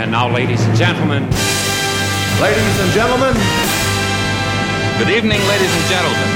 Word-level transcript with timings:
And 0.00 0.12
now, 0.12 0.32
ladies 0.32 0.64
and 0.64 0.74
gentlemen. 0.74 1.22
Ladies 2.40 2.80
and 2.80 2.90
gentlemen. 2.94 3.34
Good 4.98 5.10
evening, 5.10 5.40
ladies 5.46 5.70
and 5.76 5.86
gentlemen. 5.90 6.28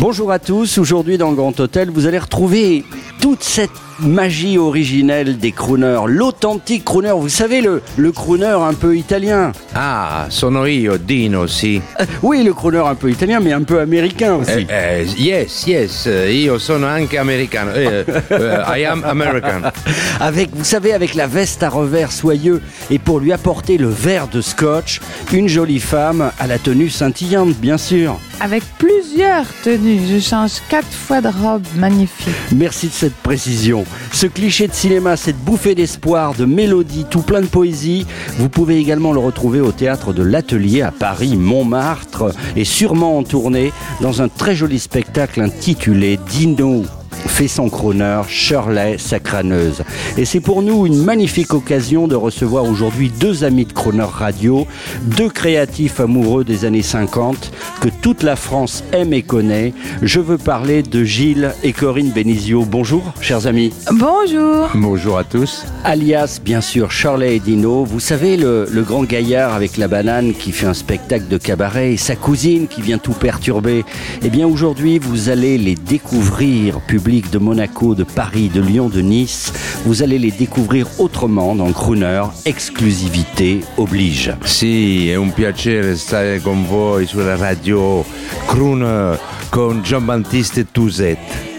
Bonjour 0.00 0.30
à 0.30 0.38
tous, 0.38 0.76
aujourd'hui 0.76 1.16
dans 1.16 1.30
le 1.30 1.36
Grand 1.36 1.58
Hôtel, 1.58 1.90
vous 1.90 2.06
allez 2.06 2.18
retrouver 2.18 2.84
toute 3.22 3.42
cette 3.42 3.70
magie 4.02 4.58
originelle 4.58 5.38
des 5.38 5.52
crooners, 5.52 6.02
l'authentique 6.06 6.84
crooner, 6.84 7.12
vous 7.14 7.28
savez, 7.28 7.60
le, 7.60 7.82
le 7.96 8.12
crooner 8.12 8.56
un 8.60 8.74
peu 8.74 8.96
italien. 8.96 9.52
Ah, 9.74 10.26
sono 10.28 10.66
io, 10.66 10.96
Dino, 10.96 11.46
sì. 11.46 11.80
Euh, 12.00 12.04
oui, 12.22 12.42
le 12.42 12.52
crooner 12.52 12.82
un 12.86 12.94
peu 12.94 13.10
italien, 13.10 13.40
mais 13.40 13.52
un 13.52 13.62
peu 13.62 13.80
américain 13.80 14.34
aussi. 14.34 14.66
Eh, 14.68 15.02
eh, 15.06 15.06
yes, 15.16 15.66
yes, 15.66 16.08
io 16.30 16.58
sono 16.58 16.86
anche 16.86 17.18
americano. 17.18 17.72
Eh, 17.72 18.04
eh, 18.06 18.78
I 18.78 18.84
am 18.84 19.02
American. 19.04 19.70
Avec, 20.20 20.50
vous 20.52 20.64
savez, 20.64 20.92
avec 20.92 21.14
la 21.14 21.26
veste 21.26 21.62
à 21.62 21.68
revers 21.68 22.12
soyeux 22.12 22.60
et 22.90 22.98
pour 22.98 23.20
lui 23.20 23.32
apporter 23.32 23.78
le 23.78 23.88
verre 23.88 24.28
de 24.28 24.40
scotch, 24.40 25.00
une 25.32 25.48
jolie 25.48 25.80
femme 25.80 26.30
à 26.38 26.46
la 26.46 26.58
tenue 26.58 26.90
scintillante, 26.90 27.54
bien 27.56 27.78
sûr. 27.78 28.18
Avec 28.40 28.62
plusieurs 28.78 29.46
tenues, 29.62 30.00
je 30.10 30.18
change 30.20 30.52
quatre 30.68 30.92
fois 30.92 31.20
de 31.20 31.28
robe 31.28 31.64
magnifique. 31.76 32.34
Merci 32.52 32.88
de 32.88 32.92
cette 32.92 33.16
précision. 33.16 33.84
Ce 34.12 34.26
cliché 34.26 34.68
de 34.68 34.72
cinéma, 34.72 35.16
cette 35.16 35.38
bouffée 35.38 35.74
d'espoir, 35.74 36.34
de 36.34 36.44
mélodie, 36.44 37.06
tout 37.08 37.22
plein 37.22 37.40
de 37.40 37.46
poésie, 37.46 38.06
vous 38.38 38.48
pouvez 38.48 38.78
également 38.78 39.12
le 39.12 39.20
retrouver 39.20 39.60
au 39.60 39.72
théâtre 39.72 40.12
de 40.12 40.22
l'Atelier 40.22 40.82
à 40.82 40.90
Paris, 40.90 41.36
Montmartre, 41.36 42.32
et 42.56 42.64
sûrement 42.64 43.18
en 43.18 43.22
tournée 43.22 43.72
dans 44.00 44.22
un 44.22 44.28
très 44.28 44.54
joli 44.54 44.78
spectacle 44.78 45.40
intitulé 45.40 46.18
Dino 46.28 46.84
fait 47.26 47.48
son 47.48 47.68
crooner 47.68 48.22
Shirley 48.28 48.98
Sacraneuse. 48.98 49.82
Et 50.16 50.24
c'est 50.24 50.40
pour 50.40 50.62
nous 50.62 50.86
une 50.86 51.02
magnifique 51.02 51.54
occasion 51.54 52.08
de 52.08 52.14
recevoir 52.14 52.64
aujourd'hui 52.64 53.10
deux 53.20 53.44
amis 53.44 53.64
de 53.64 53.72
crooner 53.72 54.04
radio, 54.04 54.66
deux 55.02 55.28
créatifs 55.28 56.00
amoureux 56.00 56.44
des 56.44 56.64
années 56.64 56.82
50 56.82 57.52
que 57.80 57.88
toute 58.02 58.22
la 58.22 58.36
France 58.36 58.84
aime 58.92 59.12
et 59.12 59.22
connaît. 59.22 59.72
Je 60.02 60.20
veux 60.20 60.38
parler 60.38 60.82
de 60.82 61.04
Gilles 61.04 61.52
et 61.62 61.72
Corinne 61.72 62.10
Benizio. 62.10 62.64
Bonjour, 62.64 63.02
chers 63.20 63.46
amis. 63.46 63.72
Bonjour. 63.92 64.68
Bonjour 64.74 65.18
à 65.18 65.24
tous. 65.24 65.64
Alias, 65.84 66.40
bien 66.44 66.60
sûr, 66.60 66.90
Shirley 66.90 67.36
et 67.36 67.40
Dino. 67.40 67.84
Vous 67.84 68.00
savez, 68.00 68.36
le, 68.36 68.66
le 68.70 68.82
grand 68.82 69.04
gaillard 69.04 69.54
avec 69.54 69.76
la 69.76 69.88
banane 69.88 70.32
qui 70.34 70.52
fait 70.52 70.66
un 70.66 70.74
spectacle 70.74 71.28
de 71.28 71.38
cabaret 71.38 71.92
et 71.92 71.96
sa 71.96 72.16
cousine 72.16 72.68
qui 72.68 72.82
vient 72.82 72.98
tout 72.98 73.12
perturber. 73.12 73.84
Eh 74.22 74.28
bien, 74.28 74.46
aujourd'hui, 74.46 74.98
vous 74.98 75.28
allez 75.28 75.58
les 75.58 75.74
découvrir, 75.74 76.80
public 77.10 77.30
de 77.30 77.38
Monaco, 77.38 77.92
de 77.96 78.04
Paris, 78.04 78.48
de 78.54 78.60
Lyon, 78.60 78.88
de 78.88 79.00
Nice. 79.00 79.52
Vous 79.84 80.04
allez 80.04 80.16
les 80.16 80.30
découvrir 80.30 80.86
autrement 81.00 81.56
dans 81.56 81.72
Crooner. 81.72 82.22
Exclusivité 82.44 83.64
oblige. 83.78 84.36
Sì, 84.44 85.10
è 85.10 85.16
un 85.16 85.32
piacere 85.32 85.96
stare 85.96 86.40
con 86.40 86.64
voi 86.64 87.06
sulla 87.06 87.34
radio 87.34 88.04
Crooner 88.46 89.18
con 89.50 89.82
Giambattista 89.82 90.60
Touzette. 90.70 91.18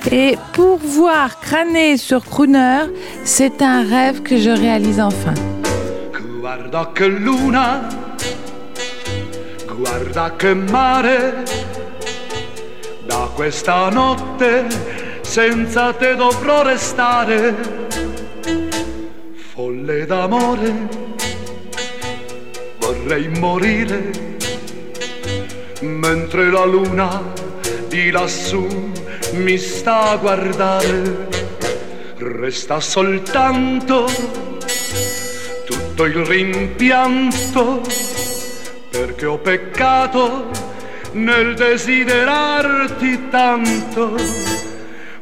Et 0.09 0.37
pour 0.53 0.79
voir 0.79 1.37
crâner 1.41 1.97
sur 1.97 2.23
Crooner, 2.23 2.85
c'est 3.25 3.61
un 3.61 3.83
rêve 3.83 4.21
que 4.21 4.37
je 4.37 4.51
réalise 4.51 5.01
enfin. 5.01 5.33
Guarda 6.39 6.91
che 6.93 7.07
luna, 7.07 7.89
guarda 9.75 10.33
che 10.37 10.53
mare, 10.53 11.43
da 13.05 13.29
questa 13.35 13.89
notte 13.89 14.90
senza 15.31 15.93
te 15.93 16.13
dovrò 16.15 16.61
restare, 16.61 17.55
folle 19.53 20.05
d'amore, 20.05 20.73
vorrei 22.77 23.29
morire, 23.29 24.11
mentre 25.79 26.51
la 26.51 26.65
luna 26.65 27.31
di 27.87 28.11
lassù 28.11 28.91
mi 29.35 29.57
sta 29.57 30.09
a 30.09 30.17
guardare, 30.17 31.29
resta 32.17 32.81
soltanto 32.81 34.07
tutto 35.63 36.03
il 36.03 36.25
rimpianto, 36.25 37.81
perché 38.89 39.25
ho 39.25 39.37
peccato 39.37 40.49
nel 41.13 41.55
desiderarti 41.55 43.29
tanto 43.29 44.50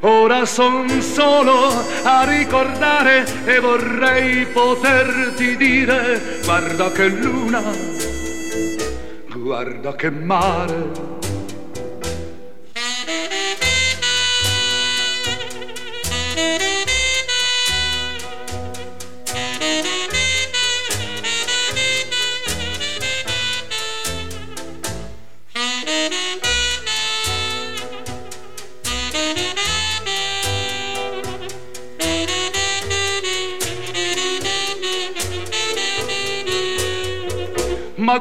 Ora 0.02 0.46
son 0.46 0.88
solo 1.02 1.68
a 2.04 2.24
ricordare 2.24 3.26
e 3.44 3.60
vorrei 3.60 4.46
poterti 4.46 5.58
dire 5.58 6.40
guarda 6.46 6.90
che 6.92 7.08
luna, 7.10 7.62
guarda 9.36 9.96
che 9.96 10.10
mare. 10.10 11.19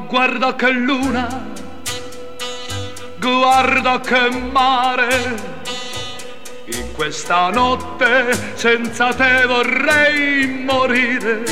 Guarda 0.06 0.54
che 0.54 0.70
luna, 0.70 1.46
guarda 3.18 4.00
che 4.00 4.30
mare. 4.50 5.56
In 6.66 6.92
questa 6.92 7.48
notte 7.50 8.52
senza 8.54 9.14
te 9.14 9.44
vorrei 9.46 10.46
morire, 10.64 11.42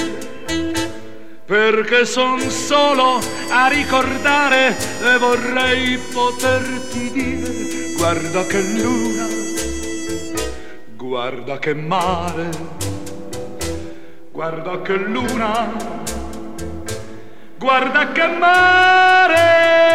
perché 1.44 2.04
son 2.04 2.40
solo 2.50 3.20
a 3.48 3.68
ricordare 3.68 4.76
e 5.02 5.18
vorrei 5.18 5.98
poterti 6.12 7.10
dire, 7.12 7.94
guarda 7.96 8.44
che 8.44 8.60
luna, 8.60 9.26
guarda 10.96 11.58
che 11.58 11.74
mare, 11.74 12.48
guarda 14.30 14.82
che 14.82 14.96
luna 14.96 16.05
guarda 17.58 18.12
che 18.12 18.26
mare, 18.26 19.85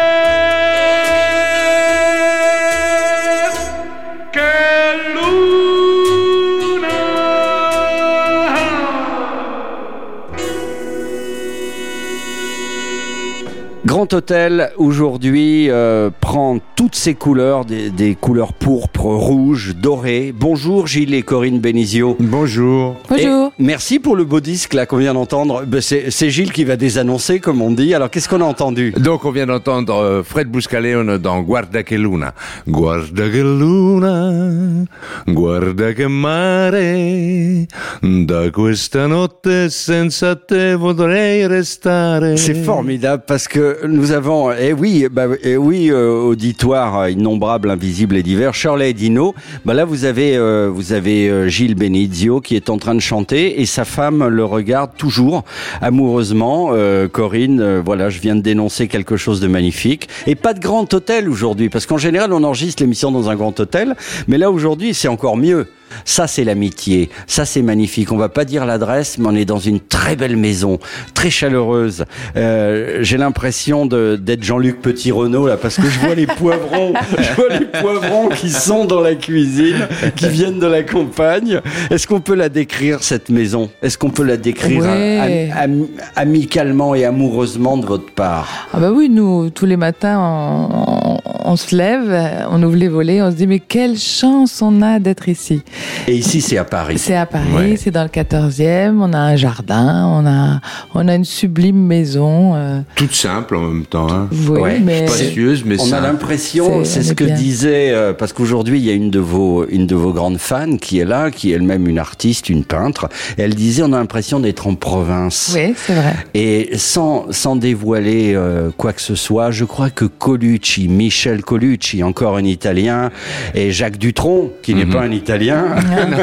Grand 14.12 14.18
Hôtel 14.18 14.70
aujourd'hui 14.76 15.70
euh, 15.70 16.10
prend 16.20 16.58
toutes 16.76 16.94
ses 16.94 17.14
couleurs, 17.14 17.64
des, 17.64 17.88
des 17.88 18.14
couleurs 18.14 18.52
pourpres, 18.52 19.06
rouges, 19.06 19.74
dorées. 19.74 20.34
Bonjour 20.38 20.86
Gilles 20.86 21.14
et 21.14 21.22
Corinne 21.22 21.60
Benizio. 21.60 22.18
Bonjour. 22.20 22.96
Bonjour. 23.08 23.52
Et 23.58 23.62
merci 23.62 24.00
pour 24.00 24.14
le 24.14 24.24
beau 24.24 24.40
disque 24.40 24.74
là 24.74 24.84
qu'on 24.84 24.98
vient 24.98 25.14
d'entendre. 25.14 25.64
Ben, 25.66 25.80
c'est 25.80 26.10
c'est 26.10 26.28
Gilles 26.28 26.52
qui 26.52 26.64
va 26.64 26.76
désannoncer 26.76 27.40
comme 27.40 27.62
on 27.62 27.70
dit. 27.70 27.94
Alors 27.94 28.10
qu'est-ce 28.10 28.28
qu'on 28.28 28.42
a 28.42 28.44
entendu? 28.44 28.92
Donc 28.98 29.24
on 29.24 29.30
vient 29.30 29.46
d'entendre 29.46 29.94
euh, 29.94 30.22
Fred 30.22 30.48
Buscaleone 30.48 31.16
dans 31.16 31.40
Guarda 31.40 31.82
che 31.82 31.96
luna. 31.96 32.34
Guarda 32.66 33.30
che 33.30 33.40
luna, 33.42 34.84
guarda 35.26 35.92
che 35.94 36.06
mare, 36.06 37.66
da 38.02 38.50
questa 38.50 39.06
notte 39.06 39.70
senza 39.70 40.36
te 40.36 40.74
vorrei 40.74 41.46
restare. 41.46 42.36
C'est 42.36 42.62
formidable 42.62 43.22
parce 43.26 43.48
que 43.48 43.86
nous 43.86 44.01
avons, 44.10 44.50
eh 44.50 44.72
oui, 44.72 45.06
bah, 45.08 45.26
eh 45.44 45.56
oui, 45.56 45.88
euh, 45.92 46.10
auditoire 46.10 47.08
innombrable, 47.08 47.70
invisible 47.70 48.16
et 48.16 48.24
divers. 48.24 48.52
Shirley 48.52 48.90
et 48.90 48.94
Dino. 48.94 49.32
Bah 49.64 49.74
là, 49.74 49.84
vous 49.84 50.04
avez, 50.04 50.36
euh, 50.36 50.68
vous 50.74 50.92
avez 50.92 51.28
euh, 51.28 51.46
Gilles 51.46 51.76
Benizio 51.76 52.40
qui 52.40 52.56
est 52.56 52.68
en 52.68 52.78
train 52.78 52.96
de 52.96 53.00
chanter 53.00 53.60
et 53.60 53.66
sa 53.66 53.84
femme 53.84 54.26
le 54.26 54.44
regarde 54.44 54.90
toujours 54.96 55.44
amoureusement. 55.80 56.70
Euh, 56.72 57.06
Corinne, 57.06 57.60
euh, 57.60 57.82
voilà, 57.84 58.10
je 58.10 58.18
viens 58.18 58.34
de 58.34 58.40
dénoncer 58.40 58.88
quelque 58.88 59.16
chose 59.16 59.40
de 59.40 59.46
magnifique 59.46 60.08
et 60.26 60.34
pas 60.34 60.52
de 60.52 60.58
grand 60.58 60.92
hôtel 60.92 61.28
aujourd'hui 61.28 61.68
parce 61.68 61.86
qu'en 61.86 61.98
général, 61.98 62.32
on 62.32 62.42
enregistre 62.42 62.82
l'émission 62.82 63.12
dans 63.12 63.30
un 63.30 63.36
grand 63.36 63.60
hôtel, 63.60 63.94
mais 64.26 64.38
là 64.38 64.50
aujourd'hui, 64.50 64.94
c'est 64.94 65.08
encore 65.08 65.36
mieux. 65.36 65.68
Ça, 66.04 66.26
c'est 66.26 66.44
l'amitié. 66.44 67.10
Ça, 67.26 67.44
c'est 67.44 67.62
magnifique. 67.62 68.12
On 68.12 68.16
va 68.16 68.28
pas 68.28 68.44
dire 68.44 68.64
l'adresse, 68.66 69.18
mais 69.18 69.26
on 69.28 69.34
est 69.34 69.44
dans 69.44 69.58
une 69.58 69.80
très 69.80 70.16
belle 70.16 70.36
maison, 70.36 70.78
très 71.14 71.30
chaleureuse. 71.30 72.04
Euh, 72.36 72.98
J'ai 73.02 73.16
l'impression 73.16 73.86
d'être 73.86 74.42
Jean-Luc 74.42 74.80
Petit-Renault, 74.82 75.46
là, 75.46 75.56
parce 75.56 75.76
que 75.76 75.88
je 75.88 75.98
vois 76.00 76.14
les 76.14 76.26
poivrons, 76.38 76.92
je 77.18 77.32
vois 77.34 77.48
les 77.58 77.66
poivrons 77.66 78.28
qui 78.28 78.50
sont 78.50 78.84
dans 78.84 79.00
la 79.00 79.14
cuisine, 79.14 79.86
qui 80.16 80.28
viennent 80.28 80.58
de 80.58 80.66
la 80.66 80.82
campagne. 80.82 81.60
Est-ce 81.90 82.06
qu'on 82.06 82.20
peut 82.20 82.34
la 82.34 82.48
décrire, 82.48 83.02
cette 83.02 83.28
maison? 83.28 83.70
Est-ce 83.82 83.98
qu'on 83.98 84.10
peut 84.10 84.24
la 84.24 84.36
décrire 84.36 84.82
Ouais. 84.82 85.50
am- 85.52 85.70
am- 85.72 85.86
amicalement 86.16 86.94
et 86.94 87.04
amoureusement 87.04 87.76
de 87.76 87.86
votre 87.86 88.10
part? 88.12 88.68
Ah 88.72 88.80
bah 88.80 88.90
oui, 88.92 89.08
nous, 89.08 89.50
tous 89.50 89.66
les 89.66 89.76
matins, 89.76 90.18
on, 90.20 91.01
on- 91.24 91.56
se 91.56 91.76
lève, 91.76 92.46
on 92.50 92.62
ouvre 92.62 92.76
les 92.76 92.88
volets, 92.88 93.20
on 93.22 93.30
se 93.30 93.36
dit 93.36 93.46
mais 93.46 93.58
quelle 93.60 93.96
chance 93.98 94.60
on 94.62 94.80
a 94.82 94.98
d'être 94.98 95.28
ici. 95.28 95.62
Et 96.08 96.14
ici, 96.14 96.40
c'est 96.40 96.56
à 96.56 96.64
Paris. 96.64 96.98
C'est 96.98 97.14
à 97.14 97.26
Paris, 97.26 97.46
Ouais. 97.54 97.76
c'est 97.76 97.90
dans 97.90 98.02
le 98.02 98.08
14e, 98.08 99.00
on 99.02 99.12
a 99.12 99.18
un 99.18 99.36
jardin, 99.36 100.06
on 100.06 100.26
a, 100.26 100.60
on 100.94 101.06
a 101.08 101.14
une 101.14 101.24
sublime 101.24 101.76
maison. 101.86 102.54
euh, 102.54 102.80
Toute 102.96 103.14
simple 103.14 103.56
en 103.56 103.60
même 103.62 103.84
temps. 103.86 104.10
Hein. 104.10 104.28
oui, 104.48 104.60
Ouais. 104.60 104.80
mais 104.80 105.06
Spacieuse, 105.06 105.62
mais 105.64 105.76
On 105.80 105.92
a 105.92 106.00
l'impression, 106.00 106.84
C'est- 106.84 107.02
ce 107.02 107.12
que 107.12 107.24
bien. 107.24 107.34
disait, 107.34 107.90
euh, 107.92 108.12
parce 108.12 108.32
qu'aujourd'hui 108.32 108.78
il 108.78 108.84
y 108.84 108.90
a 108.90 108.94
une 108.94 109.10
de 109.10 109.18
vos, 109.20 109.66
une 109.68 109.86
de 109.86 109.94
vos 109.94 110.12
grandes 110.12 110.38
fans 110.38 110.76
qui 110.76 110.98
est 110.98 111.04
là, 111.04 111.30
qui 111.30 111.52
est 111.52 111.54
elle-même 111.54 111.86
une 111.86 111.98
artiste, 111.98 112.48
une 112.48 112.64
peintre. 112.64 113.08
Et 113.38 113.42
elle 113.42 113.54
disait, 113.54 113.82
on 113.82 113.92
a 113.92 113.98
l'impression 113.98 114.40
d'être 114.40 114.66
en 114.66 114.74
province. 114.74 115.52
oui, 115.54 115.74
c'est 115.76 115.94
vrai. 115.94 116.14
Et 116.34 116.76
sans, 116.78 117.26
sans 117.30 117.56
dévoiler 117.56 118.32
euh, 118.34 118.70
quoi 118.76 118.92
que 118.92 119.02
ce 119.02 119.14
soit, 119.14 119.50
je 119.50 119.64
crois 119.64 119.90
que 119.90 120.04
Colucci, 120.06 120.88
Michel 120.88 121.11
Colucci, 121.42 122.02
encore 122.02 122.36
un 122.36 122.44
Italien, 122.44 123.10
et 123.54 123.70
Jacques 123.70 123.98
Dutronc, 123.98 124.50
qui 124.62 124.74
n'est 124.74 124.86
pas 124.86 125.02
un 125.02 125.10
Italien, 125.10 125.66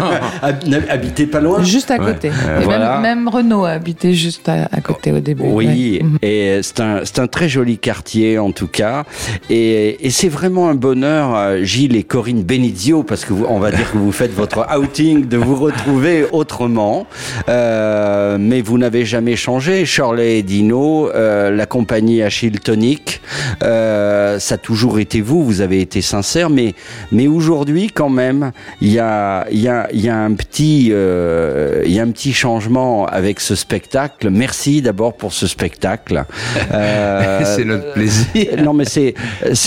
hab- 0.41 0.63
habitait 0.89 1.25
pas 1.27 1.39
loin. 1.39 1.63
Juste 1.63 1.91
à 1.91 1.97
côté. 1.97 2.29
Euh, 2.47 2.61
Et 2.61 2.63
voilà. 2.63 2.99
même, 2.99 3.19
même 3.19 3.27
Renault 3.27 3.65
a 3.65 3.71
habité 3.71 4.13
juste 4.13 4.49
à, 4.49 4.67
à 4.71 4.81
côté 4.81 5.11
au 5.11 5.19
début. 5.19 5.43
Oui, 5.45 5.99
ouais. 6.01 6.03
Mhm. 6.03 6.17
et 6.21 6.59
c'est 6.63 6.79
un, 6.79 7.01
c'est 7.03 7.19
un 7.19 7.27
très 7.27 7.49
joli 7.49 7.77
quartier 7.77 8.37
en 8.39 8.51
tout 8.51 8.67
cas. 8.67 9.03
Et, 9.49 10.05
et 10.05 10.09
c'est 10.09 10.29
vraiment 10.29 10.69
un 10.69 10.75
bonheur, 10.75 11.35
euh, 11.35 11.63
Gilles 11.63 11.95
et 11.95 12.03
Corinne 12.03 12.43
Benizio, 12.43 13.03
parce 13.03 13.25
que 13.25 13.33
vous, 13.33 13.45
on 13.47 13.59
va 13.59 13.71
dire 13.71 13.91
que 13.91 13.97
vous 13.97 14.11
faites 14.11 14.33
votre 14.33 14.65
outing, 14.77 15.27
de 15.27 15.37
vous 15.37 15.55
retrouver 15.55 16.25
autrement. 16.31 17.05
Euh, 17.47 18.37
mais 18.39 18.61
vous 18.61 18.77
n'avez 18.77 19.05
jamais 19.05 19.35
changé. 19.35 19.85
Shirley 19.85 20.39
et 20.39 20.43
Dino, 20.43 21.09
euh, 21.09 21.51
la 21.51 21.65
compagnie 21.65 22.21
Achille 22.21 22.59
Tonic, 22.59 23.21
euh, 23.63 24.39
ça 24.39 24.55
a 24.55 24.57
toujours 24.79 24.99
été 24.99 25.19
vous, 25.19 25.43
vous 25.43 25.59
avez 25.59 25.81
été 25.81 25.99
sincère. 26.01 26.49
Mais, 26.49 26.73
mais 27.11 27.27
aujourd'hui, 27.27 27.87
quand 27.93 28.07
même, 28.07 28.53
il 28.79 28.93
y 28.93 28.99
a, 28.99 29.45
il 29.51 29.59
y, 29.59 29.67
a, 29.67 29.89
il 29.91 29.99
y, 29.99 30.07
a 30.07 30.17
un 30.17 30.33
petit, 30.35 30.87
euh, 30.91 31.83
il 31.85 31.91
y 31.91 31.99
a 31.99 32.03
un 32.03 32.11
petit 32.11 32.31
changement 32.31 33.05
avec 33.05 33.41
ce 33.41 33.55
spectacle. 33.55 34.29
Merci 34.29 34.81
d'abord 34.81 35.17
pour 35.17 35.33
ce 35.33 35.47
spectacle. 35.47 36.23
Euh, 36.71 37.41
c'est 37.55 37.65
notre 37.65 37.93
plaisir. 37.93 38.61
non, 38.63 38.73
mais 38.73 38.85
c'est, 38.85 39.15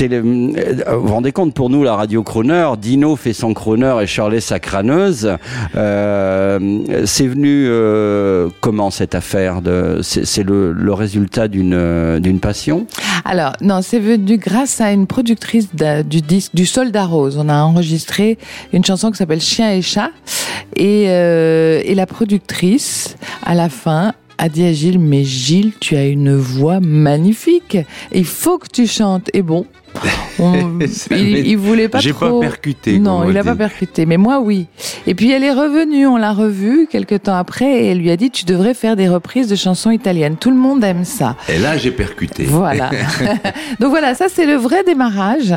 euh, 0.01 0.23
vous 0.93 1.07
vous 1.07 1.13
rendez 1.13 1.33
compte 1.33 1.53
pour 1.53 1.69
nous 1.69 1.83
la 1.83 1.97
radio 1.97 2.23
crooner, 2.23 2.71
Dino 2.81 3.17
fait 3.17 3.33
son 3.33 3.55
crooner 3.55 3.97
et 4.01 4.07
Shirley 4.07 4.41
sa 4.41 4.61
crâneuse. 4.61 5.37
Euh, 5.75 6.79
c'est 7.07 7.27
venu 7.27 7.67
euh, 7.67 8.49
comment 8.61 8.91
cette 8.91 9.15
affaire 9.15 9.63
de, 9.63 9.99
c'est, 10.03 10.45
le, 10.45 10.73
le 10.73 10.93
résultat 10.93 11.49
d'une 11.49 12.21
d'une 12.21 12.39
passion? 12.39 12.87
Alors, 13.25 13.53
non, 13.61 13.81
c'est 13.83 13.99
venu 13.99 14.37
grâce 14.37 14.81
à 14.81 14.93
une 14.93 15.02
productrice 15.07 15.69
du 15.75 16.21
disque 16.21 16.55
du 16.55 16.67
Soldat 16.67 17.07
Rose. 17.07 17.37
On 17.39 17.49
a 17.49 17.63
enregistré 17.63 18.39
une 18.73 18.85
chanson 18.85 19.11
qui 19.11 19.19
s'appelle 19.19 19.41
Chien 19.41 19.73
et 19.73 19.83
chat. 19.83 20.11
Et, 20.77 21.05
euh, 21.09 21.83
et 21.85 21.95
la 21.95 22.07
productrice, 22.07 23.17
à 23.43 23.55
la 23.55 23.69
fin, 23.69 24.15
a 24.39 24.49
dit 24.49 24.65
à 24.65 24.73
Gilles, 24.73 24.99
mais 24.99 25.25
Gilles, 25.25 25.73
tu 25.79 25.97
as 25.97 26.07
une 26.07 26.35
voix 26.35 26.81
magnifique. 26.81 27.79
Il 28.13 28.25
faut 28.25 28.59
que 28.59 28.69
tu 28.69 28.87
chantes. 28.87 29.31
Et 29.35 29.43
bon, 29.43 29.67
on- 30.39 30.79
il, 31.11 31.47
il 31.47 31.57
voulait 31.57 31.89
pas 31.89 31.99
J'ai 32.01 32.13
trop. 32.13 32.41
pas 32.41 32.47
percuté. 32.47 32.99
Non, 32.99 33.29
il 33.29 33.37
a 33.37 33.43
dit. 33.43 33.49
pas 33.49 33.55
percuté, 33.55 34.07
mais 34.07 34.17
moi 34.17 34.41
oui. 34.41 34.67
Et 35.07 35.15
puis 35.15 35.31
elle 35.33 35.45
est 35.45 35.53
revenue, 35.53 36.07
on 36.07 36.17
l'a 36.17 36.33
revue 36.33 36.87
quelques 36.91 37.23
temps 37.25 37.37
après 37.37 37.85
et 37.85 37.87
elle 37.89 37.99
lui 37.99 38.11
a 38.11 38.17
dit 38.17 38.31
tu 38.31 38.45
devrais 38.45 38.75
faire 38.75 38.97
des 38.97 39.09
reprises 39.09 39.49
de 39.49 39.57
chansons 39.57 39.91
italiennes. 39.91 40.37
Tout 40.37 40.51
le 40.51 40.57
monde 40.57 40.83
aime 40.85 41.05
ça. 41.05 41.37
Et 41.49 41.59
là, 41.59 41.77
j'ai 41.77 41.91
percuté. 41.91 42.45
Voilà. 42.45 42.91
Donc 43.81 43.91
voilà, 43.91 44.15
ça 44.15 44.27
c'est 44.33 44.47
le 44.47 44.55
vrai 44.55 44.83
démarrage. 44.85 45.55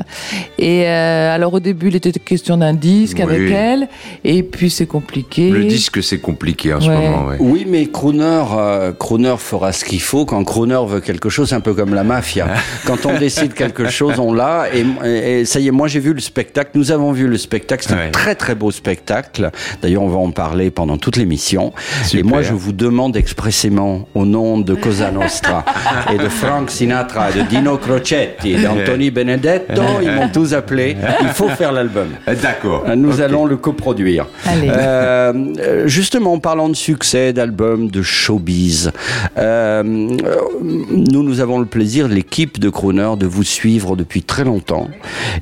Et 0.60 0.84
euh, 0.88 1.34
alors 1.36 1.54
au 1.54 1.60
début, 1.60 1.88
il 1.90 1.96
était 1.96 2.12
question 2.12 2.58
d'un 2.58 2.74
disque 2.74 3.18
Oui. 3.18 3.24
avec 3.24 3.52
elle, 3.52 3.88
et 4.24 4.44
puis 4.44 4.70
c'est 4.70 4.86
compliqué. 4.88 5.50
Le 5.50 5.64
disque, 5.66 6.04
c'est 6.04 6.20
compliqué 6.20 6.74
en 6.74 6.82
ce 6.82 6.90
moment. 6.90 7.26
Ouais. 7.28 7.38
Oui, 7.40 7.66
mais 7.68 7.88
Crooner, 7.88 8.44
euh, 8.56 8.92
Crooner 8.94 9.36
fera 9.38 9.72
ce 9.72 9.86
qu'il 9.86 10.02
faut. 10.02 10.26
Quand 10.26 10.44
Crooner 10.44 10.80
veut 10.88 11.00
quelque 11.00 11.30
chose, 11.30 11.50
c'est 11.50 11.56
un 11.56 11.60
peu 11.62 11.74
comme 11.74 11.94
la 11.94 12.04
mafia. 12.04 12.48
Quand 12.86 13.06
on 13.06 13.18
décide 13.18 13.54
quelque 13.54 13.90
chose, 13.90 14.20
on 14.20 14.25
l'a. 14.34 14.66
Et, 14.74 15.40
et 15.40 15.46
ça 15.46 15.60
y 15.60 15.68
est, 15.68 15.72
moi 15.72 15.88
j'ai 15.88 16.00
vu 16.00 16.14
le 16.14 16.20
spectacle. 16.20 16.72
Nous 16.76 16.92
avons 16.92 17.12
vu 17.12 17.28
le 17.28 17.38
spectacle. 17.38 17.86
C'est 17.88 17.94
un 17.94 18.12
très 18.12 18.36
très 18.36 18.56
beau 18.56 18.72
spectacle. 18.72 19.52
D'ailleurs, 19.82 20.04
on 20.04 20.10
va 20.10 20.18
en 20.18 20.32
parler 20.32 20.72
pendant 20.72 20.98
toute 20.98 21.18
l'émission. 21.18 21.74
Et 22.14 22.24
moi, 22.24 22.42
je 22.42 22.54
vous 22.54 22.72
demande 22.72 23.18
expressément, 23.18 24.08
au 24.14 24.26
nom 24.26 24.60
de 24.60 24.74
Cosa 24.76 25.12
Nostra 25.12 25.66
et 26.14 26.18
de 26.18 26.30
Frank 26.30 26.70
Sinatra, 26.70 27.32
de 27.32 27.42
Dino 27.42 27.78
Crocetti, 27.78 28.56
d'Anthony 28.56 29.12
Benedetto, 29.12 29.82
ils 30.02 30.12
m'ont 30.12 30.30
tous 30.30 30.54
appelé. 30.54 30.96
Il 31.22 31.30
faut 31.30 31.50
faire 31.50 31.72
l'album. 31.72 32.10
D'accord. 32.42 32.86
Nous 32.96 33.22
allons 33.22 33.46
le 33.46 33.58
coproduire. 33.58 34.28
Allez. 34.46 34.70
Euh, 34.70 35.88
justement, 35.88 36.34
en 36.34 36.40
parlant 36.40 36.70
de 36.70 36.76
succès, 36.76 37.34
d'albums, 37.34 37.90
de 37.90 38.02
showbiz, 38.02 38.92
euh, 39.38 39.84
nous, 39.84 41.24
nous 41.24 41.40
avons 41.40 41.60
le 41.60 41.66
plaisir, 41.66 42.08
l'équipe 42.08 42.60
de 42.60 42.70
Crooner, 42.70 43.12
de 43.18 43.26
vous 43.26 43.44
suivre 43.44 43.96
depuis 43.96 44.15
très 44.24 44.44
longtemps. 44.44 44.88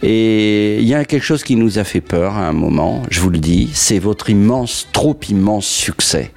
Et 0.02 0.78
il 0.80 0.88
y 0.88 0.94
a 0.94 1.06
quelque 1.06 1.24
chose 1.24 1.44
qui 1.44 1.56
nous 1.56 1.80
a 1.80 1.84
fait 1.84 2.02
peur 2.02 2.34
à 2.36 2.48
un 2.48 2.54
moment, 2.54 3.02
je 3.10 3.20
vous 3.20 3.30
le 3.30 3.38
dis, 3.40 3.70
c'est 3.74 4.00
votre 4.00 4.30
immense, 4.30 4.88
trop 4.92 5.16
immense 5.30 5.66
succès. 5.66 6.32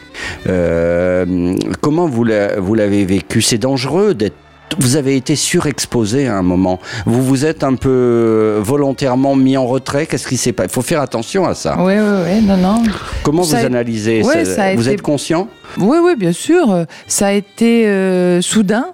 Euh, 0.48 1.54
comment 1.80 2.06
vous 2.06 2.24
l'a- 2.24 2.58
vous 2.60 2.74
l'avez 2.74 3.04
vécu? 3.04 3.42
C'est 3.42 3.58
dangereux 3.58 4.14
d'être 4.14 4.34
vous 4.80 4.96
avez 4.96 5.14
été 5.16 5.36
surexposé 5.36 6.26
à 6.26 6.34
un 6.36 6.42
moment. 6.42 6.80
Vous 7.06 7.22
vous 7.22 7.44
êtes 7.46 7.62
un 7.62 7.74
peu 7.76 8.58
volontairement 8.60 9.36
mis 9.36 9.56
en 9.56 9.64
retrait? 9.64 10.06
Qu'est-ce 10.06 10.26
qui 10.26 10.36
s'est 10.36 10.50
passé 10.52 10.68
Il 10.70 10.74
faut 10.74 10.82
faire 10.82 11.00
attention 11.00 11.46
à 11.46 11.54
ça. 11.54 11.76
Oui, 11.78 11.92
oui, 11.96 12.18
oui, 12.26 12.42
non, 12.44 12.56
non. 12.56 12.82
Comment 13.22 13.44
Ça 13.44 13.58
vous 13.58 13.62
a- 13.62 13.66
analysez 13.66 14.22
Ouais, 14.24 14.44
ça? 14.44 14.74
Vous 14.74 14.82
été- 14.88 14.94
êtes 14.94 15.02
conscient? 15.02 15.46
Oui, 15.78 15.98
oui, 16.02 16.16
bien 16.16 16.32
sûr. 16.32 16.72
euh, 16.72 16.84
Ça 17.06 17.28
a 17.28 17.32
été 17.32 17.86
euh, 17.86 18.40
soudain. 18.42 18.86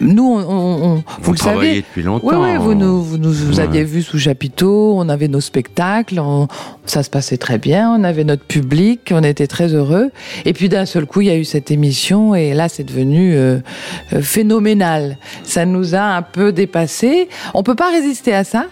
Nous, 0.00 0.24
on, 0.24 0.38
on- 0.38 0.82
on- 0.84 0.94
vous 0.96 1.02
Vous 1.20 1.32
le 1.32 1.38
savez. 1.38 1.76
depuis 1.76 2.02
longtemps. 2.02 2.26
Oui, 2.26 2.34
oui, 2.38 2.56
vous 2.58 2.74
nous, 2.74 3.02
vous 3.02 3.18
nous 3.18 3.32
vous 3.32 3.56
Ouais. 3.58 3.64
aviez 3.64 3.84
vu 3.84 4.02
sous 4.02 4.18
chapiteau, 4.18 4.94
on 4.96 5.08
avait 5.08 5.28
nos 5.28 5.40
spectacles, 5.40 6.18
on- 6.18 6.48
ça 6.86 7.02
se 7.02 7.10
passait 7.10 7.36
très 7.36 7.58
bien, 7.58 7.94
on 7.94 8.02
avait 8.04 8.24
notre 8.24 8.44
public, 8.44 9.10
on 9.14 9.22
était 9.22 9.46
très 9.46 9.74
heureux. 9.74 10.10
Et 10.46 10.52
puis 10.54 10.68
d'un 10.68 10.86
seul 10.86 11.04
coup, 11.06 11.20
il 11.20 11.26
y 11.26 11.30
a 11.30 11.36
eu 11.36 11.44
cette 11.44 11.70
émission 11.70 12.34
et 12.34 12.54
là, 12.54 12.68
c'est 12.68 12.84
devenu 12.84 13.34
euh, 13.34 13.58
euh, 14.14 14.22
phénoménal. 14.22 15.18
Ça 15.44 15.66
nous 15.66 15.94
a 15.94 16.00
un 16.00 16.22
peu 16.22 16.52
dépassé. 16.52 17.28
On 17.54 17.62
peut 17.62 17.74
pas 17.74 17.90
résister 17.90 18.34
à 18.34 18.44
ça? 18.44 18.66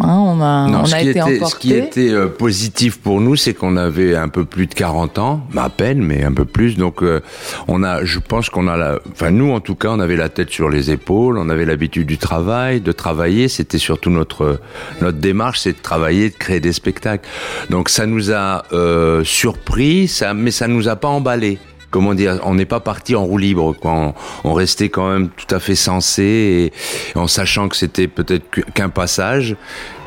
Hein, 0.00 0.18
on 0.18 0.40
a, 0.40 0.68
Non, 0.68 0.80
on 0.80 0.84
ce, 0.86 0.94
a 0.94 0.98
qui 1.00 1.08
été 1.08 1.18
était, 1.20 1.30
ce 1.30 1.36
emporté. 1.36 1.58
qui 1.58 1.74
était 1.74 2.10
euh, 2.10 2.26
positif 2.28 2.98
pour 2.98 3.20
nous, 3.20 3.36
c'est 3.36 3.54
qu'on 3.54 3.76
avait 3.76 4.14
un 4.16 4.28
peu 4.28 4.44
plus 4.44 4.66
de 4.66 4.74
40 4.74 5.18
ans, 5.18 5.46
à 5.56 5.68
peine, 5.70 6.00
mais 6.02 6.24
un 6.24 6.32
peu 6.32 6.44
plus. 6.44 6.76
Donc, 6.76 7.02
euh, 7.02 7.20
on 7.66 7.82
a, 7.82 8.04
je 8.04 8.18
pense 8.18 8.50
qu'on 8.50 8.68
a, 8.68 8.76
la, 8.76 8.98
enfin 9.12 9.30
nous 9.30 9.50
en 9.52 9.60
tout 9.60 9.74
cas, 9.74 9.88
on 9.90 10.00
avait 10.00 10.16
la 10.16 10.28
tête 10.28 10.50
sur 10.50 10.68
les 10.68 10.90
épaules, 10.90 11.38
on 11.38 11.48
avait 11.48 11.64
l'habitude 11.64 12.06
du 12.06 12.18
travail, 12.18 12.80
de 12.80 12.92
travailler. 12.92 13.48
C'était 13.48 13.78
surtout 13.78 14.10
notre 14.10 14.60
notre 15.00 15.18
démarche, 15.18 15.60
c'est 15.60 15.72
de 15.72 15.82
travailler, 15.82 16.30
de 16.30 16.36
créer 16.36 16.60
des 16.60 16.72
spectacles. 16.72 17.26
Donc, 17.70 17.88
ça 17.88 18.06
nous 18.06 18.32
a 18.32 18.64
euh, 18.72 19.24
surpris, 19.24 20.08
ça, 20.08 20.34
mais 20.34 20.50
ça 20.50 20.68
nous 20.68 20.88
a 20.88 20.96
pas 20.96 21.08
emballé. 21.08 21.58
Comment 21.90 22.14
dire 22.14 22.40
On 22.44 22.54
n'est 22.54 22.66
pas 22.66 22.80
parti 22.80 23.14
en 23.14 23.24
roue 23.24 23.38
libre, 23.38 23.74
quoi. 23.74 23.92
On, 23.92 24.14
on 24.44 24.52
restait 24.52 24.88
quand 24.88 25.10
même 25.10 25.28
tout 25.30 25.52
à 25.54 25.58
fait 25.58 25.74
sensé, 25.74 26.72
et, 27.14 27.18
en 27.18 27.26
sachant 27.26 27.68
que 27.68 27.76
c'était 27.76 28.08
peut-être 28.08 28.44
qu'un 28.74 28.90
passage. 28.90 29.56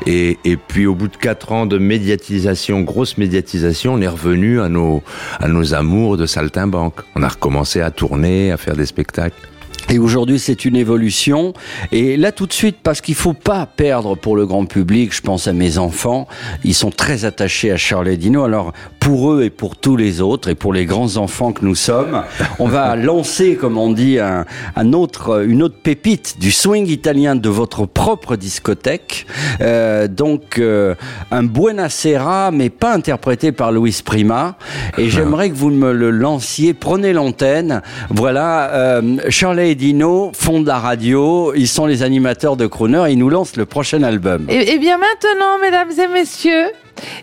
Et, 0.06 0.38
et 0.44 0.56
puis 0.56 0.86
au 0.86 0.94
bout 0.94 1.08
de 1.08 1.16
quatre 1.16 1.52
ans 1.52 1.66
de 1.66 1.78
médiatisation, 1.78 2.80
grosse 2.82 3.18
médiatisation, 3.18 3.94
on 3.94 4.00
est 4.00 4.08
revenu 4.08 4.60
à 4.60 4.68
nos 4.68 5.02
à 5.40 5.48
nos 5.48 5.74
amours 5.74 6.16
de 6.16 6.26
saltimbanque. 6.26 7.00
On 7.14 7.22
a 7.22 7.28
recommencé 7.28 7.80
à 7.80 7.90
tourner, 7.90 8.52
à 8.52 8.56
faire 8.56 8.76
des 8.76 8.86
spectacles. 8.86 9.51
Et 9.92 9.98
aujourd'hui, 9.98 10.38
c'est 10.38 10.64
une 10.64 10.76
évolution. 10.76 11.52
Et 11.92 12.16
là, 12.16 12.32
tout 12.32 12.46
de 12.46 12.52
suite, 12.54 12.78
parce 12.82 13.02
qu'il 13.02 13.14
faut 13.14 13.34
pas 13.34 13.66
perdre 13.66 14.14
pour 14.16 14.36
le 14.36 14.46
grand 14.46 14.64
public, 14.64 15.14
je 15.14 15.20
pense 15.20 15.46
à 15.48 15.52
mes 15.52 15.76
enfants, 15.76 16.28
ils 16.64 16.72
sont 16.72 16.90
très 16.90 17.26
attachés 17.26 17.70
à 17.70 17.76
Charlie 17.76 18.16
Dino. 18.16 18.42
Alors, 18.42 18.72
pour 19.00 19.32
eux 19.32 19.42
et 19.42 19.50
pour 19.50 19.76
tous 19.76 19.96
les 19.96 20.22
autres, 20.22 20.48
et 20.48 20.54
pour 20.54 20.72
les 20.72 20.86
grands 20.86 21.18
enfants 21.18 21.52
que 21.52 21.62
nous 21.62 21.74
sommes, 21.74 22.22
on 22.58 22.68
va 22.68 22.96
lancer, 22.96 23.56
comme 23.56 23.76
on 23.76 23.92
dit, 23.92 24.18
un, 24.18 24.46
un 24.76 24.92
autre, 24.94 25.44
une 25.46 25.62
autre 25.62 25.76
pépite 25.82 26.38
du 26.40 26.52
swing 26.52 26.86
italien 26.86 27.36
de 27.36 27.48
votre 27.50 27.84
propre 27.84 28.36
discothèque. 28.36 29.26
Euh, 29.60 30.08
donc, 30.08 30.58
euh, 30.58 30.94
un 31.30 31.42
Buonasera, 31.42 32.50
mais 32.50 32.70
pas 32.70 32.94
interprété 32.94 33.52
par 33.52 33.72
Luis 33.72 34.00
Prima. 34.02 34.56
Et 34.96 35.10
j'aimerais 35.10 35.50
que 35.50 35.54
vous 35.54 35.70
me 35.70 35.92
le 35.92 36.10
lanciez. 36.10 36.72
Prenez 36.72 37.12
l'antenne. 37.12 37.82
Voilà, 38.08 38.70
euh, 38.70 39.18
Charlie 39.28 39.81
et 39.82 39.86
Dino 39.86 40.30
fondent 40.34 40.66
la 40.66 40.78
radio. 40.78 41.52
Ils 41.54 41.66
sont 41.68 41.86
les 41.86 42.02
animateurs 42.02 42.56
de 42.56 42.66
Crooner. 42.66 43.04
Et 43.08 43.12
ils 43.12 43.18
nous 43.18 43.28
lancent 43.28 43.56
le 43.56 43.66
prochain 43.66 44.02
album. 44.02 44.46
Et, 44.48 44.72
et 44.72 44.78
bien 44.78 44.98
maintenant, 44.98 45.58
mesdames 45.60 45.90
et 45.90 46.08
messieurs, 46.12 46.70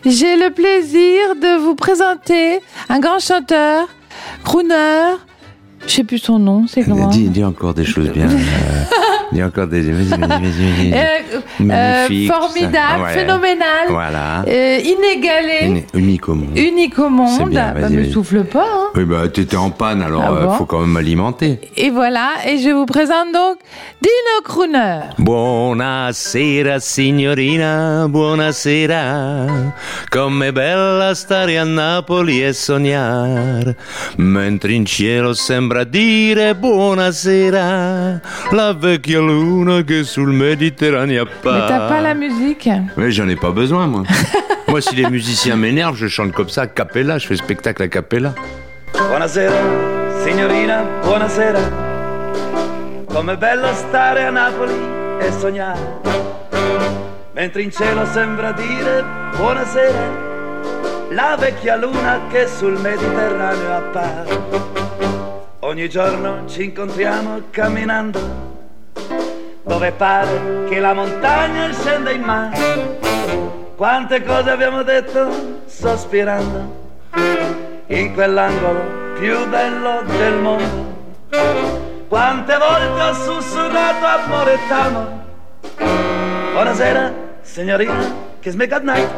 j'ai 0.04 0.36
le 0.36 0.50
plaisir 0.50 1.36
de 1.36 1.58
vous 1.58 1.74
présenter 1.74 2.60
un 2.88 3.00
grand 3.00 3.18
chanteur, 3.18 3.88
crooner. 4.44 5.16
Je 5.86 5.92
sais 5.92 6.04
plus 6.04 6.18
son 6.18 6.38
nom, 6.38 6.66
c'est 6.68 6.82
comment 6.82 7.08
Dis, 7.08 7.28
dis 7.28 7.42
encore 7.42 7.72
des 7.72 7.86
choses 7.86 8.10
bien. 8.10 8.28
euh, 8.30 8.84
dis 9.32 9.42
encore 9.42 9.66
des. 9.66 9.80
Vas-y, 9.82 10.08
vas-y, 10.08 10.20
vas-y. 10.20 10.42
vas-y. 10.42 10.92
Euh, 11.00 11.36
euh, 11.62 11.64
Magnifique, 11.64 12.32
formidable. 12.32 13.02
Ouais. 13.02 13.12
phénoménal, 13.12 13.86
Voilà. 13.90 14.44
euh, 14.48 14.78
inégalé, 14.82 15.66
Uni- 15.66 15.84
Unique 15.94 16.28
au 16.28 16.34
monde. 16.34 16.56
unique 16.58 16.98
au 16.98 17.08
monde. 17.10 17.48
bien, 17.50 17.72
Bah, 17.74 17.88
me 17.88 17.96
vas-y. 18.00 18.12
souffle 18.12 18.44
pas. 18.44 18.64
Hein. 18.64 18.86
Oui, 18.94 19.04
bah, 19.04 19.28
t'étais 19.28 19.56
en 19.56 19.70
panne, 19.70 20.02
alors 20.02 20.22
Ah 20.26 20.46
bon 20.46 20.52
faut 20.54 20.64
quand 20.66 20.80
même 20.80 20.96
alimenter. 20.96 21.60
Et 21.76 21.90
voilà, 21.90 22.30
et 22.46 22.58
je 22.58 22.70
vous 22.70 22.86
présente 22.86 23.32
donc 23.32 23.58
Dino 24.00 24.40
Crooner. 24.42 25.00
Buonasera 25.18 26.80
signorina, 26.80 28.06
buonasera. 28.08 29.46
Com'è 30.10 30.52
bella 30.52 31.14
stare 31.14 31.58
a 31.58 31.64
Napoli 31.64 32.42
e 32.42 32.52
sognare, 32.52 33.76
mentre 34.16 34.72
in 34.72 34.84
cielo 34.86 35.34
sembra 35.34 35.84
dire 35.84 36.54
buonasera, 36.54 38.20
la 38.50 38.72
vecchia 38.72 39.19
luna 39.20 39.82
che 39.82 40.04
sul 40.04 40.32
Mediterraneo 40.32 41.26
Mais 41.44 41.66
t'as 41.68 41.88
pas 41.88 42.00
la 42.00 42.14
musique 42.14 42.68
Mais 42.96 43.10
j'en 43.10 43.28
ai 43.28 43.36
pas 43.36 43.50
besoin, 43.50 43.86
moi. 43.86 44.02
moi, 44.68 44.80
si 44.80 44.94
les 44.96 45.08
musiciens 45.08 45.56
m'énervent, 45.56 45.96
je 45.96 46.06
chante 46.08 46.32
comme 46.32 46.48
ça, 46.48 46.62
a 46.62 46.66
cappella, 46.66 47.18
je 47.18 47.26
fais 47.26 47.36
spectacle 47.36 47.82
a 47.82 47.88
cappella. 47.88 48.34
Buonasera, 48.92 49.54
signorina, 50.24 50.84
buonasera. 51.02 51.60
Com'è 53.06 53.36
bello 53.36 53.72
stare 53.74 54.24
a 54.24 54.30
Napoli 54.30 54.74
e 55.20 55.32
sognare. 55.38 55.98
Mentre 57.32 57.62
in 57.62 57.70
cielo 57.70 58.04
sembra 58.06 58.52
dire 58.52 59.04
buonasera. 59.36 60.28
La 61.10 61.36
vecchia 61.38 61.76
luna 61.76 62.20
che 62.30 62.46
sul 62.46 62.78
Mediterraneo 62.78 63.76
appare. 63.76 64.38
Ogni 65.60 65.88
giorno 65.88 66.46
ci 66.46 66.64
incontriamo 66.64 67.42
camminando. 67.50 68.49
Dove 69.62 69.92
pare 69.92 70.64
che 70.68 70.80
la 70.80 70.94
montagna 70.94 71.72
scenda 71.72 72.10
in 72.10 72.22
mare. 72.22 72.98
Quante 73.76 74.22
cose 74.22 74.50
abbiamo 74.50 74.82
detto 74.82 75.62
sospirando 75.66 76.78
in 77.86 78.12
quell'angolo 78.14 79.14
più 79.18 79.48
bello 79.48 80.02
del 80.06 80.34
mondo. 80.34 80.98
Quante 82.08 82.56
volte 82.56 83.00
ho 83.00 83.12
sussurrato 83.14 84.06
amore 84.06 84.58
t'amo. 84.68 85.18
Buonasera, 86.52 87.12
signorina, 87.42 88.12
kiss 88.40 88.54
me 88.54 88.66
good 88.66 88.82
night. 88.82 89.08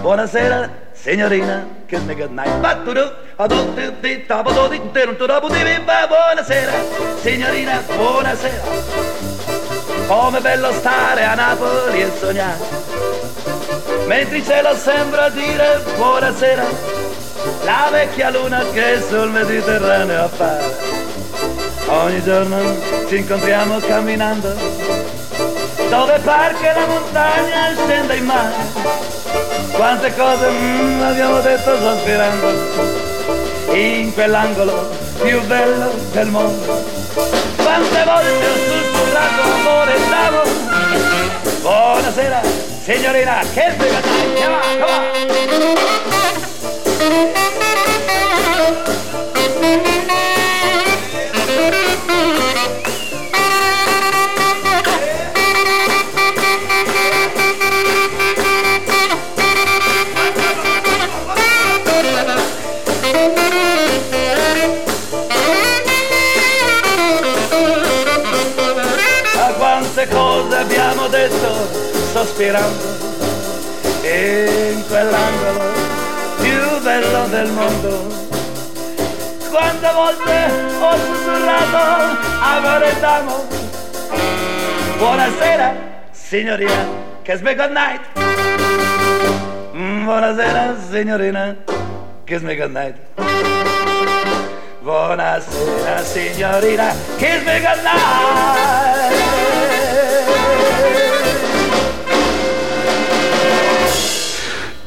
Buonasera, 0.00 0.70
signorina, 1.02 1.66
kiss 1.86 2.02
me 2.04 2.14
good 2.14 2.32
night. 2.32 2.60
Battudu, 2.60 3.12
adutti, 3.36 3.92
di, 4.00 4.26
tabudu, 4.26 4.68
di, 4.68 4.80
terum, 4.92 5.16
turabu, 5.16 5.48
di, 5.48 5.62
bi, 5.62 5.78
ba. 5.84 6.06
Buonasera, 6.06 6.72
signorina, 7.20 7.82
buonasera. 7.86 8.64
Com'è 10.06 10.40
bello 10.40 10.72
stare 10.72 11.24
a 11.24 11.34
Napoli 11.34 12.02
e 12.02 12.10
sognare. 12.18 13.06
Mentre 14.06 14.38
in 14.38 14.44
cielo 14.44 14.74
sembra 14.76 15.28
dire 15.30 15.82
buonasera 15.96 16.64
La 17.64 17.88
vecchia 17.90 18.30
luna 18.30 18.62
che 18.72 19.00
sul 19.00 19.30
Mediterraneo 19.30 20.24
appare 20.24 20.64
Ogni 21.88 22.22
giorno 22.22 22.56
ci 23.08 23.16
incontriamo 23.16 23.78
camminando 23.80 24.54
Dove 25.88 26.20
par 26.20 26.54
che 26.54 26.72
la 26.72 26.86
montagna 26.86 27.74
scenda 27.74 28.14
in 28.14 28.24
mare 28.24 29.25
Quante 29.72 30.14
cose 30.14 30.48
mm, 30.50 31.02
abbiamo 31.02 31.40
detto 31.40 31.78
sospirando 31.78 32.48
In 33.72 34.12
quell'angolo 34.14 34.88
più 35.22 35.40
bello 35.42 35.92
del 36.12 36.28
mondo 36.28 36.84
Quante 37.56 38.04
volte 38.04 38.46
ho 38.46 38.56
sussurrato 38.66 39.42
amore 39.42 39.94
t'amo 40.08 40.42
Buonasera, 41.60 42.40
signorina, 42.82 43.40
che 43.52 43.72
sbega 43.74 44.00
Come 44.00 44.82
on, 44.82 46.15
sospirando 72.36 72.84
in 74.02 74.84
quell'angolo 74.86 75.64
più 76.42 76.82
bello 76.82 77.26
del 77.28 77.48
mondo 77.48 78.24
Quante 79.50 79.90
volte 79.94 80.50
ho 80.78 80.96
sussurrato 80.98 82.18
amore 82.40 82.94
d'amo 83.00 83.44
Buonasera 84.98 85.74
signorina, 86.12 86.86
kiss 87.22 87.40
me 87.40 87.54
good 87.54 87.70
night. 87.70 88.00
Buonasera 89.72 90.76
signorina, 90.90 91.56
kiss 92.24 92.40
me 92.42 92.54
good 92.56 92.72
night. 92.72 92.96
Buonasera 94.82 96.02
signorina, 96.02 96.94
kiss 97.18 97.44
me 97.44 97.60
good 97.60 97.82
night. 97.82 98.95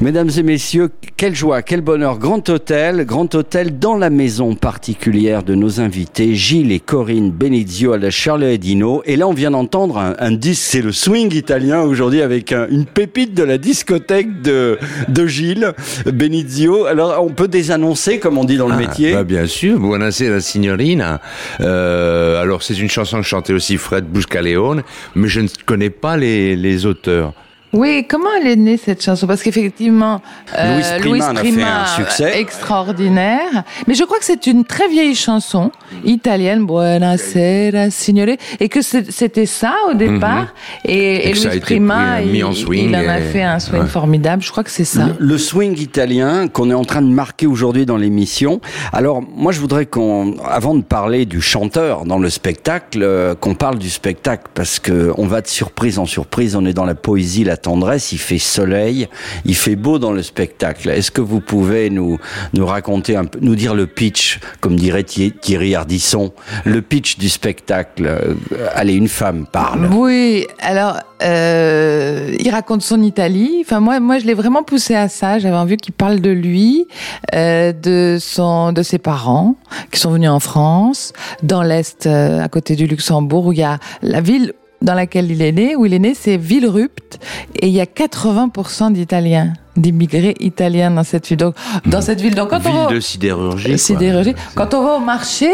Mesdames 0.02 0.30
et 0.38 0.44
messieurs, 0.44 0.90
quelle 1.18 1.36
joie, 1.36 1.62
quel 1.62 1.82
bonheur. 1.82 2.20
Grand 2.20 2.48
hôtel, 2.48 3.06
grand 3.06 3.36
hôtel 3.36 3.80
dans 3.80 3.98
la 3.98 4.10
maison 4.10 4.56
particulière 4.56 5.44
de 5.44 5.56
nos 5.56 5.82
invités, 5.82 6.36
Gilles 6.36 6.72
et 6.72 6.80
Corinne 6.80 7.32
Benizio 7.32 7.92
à 7.92 7.98
la 7.98 8.10
Charlie 8.10 8.58
Dino. 8.58 9.04
Et 9.06 9.18
là, 9.18 9.28
on 9.28 9.34
vient 9.34 9.52
d'entendre 9.52 9.98
un, 9.98 10.16
un 10.20 10.32
disque, 10.32 10.64
c'est 10.64 10.82
le 10.82 10.94
swing 10.94 11.34
italien 11.36 11.82
aujourd'hui 11.82 12.22
avec 12.22 12.54
un- 12.54 12.68
une 12.70 12.86
pépite 12.86 13.34
de 13.34 13.44
la 13.44 13.58
discothèque 13.58 14.42
de, 14.42 14.80
de 15.10 15.28
Gilles 15.28 15.74
Benizio. 16.06 16.86
Alors, 16.86 17.22
on 17.22 17.32
peut 17.32 17.50
désannoncer, 17.50 18.20
comme 18.20 18.38
on 18.38 18.46
dit 18.46 18.56
dans 18.56 18.70
le 18.70 18.78
métier. 18.78 19.12
Bah, 19.12 19.26
bien 19.26 19.48
sûr, 19.48 19.78
Buonasera 19.78 20.40
signorina. 20.40 21.20
Euh, 21.60 22.42
alors 22.42 22.64
c'est 22.64 22.80
une 22.80 22.90
chanson 22.90 23.18
que 23.20 23.28
chantait 23.28 23.52
aussi 23.54 23.76
Fred 23.76 24.06
Buscaleone, 24.06 24.82
mais 25.16 25.28
je 25.28 25.42
ne 25.42 25.48
connais 25.66 25.90
pas 25.90 26.16
les, 26.16 26.56
les 26.56 26.86
auteurs. 26.86 27.34
Oui, 27.72 28.06
comment 28.10 28.30
elle 28.42 28.48
est 28.48 28.56
née 28.56 28.78
cette 28.78 29.04
chanson? 29.04 29.28
Parce 29.28 29.44
qu'effectivement, 29.44 30.22
euh, 30.58 31.00
Louis 31.00 31.20
Prima 31.20 31.30
a 31.30 31.36
fait 31.44 31.62
un 31.62 31.86
succès. 31.86 32.40
extraordinaire. 32.40 33.64
Mais 33.88 33.94
je 33.94 34.04
crois 34.04 34.18
que 34.18 34.26
c'est 34.26 34.48
une 34.48 34.66
très 34.66 34.88
vieille 34.88 35.14
chanson 35.16 35.72
italienne, 36.04 36.66
Buonasera 36.66 37.90
signore, 37.92 38.36
et 38.60 38.70
que 38.70 38.80
c'était 38.82 39.46
ça 39.46 39.74
au 39.90 39.94
départ. 39.94 40.48
Et, 40.84 41.32
Louis 41.34 41.60
Prima, 41.60 42.16
pris, 42.18 42.24
euh, 42.24 42.32
mis 42.32 42.38
il, 42.40 42.44
en 42.44 42.54
swing 42.54 42.90
il 42.90 42.96
en 42.96 43.08
a 43.08 43.20
et- 43.20 43.24
fait 43.24 43.44
un 43.44 43.60
swing 43.60 43.82
ouais. 43.84 43.88
formidable. 43.88 44.42
Je 44.42 44.52
crois 44.52 44.64
que 44.64 44.72
c'est 44.72 44.84
ça. 44.86 45.06
Le, 45.06 45.16
le 45.20 45.38
swing 45.38 45.78
italien 45.80 46.48
qu'on 46.48 46.72
est 46.72 46.74
en 46.74 46.86
train 46.86 47.02
de 47.04 47.08
marquer 47.12 47.46
aujourd'hui 47.46 47.86
dans 47.86 47.98
l'émission. 47.98 48.62
Alors, 48.94 49.22
moi, 49.36 49.52
je 49.52 49.60
voudrais 49.60 49.86
qu'on, 49.86 50.36
avant 50.44 50.74
de 50.74 50.82
parler 50.82 51.26
du 51.26 51.40
chanteur 51.42 52.06
dans 52.06 52.18
le 52.18 52.30
spectacle, 52.32 53.00
euh, 53.04 53.36
qu'on 53.36 53.54
parle 53.54 53.78
du 53.78 53.90
spectacle 53.92 54.46
parce 54.56 54.80
que 54.80 55.14
on 55.18 55.28
va 55.28 55.42
de 55.42 55.48
surprise 55.48 56.00
en 56.00 56.06
surprise. 56.08 56.56
On 56.56 56.66
est 56.66 56.74
dans 56.74 56.86
la 56.86 56.96
poésie, 56.96 57.44
la 57.44 57.58
tendresse, 57.62 58.12
il 58.12 58.18
fait 58.20 58.38
soleil, 58.40 59.08
il 59.46 59.56
fait 59.56 59.76
beau 59.76 60.00
dans 60.00 60.12
le 60.12 60.24
spectacle. 60.24 60.90
Est-ce 60.90 61.12
que 61.12 61.22
vous 61.22 61.40
pouvez 61.42 61.90
nous, 61.90 62.18
nous 62.54 62.66
raconter 62.66 63.18
nous 63.42 63.56
dire 63.56 63.76
le 63.76 63.88
pitch, 63.88 64.40
comme 64.62 64.76
dirait 64.76 65.04
Thi- 65.04 65.32
Thierry 65.40 65.76
Ardisson, 65.76 66.32
le 66.66 66.82
pitch 66.82 67.18
du 67.18 67.30
spectacle 67.30 68.06
Euh, 68.06 68.36
Allez, 68.74 68.94
une 68.94 69.08
femme 69.08 69.46
parle. 69.52 69.88
Oui, 69.92 70.48
alors 70.60 70.98
euh, 71.22 72.36
il 72.40 72.50
raconte 72.50 72.82
son 72.82 73.02
Italie. 73.02 73.58
Enfin 73.62 73.80
moi, 73.80 74.00
moi 74.00 74.20
je 74.20 74.26
l'ai 74.26 74.34
vraiment 74.34 74.64
poussé 74.64 74.96
à 74.96 75.08
ça. 75.10 75.40
J'avais 75.40 75.56
envie 75.56 75.78
qu'il 75.78 75.94
parle 75.94 76.20
de 76.22 76.30
lui, 76.32 76.88
euh, 77.36 77.74
de 77.74 78.18
son, 78.20 78.72
de 78.72 78.84
ses 78.84 78.98
parents 79.00 79.56
qui 79.92 80.00
sont 80.00 80.12
venus 80.12 80.30
en 80.30 80.40
France, 80.40 81.14
dans 81.44 81.62
l'est, 81.64 82.06
à 82.08 82.48
côté 82.50 82.76
du 82.76 82.88
Luxembourg, 82.88 83.48
où 83.48 83.54
il 83.54 83.60
y 83.60 83.64
a 83.64 83.80
la 84.02 84.22
ville 84.22 84.54
dans 84.82 84.94
laquelle 84.94 85.30
il 85.32 85.42
est 85.42 85.52
né, 85.52 85.76
où 85.76 85.86
il 85.86 85.94
est 85.94 86.00
né, 86.00 86.14
c'est 86.14 86.38
Villerupt, 86.38 87.20
et 87.62 87.68
il 87.68 87.74
y 87.74 87.82
a 87.82 87.86
80% 87.86 88.94
d'Italiens, 88.94 89.54
d'immigrés 89.76 90.36
italiens 90.40 90.92
dans 90.92 91.04
cette 91.04 91.28
ville. 91.28 91.38
Donc, 91.38 91.56
dans 91.86 92.02
cette 92.02 92.22
ville, 92.22 92.36
donc 92.36 92.50
quand 92.50 92.62
on 92.66 92.86
va- 92.86 92.94
de 92.94 93.00
sidérurgie. 93.00 93.68
quoi. 93.70 93.78
sidérurgie. 93.78 94.36
Quand 94.56 94.74
on 94.74 94.84
va 94.84 94.94
au 94.96 95.00
marché, 95.00 95.50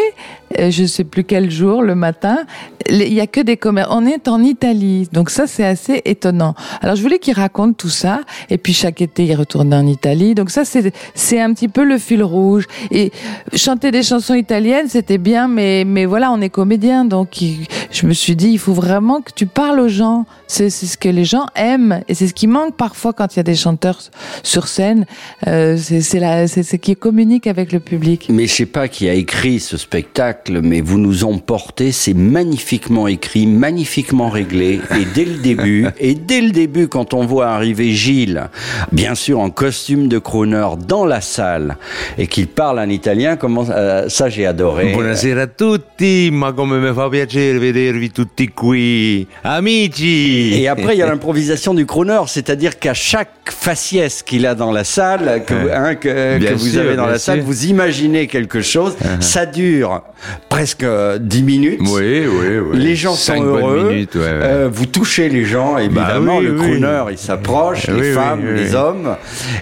euh, 0.59 0.71
je 0.71 0.85
sais 0.85 1.03
plus 1.03 1.23
quel 1.23 1.49
jour, 1.51 1.81
le 1.81 1.95
matin, 1.95 2.39
il 2.89 3.13
y 3.13 3.21
a 3.21 3.27
que 3.27 3.41
des 3.41 3.57
commerces. 3.57 3.89
On 3.91 4.05
est 4.05 4.27
en 4.27 4.41
Italie, 4.43 5.07
donc 5.11 5.29
ça 5.29 5.47
c'est 5.47 5.65
assez 5.65 6.01
étonnant. 6.05 6.55
Alors 6.81 6.95
je 6.95 7.01
voulais 7.01 7.19
qu'il 7.19 7.33
raconte 7.33 7.77
tout 7.77 7.89
ça, 7.89 8.21
et 8.49 8.57
puis 8.57 8.73
chaque 8.73 9.01
été 9.01 9.25
il 9.25 9.35
retourne 9.35 9.73
en 9.73 9.85
Italie. 9.85 10.35
Donc 10.35 10.49
ça 10.49 10.65
c'est 10.65 10.93
c'est 11.13 11.39
un 11.39 11.53
petit 11.53 11.67
peu 11.67 11.83
le 11.83 11.97
fil 11.97 12.23
rouge. 12.23 12.65
Et 12.91 13.11
chanter 13.55 13.91
des 13.91 14.03
chansons 14.03 14.35
italiennes 14.35 14.87
c'était 14.87 15.17
bien, 15.17 15.47
mais 15.47 15.83
mais 15.85 16.05
voilà 16.05 16.31
on 16.31 16.41
est 16.41 16.49
comédien, 16.49 17.05
donc 17.05 17.37
je 17.91 18.05
me 18.07 18.13
suis 18.13 18.35
dit 18.35 18.49
il 18.49 18.59
faut 18.59 18.73
vraiment 18.73 19.21
que 19.21 19.31
tu 19.35 19.45
parles 19.45 19.79
aux 19.79 19.89
gens. 19.89 20.25
C'est 20.47 20.69
c'est 20.69 20.85
ce 20.85 20.97
que 20.97 21.09
les 21.09 21.25
gens 21.25 21.47
aiment, 21.55 22.01
et 22.07 22.13
c'est 22.13 22.27
ce 22.27 22.33
qui 22.33 22.47
manque 22.47 22.75
parfois 22.75 23.13
quand 23.13 23.35
il 23.35 23.37
y 23.37 23.39
a 23.39 23.43
des 23.43 23.55
chanteurs 23.55 23.99
sur 24.43 24.67
scène. 24.67 25.05
Euh, 25.47 25.77
c'est 25.77 26.01
c'est 26.01 26.47
c'est 26.47 26.63
ce 26.63 26.75
qui 26.75 26.95
communique 26.95 27.47
avec 27.47 27.71
le 27.71 27.79
public. 27.79 28.27
Mais 28.29 28.47
je 28.47 28.53
sais 28.53 28.65
pas 28.65 28.87
qui 28.87 29.09
a 29.09 29.13
écrit 29.13 29.59
ce 29.59 29.77
spectacle, 29.77 30.44
mais 30.49 30.81
vous 30.81 30.97
nous 30.97 31.23
emportez, 31.23 31.91
c'est 31.91 32.13
magnifiquement 32.13 33.07
écrit, 33.07 33.47
magnifiquement 33.47 34.29
réglé, 34.29 34.79
et 34.99 35.05
dès 35.13 35.25
le 35.25 35.35
début, 35.37 35.87
et 35.99 36.13
dès 36.15 36.41
le 36.41 36.51
début, 36.51 36.87
quand 36.87 37.13
on 37.13 37.25
voit 37.25 37.47
arriver 37.47 37.91
Gilles, 37.91 38.49
bien 38.91 39.15
sûr 39.15 39.39
en 39.39 39.49
costume 39.49 40.07
de 40.07 40.19
crooner 40.19 40.67
dans 40.87 41.05
la 41.05 41.21
salle, 41.21 41.77
et 42.17 42.27
qu'il 42.27 42.47
parle 42.47 42.79
en 42.79 42.89
italien, 42.89 43.35
comment 43.35 43.65
euh, 43.69 44.07
ça 44.09 44.29
j'ai 44.29 44.45
adoré. 44.45 44.93
Buonasera 44.93 45.41
a 45.41 45.47
tutti, 45.47 46.29
ma 46.31 46.53
come 46.53 46.79
mi 46.79 46.93
fa 46.93 47.09
piacere 47.09 47.59
vedervi 47.59 48.09
tutti 48.11 48.49
qui. 48.49 49.27
Amici! 49.43 50.53
Et 50.61 50.67
après, 50.67 50.95
il 50.95 50.99
y 50.99 51.01
a 51.01 51.07
l'improvisation 51.07 51.73
du 51.73 51.85
crooner, 51.85 52.21
c'est-à-dire 52.27 52.79
qu'à 52.79 52.93
chaque 52.93 53.29
faciès 53.49 54.23
qu'il 54.23 54.45
a 54.45 54.55
dans 54.55 54.71
la 54.71 54.83
salle, 54.83 55.43
que, 55.45 55.53
vous- 55.53 55.69
hein, 55.73 55.95
que, 55.95 56.37
Bien 56.37 56.51
que 56.51 56.55
vous 56.55 56.69
sûr, 56.69 56.81
avez 56.81 56.95
dans 56.95 57.05
la 57.07 57.19
salle, 57.19 57.41
vous 57.41 57.65
imaginez 57.65 58.27
quelque 58.27 58.61
chose, 58.61 58.95
ça 59.19 59.45
dure 59.45 60.01
presque 60.49 60.83
euh, 60.83 61.17
10 61.19 61.43
minutes. 61.43 61.79
Oui, 61.81 62.25
oui, 62.27 62.57
oui. 62.57 62.77
Les 62.77 62.95
gens 62.95 63.13
Cinq 63.15 63.37
sont 63.37 63.43
heureux. 63.43 63.89
minutes, 63.89 64.15
ouais, 64.15 64.21
ouais. 64.21 64.39
Euh, 64.43 64.69
vous 64.71 64.85
touchez 64.85 65.29
les 65.29 65.45
gens, 65.45 65.77
évidemment. 65.77 66.35
Bah 66.35 66.39
oui, 66.39 66.45
le 66.45 66.59
oui. 66.59 66.79
crooner, 66.79 67.03
il 67.11 67.17
s'approche, 67.17 67.87
Oui, 67.87 68.01
les 68.01 68.13
femmes, 68.13 68.45
les 68.55 68.75
hommes. 68.75 69.15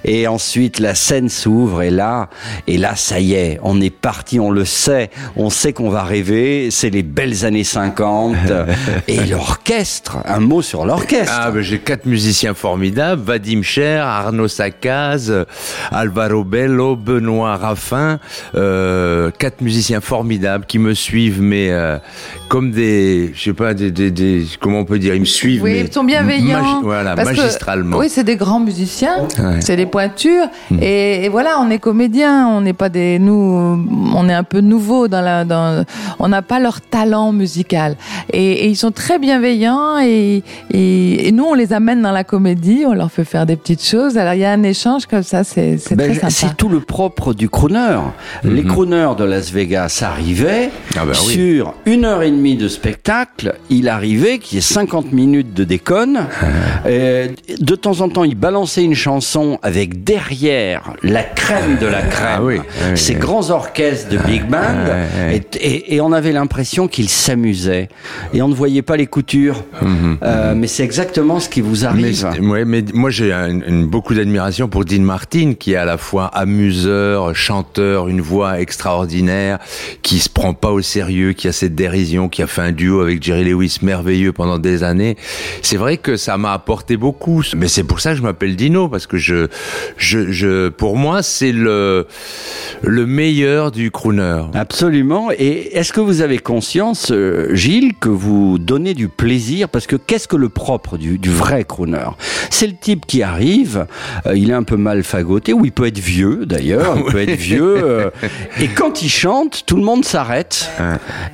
Et 0.05 0.27
ensuite, 0.27 0.79
la 0.79 0.96
scène 0.96 1.29
s'ouvre. 1.29 1.82
Et 1.82 1.89
là, 1.89 2.29
et 2.67 2.77
là, 2.77 2.96
ça 2.96 3.20
y 3.20 3.34
est, 3.34 3.60
on 3.63 3.82
est 3.82 3.89
parti. 3.89 4.39
On 4.39 4.51
le 4.51 4.65
sait. 4.65 5.10
On 5.36 5.50
sait 5.50 5.74
qu'on 5.74 5.89
va 5.89 6.03
rêver. 6.03 6.70
C'est 6.72 6.89
les 6.89 7.03
belles 7.03 7.46
années 7.46 7.63
50. 7.63 8.36
et 9.08 9.25
l'orchestre. 9.25 10.17
Un 10.25 10.39
mot 10.39 10.62
sur 10.62 10.86
l'orchestre. 10.86 11.34
Ah, 11.36 11.51
ben, 11.51 11.62
j'ai 11.62 11.79
quatre 11.79 12.05
musiciens 12.05 12.53
formidables, 12.53 13.22
Vadim 13.22 13.62
Cher, 13.63 14.05
Arnaud 14.05 14.48
Sacaz, 14.48 15.29
euh, 15.29 15.46
Alvaro 15.91 16.43
Bello, 16.43 16.96
Benoît 16.96 17.58
Raffin, 17.58 18.20
euh, 18.55 19.32
quatre 19.38 19.62
musiciens 19.62 20.01
formidables 20.01 20.53
qui 20.68 20.80
me 20.80 20.94
suivent, 20.94 21.42
mais 21.42 21.70
euh, 21.72 21.98
comme 22.50 22.72
des, 22.72 23.32
je 23.36 23.44
sais 23.44 23.54
pas, 23.54 23.74
des, 23.74 23.92
des, 23.92 24.12
des- 24.12 24.46
comment 24.60 24.80
on 24.80 24.86
peut 24.86 25.00
dire, 25.00 25.14
ils 25.16 25.20
me 25.22 25.26
suivent, 25.26 25.64
Oui, 25.64 25.72
mais 25.74 25.80
ils 25.82 25.92
sont 25.94 26.04
bienveillants. 26.04 26.62
magi- 26.62 26.84
voilà, 26.84 27.16
que- 27.16 27.24
magistralement. 27.24 27.98
oui, 27.98 28.08
c'est 28.10 28.24
des 28.24 28.36
grands 28.36 28.60
musiciens, 28.60 29.24
Ouais. 29.40 29.60
c'est 29.62 29.76
des 29.76 29.86
pointures. 29.86 30.46
Et, 30.82 31.26
et 31.26 31.30
voilà, 31.30 31.60
on 31.60 31.70
est 31.70 31.80
comédiens, 31.80 32.48
on 32.48 32.62
n'est 32.62 32.74
pas 32.74 32.90
des, 32.90 33.20
nous, 33.20 33.34
on 34.16 34.30
est 34.30 34.34
un 34.34 34.44
peu 34.44 34.62
nouveaux 34.62 35.08
dans 35.08 35.22
la, 35.22 35.46
dans, 35.46 35.84
on 36.20 36.28
n'a 36.30 36.42
pas 36.42 36.60
leur 36.60 36.82
talent 36.82 37.32
musical. 37.32 37.96
Et, 38.32 38.66
et 38.66 38.68
ils 38.68 38.76
sont 38.76 38.92
très 38.92 39.20
bienveillants 39.20 40.00
et, 40.00 40.44
et, 40.72 41.28
et 41.28 41.32
nous, 41.32 41.46
on 41.46 41.54
les 41.54 41.74
amène 41.74 42.02
dans 42.02 42.12
la 42.12 42.24
comédie, 42.24 42.84
on 42.88 42.94
leur 42.94 43.12
fait 43.12 43.26
faire 43.26 43.46
des 43.46 43.56
petites 43.56 43.84
choses. 43.84 44.18
Alors 44.18 44.34
il 44.34 44.40
y 44.42 44.46
a 44.46 44.52
un 44.52 44.64
échange 44.64 45.06
comme 45.06 45.24
ça, 45.24 45.44
c'est, 45.44 45.78
c'est 45.78 45.96
Ben, 45.96 46.12
très 46.12 46.16
sympa. 46.20 46.30
c'est 46.30 46.58
tout 46.58 46.70
le 46.70 46.80
propre 46.80 47.34
du 47.34 47.50
crooner. 47.50 47.98
Les 48.44 48.64
crooners 48.64 49.14
de 49.18 49.24
Las 49.24 49.52
Vegas 49.52 50.02
Ah 50.98 51.06
ben 51.06 51.14
oui. 51.28 51.34
sur 51.34 51.74
une 51.86 52.06
heure 52.06 52.22
et 52.24 52.32
demie 52.32 52.56
de 52.56 52.68
spectacle. 52.68 53.56
Il 53.70 53.88
arrivait 53.90 54.40
qu'il 54.40 54.56
y 54.56 54.60
ait 54.60 54.62
50 54.62 55.12
minutes 55.14 55.54
de 55.54 55.64
déconne. 55.64 56.28
Euh, 56.86 57.28
de 57.60 57.76
temps 57.76 58.02
en 58.02 58.10
temps, 58.10 58.24
il 58.24 58.36
balançait 58.36 58.84
une 58.84 58.96
chanson 58.96 59.60
avec 59.64 60.04
derrière 60.04 60.94
la 61.04 61.24
crème 61.24 61.78
de 61.80 61.88
la 61.88 62.02
crème. 62.02 62.28
Ah 62.36 62.44
oui, 62.44 62.58
oui, 62.60 62.98
Ces 62.98 63.16
grands 63.16 63.50
orchestres 63.50 64.10
de 64.10 64.17
big 64.17 64.46
band. 64.48 64.60
Et, 65.32 65.41
et- 65.60 65.96
et 65.96 66.02
on 66.02 66.12
avait 66.12 66.32
l'impression 66.32 66.88
qu'il 66.88 67.10
s'amusait. 67.10 67.89
Et 68.34 68.41
on 68.41 68.48
ne 68.48 68.54
voyait 68.56 68.82
pas 68.82 68.98
les 68.98 69.08
coutures. 69.08 69.63
Euh, 70.24 70.54
mais 70.56 70.67
c'est 70.67 70.84
exactement 70.84 71.39
ce 71.39 71.50
qui 71.50 71.62
vous 71.62 71.86
arrive. 71.86 72.13
c'est- 72.15 72.39
ouais, 72.39 72.65
mais 72.65 72.84
moi 72.94 73.10
j'ai 73.10 73.32
beaucoup 73.88 74.13
d'admiration 74.13 74.67
pour 74.67 74.86
Dean 74.86 75.02
Martin 75.02 75.54
qui 75.58 75.74
est 75.74 75.78
à 75.78 75.86
la 75.86 75.98
fois 75.98 76.26
amuseur, 76.28 77.36
chanteur, 77.36 78.08
une 78.08 78.22
voix 78.22 78.60
extraordinaire, 78.60 79.60
qui 80.02 80.20
se 80.20 80.30
prend 80.34 80.54
pas 80.54 80.72
au 80.72 80.82
sérieux, 80.82 81.34
qui 81.34 81.48
a 81.48 81.52
cette 81.52 81.76
dérision, 81.76 82.30
qui 82.30 82.41
a 82.41 82.48
fait 82.48 82.62
un 82.62 82.72
duo 82.72 83.02
avec 83.02 83.22
Jerry 83.24 83.46
Lewis 83.46 83.80
merveilleux 83.82 84.34
pendant 84.34 84.60
des 84.60 84.84
années. 84.84 85.15
C'est 85.62 85.78
vrai 85.78 85.98
que 85.98 86.17
ça 86.17 86.38
m'a 86.38 86.54
apporté 86.54 86.98
beaucoup, 86.98 87.43
mais 87.56 87.67
c'est 87.67 87.84
pour 87.84 88.00
ça 88.00 88.12
que 88.12 88.17
je 88.17 88.24
m'appelle 88.24 88.56
Dino 88.56 88.88
parce 88.88 89.08
que 89.08 89.17
je, 89.17 89.48
je, 89.98 90.32
je 90.32 90.69
pour 90.69 90.98
moi 90.98 91.24
c'est 91.24 91.52
le 91.52 92.08
le 92.82 93.06
meilleur 93.06 93.72
du 93.72 93.91
crooner. 93.91 94.43
Absolument. 94.54 95.30
Et 95.32 95.78
est-ce 95.78 95.93
que 95.93 96.02
vous 96.02 96.22
avez 96.22 96.39
conscience, 96.39 97.12
euh, 97.12 97.54
Gilles, 97.56 97.93
que 98.00 98.10
vous 98.10 98.58
donnez 98.60 98.93
du 98.93 99.08
plaisir? 99.08 99.69
Parce 99.69 99.88
que 99.88 99.96
qu'est-ce 99.96 100.28
que 100.28 100.36
le 100.36 100.50
propre 100.50 100.98
du, 100.98 101.17
du 101.17 101.30
vrai 101.30 101.63
crooner? 101.63 102.08
C'est 102.50 102.67
le 102.67 102.74
type 102.76 103.06
qui 103.06 103.24
arrive, 103.24 103.86
euh, 104.26 104.36
il 104.36 104.50
est 104.50 104.54
un 104.54 104.63
peu 104.63 104.78
mal 104.78 105.04
fagoté, 105.04 105.54
ou 105.54 105.65
il 105.65 105.72
peut 105.72 105.86
être 105.88 106.00
vieux 106.00 106.46
d'ailleurs, 106.46 106.98
il 106.98 107.04
peut 107.12 107.19
être 107.22 107.39
vieux. 107.39 107.78
euh, 107.84 108.10
et 108.60 108.67
quand 108.67 109.02
il 109.02 109.10
chante, 109.10 109.63
tout 109.65 109.76
le 109.78 109.84
monde 109.84 110.04
s'arrête 110.04 110.23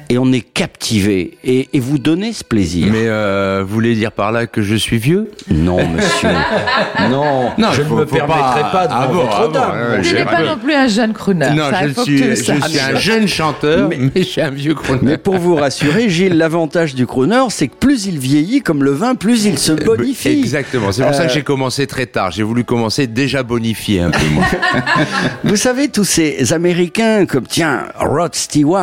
et 0.09 0.17
on 0.17 0.31
est 0.31 0.41
captivé. 0.41 1.37
Et, 1.43 1.69
et 1.73 1.79
vous 1.79 1.97
donnez 1.97 2.33
ce 2.33 2.43
plaisir. 2.43 2.87
Mais 2.91 3.03
euh, 3.07 3.63
vous 3.65 3.73
voulez 3.73 3.95
dire 3.95 4.11
par 4.11 4.31
là 4.31 4.47
que 4.47 4.61
je 4.61 4.75
suis 4.75 4.97
vieux? 4.97 5.31
Non, 5.49 5.85
monsieur. 5.87 6.29
non, 7.09 7.51
Non, 7.57 7.71
je 7.71 7.81
ne 7.81 7.89
me 7.89 8.05
permettrai 8.05 8.61
pas- 8.61 8.69
pas, 8.71 8.87
devant 8.87 8.99
Ah 9.01 9.07
bon, 9.07 9.13
votre 9.13 9.37
ah 9.37 9.47
bon, 9.47 9.51
dame. 9.53 10.03
cher 10.03 10.13
n'es 10.19 10.25
pas 10.25 10.43
non 10.43 10.57
plus 10.57 10.73
un 10.73 10.87
jeune 10.87 11.13
crooner. 11.13 11.49
Non, 11.55 11.69
ça, 11.69 11.87
je 11.87 11.93
faut 11.93 12.03
suis, 12.03 12.15
que 12.17 12.21
tu 12.23 12.29
le 12.29 12.35
je 12.35 12.43
saches. 12.43 12.67
suis 12.69 12.79
un 12.79 12.95
jeune 12.95 13.27
chanteur, 13.27 13.89
mais, 13.89 14.09
je 14.15 14.21
suis 14.23 14.41
un 14.41 14.51
vieux 14.51 14.73
crooner. 14.75 14.99
Mais 15.03 15.17
pour 15.17 15.37
vous 15.37 15.55
rassurer, 15.55 16.09
Gilles, 16.09 16.37
l'avantage 16.37 16.95
du 16.95 17.05
crooner, 17.05 17.43
c'est 17.49 17.67
que 17.67 17.75
plus 17.75 18.05
il 18.05 18.19
vieillit 18.19 18.61
comme 18.61 18.83
le 18.83 18.91
vin, 18.91 19.15
plus 19.15 19.45
il 19.45 19.57
se 19.57 19.71
bonifie. 19.73 20.29
Exactement. 20.29 20.91
C'est 20.91 21.03
pour 21.03 21.13
ça 21.13 21.25
que 21.25 21.29
Euh, 21.31 21.33
j'ai 21.33 21.43
commencé 21.43 21.87
très 21.87 22.05
tard. 22.05 22.31
J'ai 22.31 22.43
voulu 22.43 22.63
commencer 22.63 23.07
déjà 23.07 23.43
bonifié 23.43 24.01
un 24.01 24.11
peu 24.11 24.25
moi. 24.31 24.43
Vous 25.43 25.55
savez, 25.55 25.87
tous 25.89 26.03
ces 26.03 26.53
Américains 26.53 27.25
comme, 27.25 27.45
tiens, 27.47 27.85
Rod 27.99 28.35
Stewart, 28.35 28.78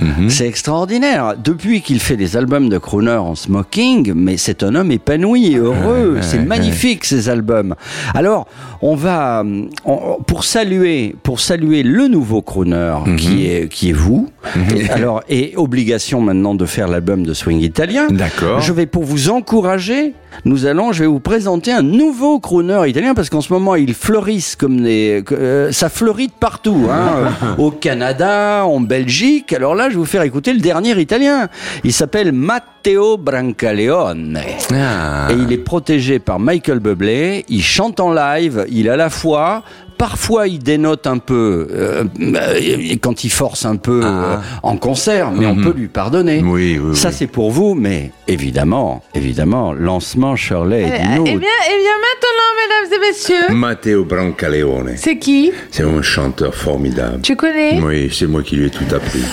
Mhm. 0.00 0.30
c'est 0.30 0.46
extraordinaire. 0.46 1.34
Depuis 1.42 1.82
qu'il 1.82 2.00
fait 2.00 2.16
des 2.16 2.36
albums 2.36 2.68
de 2.68 2.78
crooner 2.78 3.10
en 3.12 3.34
smoking, 3.34 4.12
mais 4.14 4.36
c'est 4.36 4.62
un 4.62 4.74
homme 4.74 4.90
épanoui 4.92 5.52
et 5.52 5.56
heureux. 5.56 6.18
c'est 6.22 6.38
magnifique, 6.38 7.04
ces 7.04 7.28
albums. 7.28 7.74
Alors, 8.14 8.46
on 8.82 8.94
va, 8.94 9.44
on- 9.84 10.22
pour 10.26 10.44
saluer, 10.44 11.14
pour 11.22 11.40
saluer 11.40 11.82
le 11.82 12.08
nouveau 12.08 12.40
crooner 12.42 12.94
Mhm. 13.06 13.16
qui 13.16 13.46
est, 13.46 13.68
qui 13.68 13.90
est 13.90 13.94
vous. 13.94 14.28
Et 14.76 14.88
alors, 14.90 15.22
et 15.28 15.52
obligation 15.56 16.20
maintenant 16.20 16.54
de 16.54 16.64
faire 16.66 16.88
l'album 16.88 17.24
de 17.24 17.34
swing 17.34 17.60
italien. 17.60 18.06
D'accord. 18.10 18.60
Je 18.60 18.72
vais 18.72 18.86
pour 18.86 19.04
vous 19.04 19.28
encourager. 19.30 20.14
Nous 20.44 20.66
allons, 20.66 20.92
je 20.92 21.00
vais 21.00 21.06
vous 21.06 21.20
présenter 21.20 21.72
un 21.72 21.82
nouveau 21.82 22.40
crooner 22.40 22.88
italien 22.88 23.14
parce 23.14 23.30
qu'en 23.30 23.40
ce 23.40 23.52
moment 23.52 23.74
ils 23.74 23.94
fleurissent 23.94 24.56
comme 24.56 24.80
des, 24.80 25.22
euh, 25.32 25.72
ça 25.72 25.88
fleurit 25.88 26.28
de 26.28 26.32
partout, 26.32 26.88
hein, 26.90 27.32
euh, 27.42 27.56
au 27.58 27.70
Canada, 27.70 28.64
en 28.64 28.80
Belgique. 28.80 29.52
Alors 29.52 29.74
là, 29.74 29.88
je 29.88 29.94
vais 29.94 30.00
vous 30.00 30.04
faire 30.04 30.22
écouter 30.22 30.52
le 30.52 30.60
dernier 30.60 30.98
italien. 31.00 31.48
Il 31.84 31.92
s'appelle 31.92 32.32
Matteo 32.32 33.16
Brancaleone. 33.16 34.40
Ah. 34.72 35.28
Et 35.30 35.34
il 35.34 35.52
est 35.52 35.58
protégé 35.58 36.18
par 36.18 36.38
Michael 36.38 36.80
Bublé. 36.80 37.44
Il 37.48 37.62
chante 37.62 38.00
en 38.00 38.12
live. 38.12 38.66
Il 38.70 38.88
a 38.88 38.96
la 38.96 39.10
fois 39.10 39.62
parfois 40.00 40.48
il 40.48 40.60
dénote 40.60 41.06
un 41.06 41.18
peu 41.18 41.68
euh, 41.70 42.04
euh, 42.22 42.94
quand 43.02 43.22
il 43.22 43.28
force 43.28 43.66
un 43.66 43.76
peu 43.76 44.00
euh, 44.02 44.36
en 44.62 44.78
concert, 44.78 45.30
mais 45.30 45.44
on 45.44 45.56
peut 45.56 45.74
lui 45.76 45.88
pardonner. 45.88 46.38
Ah. 46.40 46.42
Mhm. 46.44 46.50
Oui, 46.50 46.78
oui, 46.82 46.96
Ça 46.96 47.08
oui. 47.10 47.14
c'est 47.18 47.26
pour 47.26 47.50
vous, 47.50 47.74
mais 47.74 48.10
évidemment, 48.26 49.02
évidemment, 49.14 49.74
lancement 49.74 50.36
Shirley 50.36 50.84
et 50.84 50.86
Eh 50.86 51.02
Dino. 51.02 51.24
bien, 51.24 51.34
eh 51.34 51.38
bien, 51.38 51.96
maintenant, 52.08 52.50
mesdames 52.62 52.92
et 52.94 52.98
messieurs, 53.08 53.54
Matteo 53.54 54.04
Brancaleone. 54.06 54.94
c'est 54.96 55.18
qui? 55.18 55.52
C'est 55.70 55.82
un 55.84 56.00
chanteur 56.00 56.54
formidable. 56.54 57.20
Tu 57.22 57.36
connais? 57.36 57.78
Oui, 57.82 58.10
c'est 58.10 58.26
moi 58.26 58.42
qui 58.42 58.56
lui 58.56 58.66
ai 58.68 58.70
tout 58.70 58.84
appris. 58.94 59.22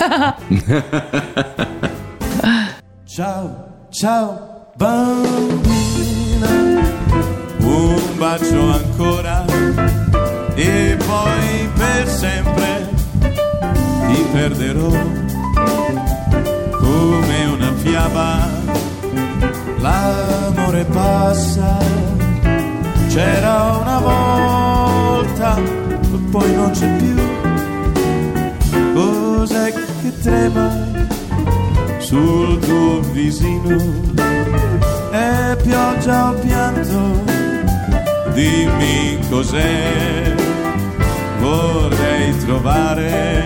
Ciao, 3.06 3.48
ciao, 3.90 4.28
bambina, 4.78 6.50
un 7.58 8.18
bacio 8.20 8.60
ancora 8.60 9.44
e 10.60 10.96
poi 11.06 11.70
per 11.74 12.08
sempre 12.08 12.90
ti 14.06 14.26
perderò 14.32 14.90
come 16.78 17.44
una 17.46 17.72
fiaba. 17.76 18.48
L'amore 19.78 20.84
passa, 20.86 21.78
c'era 23.08 23.78
una 23.80 23.98
volta, 24.00 25.60
poi 26.32 26.54
non 26.54 26.70
c'è 26.72 26.88
più. 26.96 27.16
Cos'è 28.94 29.72
che 30.02 30.18
trema? 30.20 30.96
sul 31.98 32.58
tuo 32.60 33.00
visino 33.12 33.76
è 35.10 35.56
pioggia 35.62 36.30
o 36.30 36.32
pianto 36.34 37.22
dimmi 38.32 39.18
cos'è 39.28 40.47
vorrei 41.48 42.36
trovare 42.38 43.44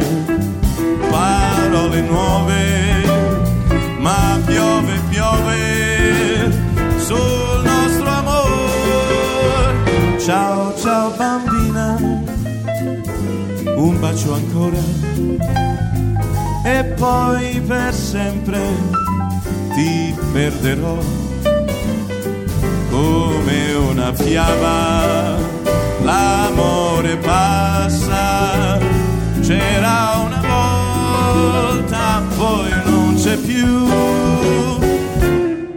parole 1.11 2.01
nuove 2.01 3.05
ma 3.99 4.41
piove 4.45 5.01
piove 5.09 6.51
sul 6.99 7.63
nostro 7.65 8.09
amore 8.09 9.75
ciao 10.19 10.75
ciao 10.77 11.11
bambina 11.17 11.97
un 13.77 14.01
bacio 14.01 14.35
ancora 14.35 14.83
e 16.65 16.85
poi 16.97 17.61
per 17.61 17.95
sempre 17.95 18.61
ti 19.75 20.15
perderò 20.33 20.99
come 22.91 23.73
una 23.75 24.13
fiaba. 24.13 25.62
L'amore 26.03 27.17
passa, 27.17 28.79
c'era 29.41 30.25
una 30.25 30.43
volta, 30.49 32.23
poi 32.37 32.71
non 32.85 33.15
c'è 33.17 33.37
più. 33.37 33.89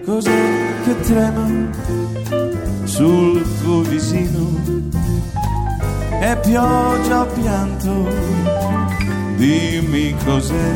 Cos'è 0.05 0.83
che 0.83 0.99
trema 1.01 1.45
sul 2.83 3.43
tuo 3.61 3.81
visino? 3.81 4.43
È 6.19 6.39
pioggia 6.41 7.21
o 7.21 7.25
pianto? 7.25 8.45
dimmi 9.35 10.15
cos'è. 10.23 10.73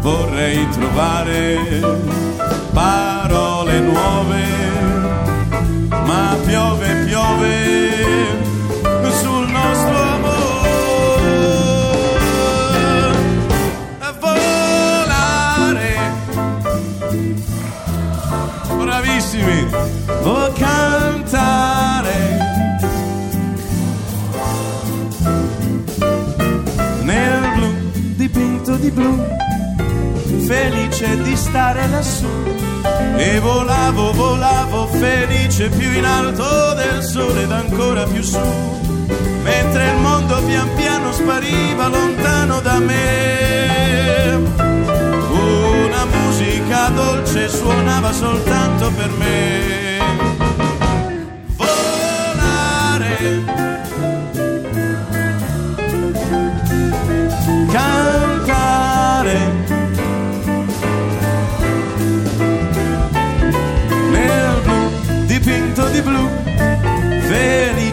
Vorrei 0.00 0.68
trovare 0.70 1.58
parole 2.72 3.80
nuove, 3.80 4.44
ma 5.90 6.36
piove, 6.44 7.04
piove 7.04 8.38
sul 9.20 9.48
nostro 9.48 9.96
amore. 10.16 11.28
A 13.98 14.12
volare, 14.18 15.94
bravissimi, 18.78 19.68
o 20.22 20.52
cantare. 20.52 22.30
nel 27.02 27.52
blu, 27.56 27.70
dipinto 28.16 28.76
di 28.76 28.90
blu, 28.90 29.26
felice 30.46 31.20
di 31.22 31.36
stare 31.36 31.88
lassù. 31.88 32.59
E 33.16 33.38
volavo, 33.40 34.12
volavo, 34.12 34.86
felice 34.86 35.68
più 35.68 35.92
in 35.92 36.04
alto 36.04 36.74
del 36.74 37.02
sole 37.02 37.42
ed 37.42 37.50
ancora 37.50 38.04
più 38.04 38.22
su. 38.22 38.38
Mentre 39.42 39.88
il 39.88 39.96
mondo 39.96 40.42
pian 40.44 40.74
piano 40.74 41.12
spariva 41.12 41.88
lontano 41.88 42.60
da 42.60 42.78
me. 42.78 44.34
Una 45.30 46.04
musica 46.04 46.88
dolce 46.88 47.48
suonava 47.48 48.12
soltanto 48.12 48.90
per 48.92 49.10
me. 49.10 50.49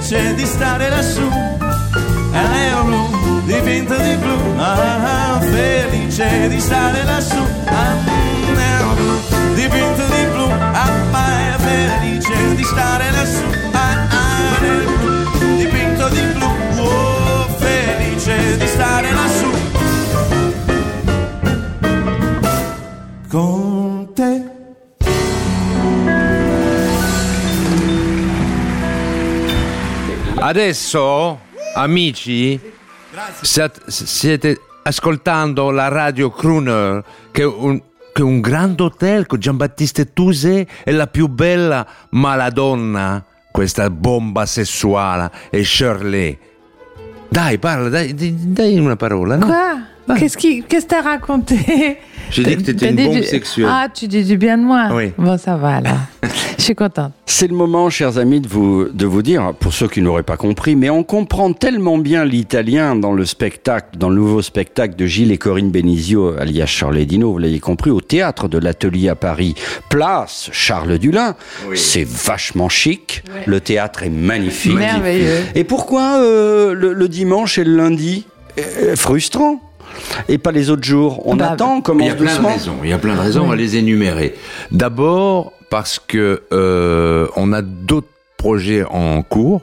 Felice 0.08 0.36
di 0.36 0.46
stare 0.46 0.90
lassù. 0.90 1.28
E 2.32 2.48
nel 2.48 2.84
blu 2.86 3.42
dipinto 3.46 3.96
di 3.98 4.16
blu. 4.16 4.56
Ah, 4.58 5.40
felice 5.42 6.48
di 6.48 6.60
stare 6.60 7.04
lassù. 7.04 7.42
Ah, 7.66 7.94
nel 8.56 8.96
blu 8.96 9.54
dipinto 9.54 10.04
di 10.06 10.26
blu. 10.32 10.50
Ah, 10.50 11.58
felice 11.58 12.56
di 12.56 12.64
stare 12.64 13.12
lassù 13.12 13.57
Adesso, 30.48 31.42
amici, 31.76 32.58
siete 33.90 34.62
ascoltando 34.84 35.72
la 35.72 35.90
radio 35.90 36.32
Crooner, 36.32 37.04
che 37.32 37.42
è 37.42 37.46
un, 37.46 37.78
che 38.14 38.22
è 38.22 38.24
un 38.24 38.40
grande 38.40 38.84
hotel 38.84 39.26
con 39.26 39.40
Giambattista 39.40 40.06
Tuse 40.06 40.66
e 40.86 40.92
la 40.94 41.08
più 41.08 41.28
bella 41.28 41.86
maladonna, 42.12 43.26
questa 43.52 43.90
bomba 43.90 44.46
sessuale, 44.46 45.30
è 45.50 45.62
Shirley. 45.62 46.40
Dai, 47.28 47.60
parla, 47.60 47.90
dai, 47.90 48.14
dai, 48.16 48.80
una 48.80 48.96
parola, 48.96 49.36
no? 49.36 49.48
Quoi 49.48 49.96
Qu'est-ce 50.18 50.38
qui, 50.38 50.64
qu'est-ce 50.64 50.86
que 50.86 50.90
t'as 50.92 51.02
raconté? 51.02 51.98
J'ai 52.30 52.44
dit 52.44 52.58
que 52.58 52.62
t'étais 52.62 52.90
une 52.90 52.96
bombe 52.98 53.16
du- 53.16 53.24
sexuelle. 53.24 53.68
Ah, 53.70 53.88
tu 53.94 54.08
dis 54.08 54.24
du 54.26 54.38
bien 54.38 54.58
de 54.58 54.64
moi? 54.64 54.90
Oui. 54.94 55.12
Bon, 55.18 55.38
ça 55.38 55.56
va 55.56 55.78
alors. 55.78 55.98
Je 56.58 56.64
suis 56.64 56.76
contente. 56.76 57.14
C'est 57.26 57.48
le 57.48 57.56
moment, 57.56 57.90
chers 57.90 58.18
amis, 58.18 58.42
de 58.42 58.48
vous, 58.50 58.86
de 58.90 59.06
vous 59.06 59.22
dire, 59.22 59.54
pour 59.60 59.72
ceux 59.74 59.88
qui 59.88 60.02
n'auraient 60.02 60.24
pas 60.24 60.36
compris, 60.36 60.76
mais 60.76 60.90
on 60.90 61.04
comprend 61.04 61.54
tellement 61.54 61.98
bien 61.98 62.26
l'italien 62.26 62.96
dans 62.96 63.14
le 63.14 63.24
spectacle, 63.26 63.98
dans 63.98 64.10
le 64.10 64.16
nouveau 64.16 64.42
spectacle 64.42 64.96
de 64.96 65.06
Gilles 65.06 65.32
et 65.32 65.38
Corinne 65.38 65.72
Benizio, 65.72 66.36
alias 66.38 66.66
Charles 66.66 67.06
Dino, 67.06 67.32
vous 67.32 67.38
l'avez 67.38 67.60
compris, 67.60 67.92
au 67.92 68.02
théâtre 68.02 68.48
de 68.50 68.58
l'Atelier 68.58 69.08
à 69.08 69.16
Paris, 69.16 69.56
place 69.90 70.50
Charles 70.52 70.98
Dulin. 70.98 71.36
C'est 71.76 72.06
vachement 72.08 72.68
chic, 72.70 73.24
le 73.46 73.62
théâtre 73.62 74.04
est 74.04 74.10
magnifique. 74.10 74.74
Merveilleux. 74.74 75.44
Et 75.56 75.64
pourquoi 75.64 76.18
euh, 76.22 76.74
le, 76.74 76.92
le 76.94 77.08
dimanche 77.08 77.58
et 77.58 77.64
le 77.64 77.76
lundi 77.78 78.26
Euh, 78.60 78.96
Frustrant? 78.96 79.62
Et 80.30 80.38
pas 80.38 80.52
les 80.52 80.70
autres 80.70 80.84
jours. 80.84 81.22
On 81.28 81.36
Bah, 81.36 81.52
attend, 81.52 81.82
on 81.88 82.00
Il 82.00 82.06
y 82.06 82.10
a 82.10 82.16
plein 82.16 82.40
de 82.40 82.46
raisons. 82.46 82.76
Il 82.84 82.90
y 82.90 82.94
a 82.94 82.98
plein 82.98 83.16
de 83.16 83.20
raisons. 83.20 83.44
On 83.44 83.48
va 83.48 83.56
les 83.56 83.78
énumérer. 83.78 84.36
D'abord 84.72 85.54
parce 85.70 86.00
que 86.00 86.44
euh, 86.54 87.28
on 87.36 87.52
a 87.54 87.62
d'autres 87.62 88.08
projets 88.38 88.84
en 88.86 89.22
cours. 89.22 89.62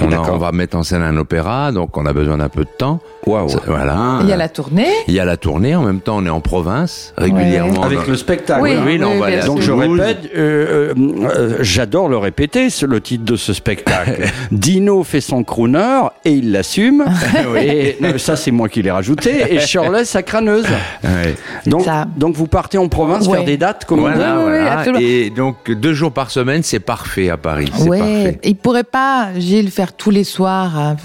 On, 0.00 0.06
a- 0.08 0.10
D'accord. 0.10 0.34
on 0.34 0.38
va 0.38 0.50
mettre 0.52 0.76
en 0.76 0.82
scène 0.82 1.02
un 1.02 1.16
opéra, 1.16 1.70
donc 1.70 1.96
on 1.96 2.04
a 2.06 2.12
besoin 2.12 2.38
d'un 2.38 2.48
peu 2.48 2.64
de 2.64 2.70
temps. 2.78 3.00
Waouh. 3.26 3.48
Voilà. 3.66 4.18
Il 4.22 4.28
y 4.28 4.32
a 4.32 4.36
la 4.36 4.48
tournée. 4.48 4.88
Il 5.08 5.14
y 5.14 5.20
a 5.20 5.24
la 5.24 5.36
tournée. 5.36 5.74
En 5.74 5.82
même 5.82 6.00
temps, 6.00 6.16
on 6.18 6.26
est 6.26 6.30
en 6.30 6.40
province 6.40 7.12
régulièrement. 7.16 7.82
Avec 7.82 8.00
dans- 8.00 8.04
le 8.06 8.16
spectacle. 8.16 8.62
Oui, 8.62 8.72
oui, 8.84 9.00
on 9.02 9.20
oui, 9.22 9.36
va 9.36 9.42
Donc 9.46 9.60
je 9.60 9.72
répète, 9.72 10.30
euh, 10.36 10.92
euh, 10.92 10.94
euh, 11.24 11.56
j'adore 11.60 12.08
le 12.08 12.18
répéter, 12.18 12.70
c'est 12.70 12.86
le 12.86 13.00
titre 13.00 13.24
de 13.24 13.36
ce 13.36 13.52
spectacle. 13.52 14.24
Dino 14.52 15.02
fait 15.04 15.20
son 15.20 15.44
crooner 15.44 16.00
et 16.24 16.32
il 16.32 16.52
l'assume. 16.52 17.04
et 17.60 17.96
non, 18.00 18.18
ça 18.18 18.36
c'est 18.36 18.50
moi 18.50 18.68
qui 18.68 18.82
l'ai 18.82 18.90
rajouté. 18.90 19.54
Et 19.54 19.60
Shirley 19.66 20.04
sa 20.04 20.22
crâneuse. 20.22 20.66
Ouais. 21.02 21.34
Donc, 21.66 21.84
Ça. 21.84 22.06
donc 22.16 22.34
vous 22.36 22.46
partez 22.46 22.78
en 22.78 22.88
province 22.88 23.26
Ouais. 23.26 23.38
faire 23.38 23.46
des 23.46 23.56
dates 23.56 23.84
comme 23.84 24.00
on 24.04 24.08
dit 24.08 24.14
Voilà, 24.16 24.38
oui, 24.38 24.44
oui, 24.52 24.58
voilà. 24.84 25.00
Et 25.00 25.30
donc 25.30 25.70
deux 25.70 25.94
jours 25.94 26.12
par 26.12 26.30
semaine, 26.30 26.62
c'est 26.62 26.80
parfait 26.80 27.30
à 27.30 27.36
Paris. 27.36 27.70
Parfait. 27.70 28.38
Il 28.44 28.56
pourrait 28.56 28.84
pas, 28.84 29.28
Gilles, 29.38 29.70
faire 29.70 29.92
tous 29.94 30.10
les 30.10 30.24
soirs. 30.24 30.96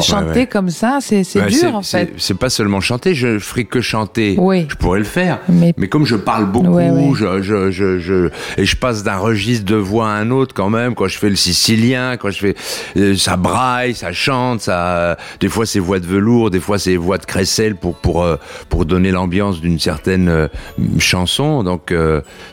chanter 0.00 0.24
ouais, 0.26 0.36
ouais. 0.36 0.46
comme 0.46 0.70
ça, 0.70 0.98
c'est 1.00 1.24
c'est 1.24 1.40
En 1.74 1.82
c'est- 1.82 2.06
fait. 2.06 2.12
C'est 2.18 2.38
pas 2.38 2.50
seulement 2.50 2.80
chanter, 2.80 3.14
je 3.14 3.38
ferai 3.38 3.64
que 3.64 3.80
chanter. 3.80 4.36
Oui. 4.38 4.66
Je 4.68 4.74
pourrais 4.76 4.98
le 4.98 5.04
faire. 5.04 5.38
Mais- 5.48 5.74
Mais, 5.76 5.88
comme 5.88 6.06
je 6.06 6.16
parle 6.16 6.46
beaucoup, 6.46 6.66
Ouais, 6.68 6.90
ouais. 6.90 7.10
Je, 7.14 7.42
je, 7.42 7.70
je, 7.70 7.98
je- 7.98 8.28
et 8.56 8.64
je 8.64 8.76
passe 8.76 9.02
d'un 9.02 9.16
registre 9.16 9.64
de 9.64 9.76
voix 9.76 10.08
à 10.08 10.12
un 10.14 10.30
autre 10.30 10.54
quand 10.54 10.70
même, 10.70 10.94
quand 10.94 11.08
je 11.08 11.18
fais 11.18 11.30
le 11.30 11.36
sicilien, 11.36 12.16
quand 12.16 12.30
je 12.30 12.38
fais, 12.38 12.54
euh, 12.96 13.16
ça 13.16 13.36
braille, 13.36 13.94
ça 13.94 14.12
chante, 14.12 14.60
ça, 14.60 15.16
des 15.40 15.48
fois 15.48 15.66
c'est 15.66 15.78
voix 15.78 15.98
de 16.00 16.06
velours, 16.06 16.50
des 16.50 16.60
fois 16.60 16.78
c'est 16.78 16.96
voix 16.96 17.18
de 17.18 17.24
crécelle 17.24 17.76
pour, 17.76 17.94
pour, 17.96 18.22
euh, 18.22 18.36
pour 18.68 18.84
donner 18.84 19.10
l'ambiance 19.10 19.60
d'une 19.60 19.78
certaine 19.78 20.28
euh, 20.28 20.48
chanson. 20.98 21.62
Donc, 21.62 21.92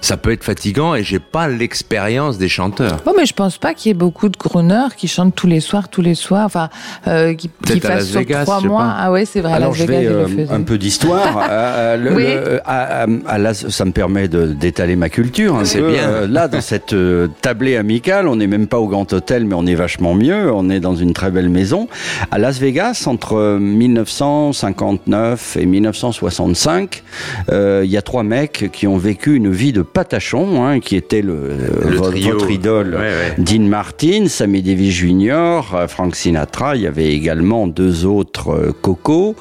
ça 0.02 0.17
peut 0.17 0.32
être 0.32 0.43
fatigant 0.43 0.95
et 0.95 1.04
j'ai 1.04 1.19
pas 1.19 1.47
l'expérience 1.47 2.38
des 2.38 2.49
chanteurs. 2.49 2.99
Bon, 3.06 3.13
mais 3.17 3.26
je 3.26 3.34
pense 3.34 3.58
pas 3.58 3.73
qu'il 3.73 3.89
y 3.89 3.91
ait 3.91 3.97
beaucoup 3.97 4.30
de 4.30 4.38
crooners 4.38 4.89
qui 4.95 5.08
chantent 5.08 5.36
tous 5.36 5.47
les 5.47 5.60
soirs, 5.60 5.89
tous 5.89 6.02
les 6.02 6.15
soirs, 6.15 6.45
enfin, 6.45 6.69
euh, 7.08 7.34
qui, 7.34 7.49
qui 7.65 7.80
Las 7.80 8.08
sur 8.10 8.26
trois 8.43 8.62
mois. 8.62 8.84
Ah 9.06 9.12
ouais, 9.12 9.26
c'est 9.26 9.42
vrai. 9.42 9.52
à 9.52 9.56
Alors 9.56 9.72
Las 9.72 9.80
je 9.80 9.84
Vegas, 9.84 9.98
vais 10.00 10.04
ils 10.06 10.10
le 10.10 10.16
euh, 10.16 10.28
faisaient. 10.28 10.52
un 10.54 10.62
peu 10.62 10.78
d'histoire. 10.78 11.42
Euh, 11.52 11.98
le- 11.98 12.13
Oui. 12.16 12.24
le- 12.24 12.60
à- 12.63 13.04
à- 13.04 13.08
à 13.28 13.38
Las- 13.38 13.68
ça 13.68 13.84
me 13.86 13.92
permet 13.92 14.28
d'étaler 14.30 14.96
ma 14.96 15.10
culture. 15.10 15.56
un 15.56 15.66
C'est 15.66 15.80
peu. 15.80 15.92
bien. 15.92 16.08
Euh, 16.08 16.28
là, 16.28 16.48
dans 16.48 16.62
cette 16.74 16.94
euh, 16.94 17.28
tablée 17.42 17.76
amicale, 17.76 18.28
on 18.30 18.38
n'est 18.38 18.48
même 18.48 18.68
pas 18.68 18.80
au 18.80 18.88
Grand 18.88 19.12
Hôtel, 19.12 19.46
mais 19.46 19.56
on 19.56 19.66
est 19.66 19.76
vachement 19.76 20.13
mieux. 20.13 20.50
On 20.54 20.70
est 20.70 20.80
dans 20.80 20.96
une 20.96 21.12
très 21.13 21.32
belle 21.32 21.50
maison. 21.50 21.89
À 22.32 22.38
Las 22.39 22.60
Vegas, 22.60 23.04
entre 23.08 23.58
1959 23.60 25.58
et 25.58 25.66
1965, 25.66 27.04
euh, 27.52 27.82
il 27.84 27.92
y 27.92 27.98
a 27.98 28.02
trois 28.02 28.24
mecs 28.24 28.70
qui 28.72 28.88
ont 28.88 28.98
vécu 28.98 29.36
une 29.36 29.52
vie 29.52 29.74
de 29.74 29.82
patachon, 29.82 30.66
hein, 30.66 30.80
qui 30.80 30.96
était 30.96 31.22
le, 31.22 31.50
Le 31.89 31.96
votre, 31.98 32.12
trio. 32.12 32.32
votre 32.34 32.50
idole. 32.52 32.94
Ouais, 32.96 33.00
ouais. 33.02 33.34
Dean 33.38 33.63
Martin, 33.68 34.26
Sammy 34.28 34.62
Davis 34.62 34.94
Jr., 34.94 35.62
euh, 35.74 35.88
Frank 35.88 36.16
Sinatra. 36.16 36.76
Il 36.76 36.84
y 36.84 36.88
avait 36.88 37.12
également 37.13 37.68
deux 37.68 38.06
autres 38.06 38.52
euh, 38.54 38.72
Coco, 38.95 39.36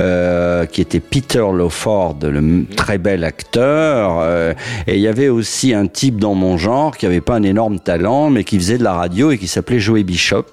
euh, 0.00 0.66
qui 0.66 0.80
étaient 0.80 1.00
Peter 1.00 1.44
Lawford, 1.52 2.16
le 2.22 2.38
m- 2.38 2.66
très 2.76 2.98
bel 2.98 3.24
acteur. 3.24 4.18
euh, 4.20 4.52
et 4.86 4.94
il 4.96 5.00
y 5.00 5.08
avait 5.08 5.28
aussi 5.28 5.74
un 5.74 5.86
type 5.86 6.18
dans 6.18 6.34
mon 6.34 6.58
genre 6.58 6.96
qui 6.96 7.06
avait 7.06 7.20
pas 7.20 7.34
un 7.36 7.42
énorme 7.42 7.78
talent, 7.78 8.30
mais 8.30 8.44
qui 8.44 8.58
faisait 8.58 8.78
de 8.78 8.84
la 8.84 8.92
radio 8.94 9.30
et 9.30 9.38
qui 9.38 9.46
s'appelait 9.46 9.78
Joey 9.80 10.02
Bishop. 10.02 10.44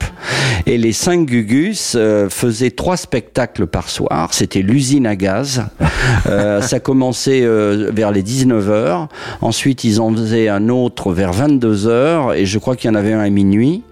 Et 0.66 0.78
les 0.78 0.94
cinq 0.94 1.26
Gugus 1.26 1.94
euh, 1.96 2.30
faisaient 2.30 2.72
trois 2.72 2.98
spectacles 2.98 3.68
par 3.68 3.90
soir. 3.90 4.34
C'était 4.34 4.62
l'usine 4.62 5.08
à 5.08 5.16
gaz. 5.16 5.64
Ça 6.62 6.80
commençait 6.80 7.42
vers 7.92 8.12
les 8.12 8.24
19h. 8.24 9.08
Ensuite, 9.42 9.84
ils 9.84 10.00
en 10.02 10.14
faisaient 10.14 10.48
un 10.50 10.70
autre 10.70 11.12
vers 11.14 11.32
22h. 11.34 12.36
Et 12.36 12.46
je 12.46 12.60
crois 12.60 12.76
qu'il 12.76 12.90
y 12.90 12.92
en 12.94 12.96
avait 12.96 13.14
un 13.14 13.20
à 13.20 13.30
minuit. 13.30 13.84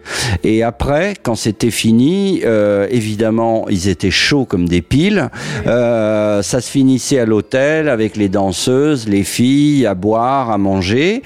Et 0.44 0.64
après, 0.64 1.14
quand 1.22 1.36
c'était 1.36 1.72
fini, 1.72 2.42
évidemment, 2.90 3.66
ils 3.70 3.88
étaient 3.90 4.12
chauds 4.12 4.46
comme 4.52 4.68
des 4.68 4.82
piles. 4.82 5.30
Euh, 5.66 6.42
ça 6.42 6.60
se 6.60 6.70
finissait 6.70 7.20
à 7.20 7.26
l'hôtel 7.26 7.88
avec 7.88 8.18
les 8.18 8.28
danseuses, 8.28 9.08
les 9.08 9.24
filles, 9.24 9.86
à 9.86 9.94
boire, 9.96 10.50
à 10.52 10.58
manger, 10.58 11.22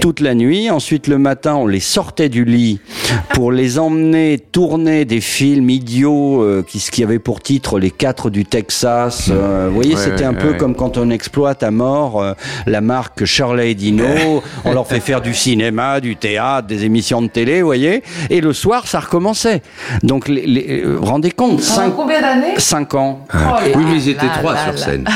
toute 0.00 0.20
la 0.20 0.36
nuit. 0.36 0.70
Ensuite, 0.70 1.08
le 1.08 1.18
matin, 1.18 1.56
on 1.56 1.66
les 1.66 1.80
sortait 1.80 2.28
du 2.28 2.44
lit 2.44 2.78
pour 3.34 3.50
les 3.50 3.80
emmener 3.80 4.38
tourner 4.38 5.04
des 5.04 5.20
films 5.20 5.70
idiots 5.70 6.40
euh, 6.42 6.64
qui, 6.66 6.78
qui 6.78 7.02
avaient 7.02 7.18
pour 7.18 7.40
titre 7.40 7.80
Les 7.80 7.90
Quatre 7.90 8.30
du 8.30 8.44
Texas. 8.44 9.28
Euh, 9.32 9.66
vous 9.68 9.74
voyez, 9.74 9.94
Ouais, 9.96 10.00
c'était 10.00 10.24
un 10.24 10.32
ouais, 10.34 10.38
peu 10.40 10.52
comme 10.54 10.76
quand 10.76 10.98
on 10.98 11.10
exploite 11.10 11.64
à 11.64 11.72
mort 11.72 12.22
euh, 12.22 12.34
la 12.66 12.80
marque 12.80 13.24
Shirley 13.24 13.74
Dino. 13.74 14.04
on 14.64 14.72
leur 14.72 14.86
fait 14.86 15.00
faire 15.00 15.20
du 15.20 15.34
cinéma, 15.34 16.00
du 16.00 16.14
théâtre, 16.14 16.68
des 16.68 16.84
émissions 16.84 17.22
de 17.22 17.26
télé, 17.28 17.60
vous 17.62 17.66
voyez. 17.66 18.04
Et 18.30 18.40
le 18.40 18.52
soir, 18.52 18.86
ça 18.86 19.00
recommençait. 19.00 19.62
Donc, 20.04 20.28
les, 20.28 20.46
les- 20.46 20.82
euh, 20.84 20.98
rendez 21.00 21.30
compte 21.32 21.60
cinq, 21.60 21.94
combien 21.96 22.20
d'années 22.40 22.58
cinq 22.58 22.94
ans. 22.94 23.20
oui, 23.74 23.84
mais 23.86 23.96
ils 23.96 24.08
étaient 24.10 24.26
là 24.26 24.32
trois 24.38 24.54
là 24.54 24.62
sur 24.64 24.72
là. 24.72 24.78
scène. 24.78 25.04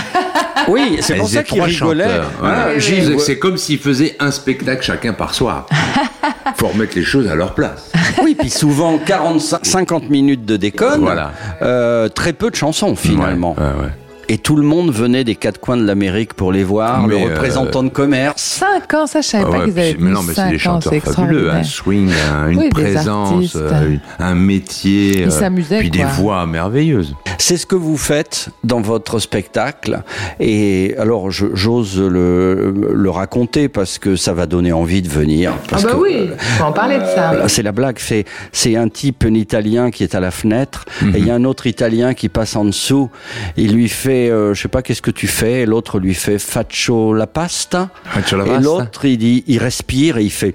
Oui, 0.68 0.98
c'est 1.00 1.14
pour 1.14 1.28
ça 1.28 1.42
qu'ils 1.42 1.62
rigolaient. 1.62 2.20
voilà. 2.38 2.78
Gilles, 2.78 3.16
C'est- 3.18 3.38
comme 3.38 3.56
s'ils 3.56 3.78
faisaient 3.78 4.14
un 4.20 4.30
spectacle 4.30 4.82
chacun 4.82 5.14
par 5.14 5.32
soir. 5.34 5.66
Faut 6.56 6.68
remettre 6.68 6.92
les 6.96 7.02
choses 7.02 7.26
à 7.28 7.34
leur 7.34 7.54
place. 7.54 7.90
Oui, 8.22 8.36
puis 8.38 8.50
souvent 8.50 8.98
45, 8.98 9.64
50 9.64 10.10
minutes 10.10 10.44
de 10.44 10.56
déconne, 10.58 11.00
Voilà. 11.00 11.32
euh, 11.62 12.08
très 12.08 12.34
peu 12.34 12.50
de 12.50 12.56
chansons 12.56 12.94
finalement. 12.94 13.56
Ouais, 13.58 13.64
ouais, 13.64 13.84
ouais. 13.86 13.92
Et 14.32 14.38
tout 14.38 14.54
le 14.54 14.62
monde 14.62 14.92
venait 14.92 15.24
des 15.24 15.34
quatre 15.34 15.58
coins 15.58 15.76
de 15.76 15.84
l'Amérique 15.84 16.34
pour 16.34 16.52
les 16.52 16.62
voir, 16.62 17.04
Mais, 17.04 17.18
le 17.18 17.20
euh, 17.30 17.34
représentant 17.34 17.82
de 17.82 17.88
commerce. 17.88 18.40
Cinq 18.40 18.94
ans, 18.94 19.08
ça, 19.08 19.22
je 19.22 19.26
savais 19.26 19.44
Ah 19.48 19.50
pas 19.50 19.64
qu'ils 19.64 19.76
avaient 19.76 19.96
mais 19.98 20.10
non, 20.12 20.22
mais 20.22 20.34
c'est 20.34 20.50
des 20.50 20.58
cinq 20.60 20.70
ans, 20.70 20.80
chanteurs 20.80 20.92
c'est 20.92 21.00
fabuleux, 21.12 21.50
un 21.50 21.58
extraordinaire. 21.58 21.64
swing, 21.66 22.10
un- 22.32 22.48
une 22.50 22.58
Oui, 22.60 22.68
présence, 22.68 23.56
euh, 23.56 23.88
une- 23.88 24.00
un 24.20 24.34
métier, 24.36 25.22
Ils 25.22 25.32
euh, 25.32 25.78
puis 25.80 25.90
des 25.90 26.04
voix 26.04 26.46
merveilleuses. 26.46 27.16
C'est 27.38 27.56
ce 27.56 27.66
que 27.66 27.74
vous 27.74 27.96
faites 27.96 28.50
dans 28.62 28.80
votre 28.80 29.18
spectacle. 29.18 30.02
Et 30.38 30.94
alors, 30.98 31.30
j'ose 31.32 31.98
le, 32.00 32.72
le 32.92 33.10
raconter 33.10 33.68
parce 33.68 33.98
que 33.98 34.14
ça 34.14 34.32
va 34.32 34.46
donner 34.46 34.72
envie 34.72 35.02
de 35.02 35.08
venir. 35.08 35.54
Ah 35.72 35.78
bah 35.82 35.90
que, 35.92 35.96
oui, 35.96 36.28
faut 36.38 36.64
en 36.64 36.72
parler 36.72 36.98
de 36.98 37.04
ça. 37.04 37.48
C'est 37.48 37.62
la 37.62 37.72
blague. 37.72 37.96
C'est 37.98 38.26
c'est 38.52 38.76
un 38.76 38.88
type, 38.88 39.24
un 39.26 39.34
Italien 39.34 39.90
qui 39.90 40.04
est 40.04 40.14
à 40.14 40.20
la 40.20 40.30
fenêtre, 40.30 40.84
et 41.02 41.18
il 41.18 41.26
y 41.26 41.30
a 41.30 41.34
un 41.34 41.44
autre 41.44 41.66
Italien 41.66 42.14
qui 42.14 42.28
passe 42.28 42.54
en 42.54 42.64
dessous. 42.66 43.10
Il 43.56 43.72
lui 43.72 43.88
fait, 43.88 44.19
euh, 44.28 44.54
je 44.54 44.62
sais 44.62 44.68
pas, 44.68 44.82
qu'est-ce 44.82 45.02
que 45.02 45.10
tu 45.10 45.26
fais? 45.26 45.62
Et 45.62 45.66
l'autre 45.66 45.98
lui 45.98 46.14
fait 46.14 46.38
faccio 46.38 47.14
la 47.14 47.26
pasta. 47.26 47.90
Faccio 48.04 48.36
la 48.36 48.44
et 48.44 48.48
pasta. 48.48 48.62
l'autre, 48.62 49.04
il 49.04 49.16
dit, 49.18 49.44
il 49.46 49.58
respire 49.58 50.18
et 50.18 50.24
il 50.24 50.30
fait 50.30 50.52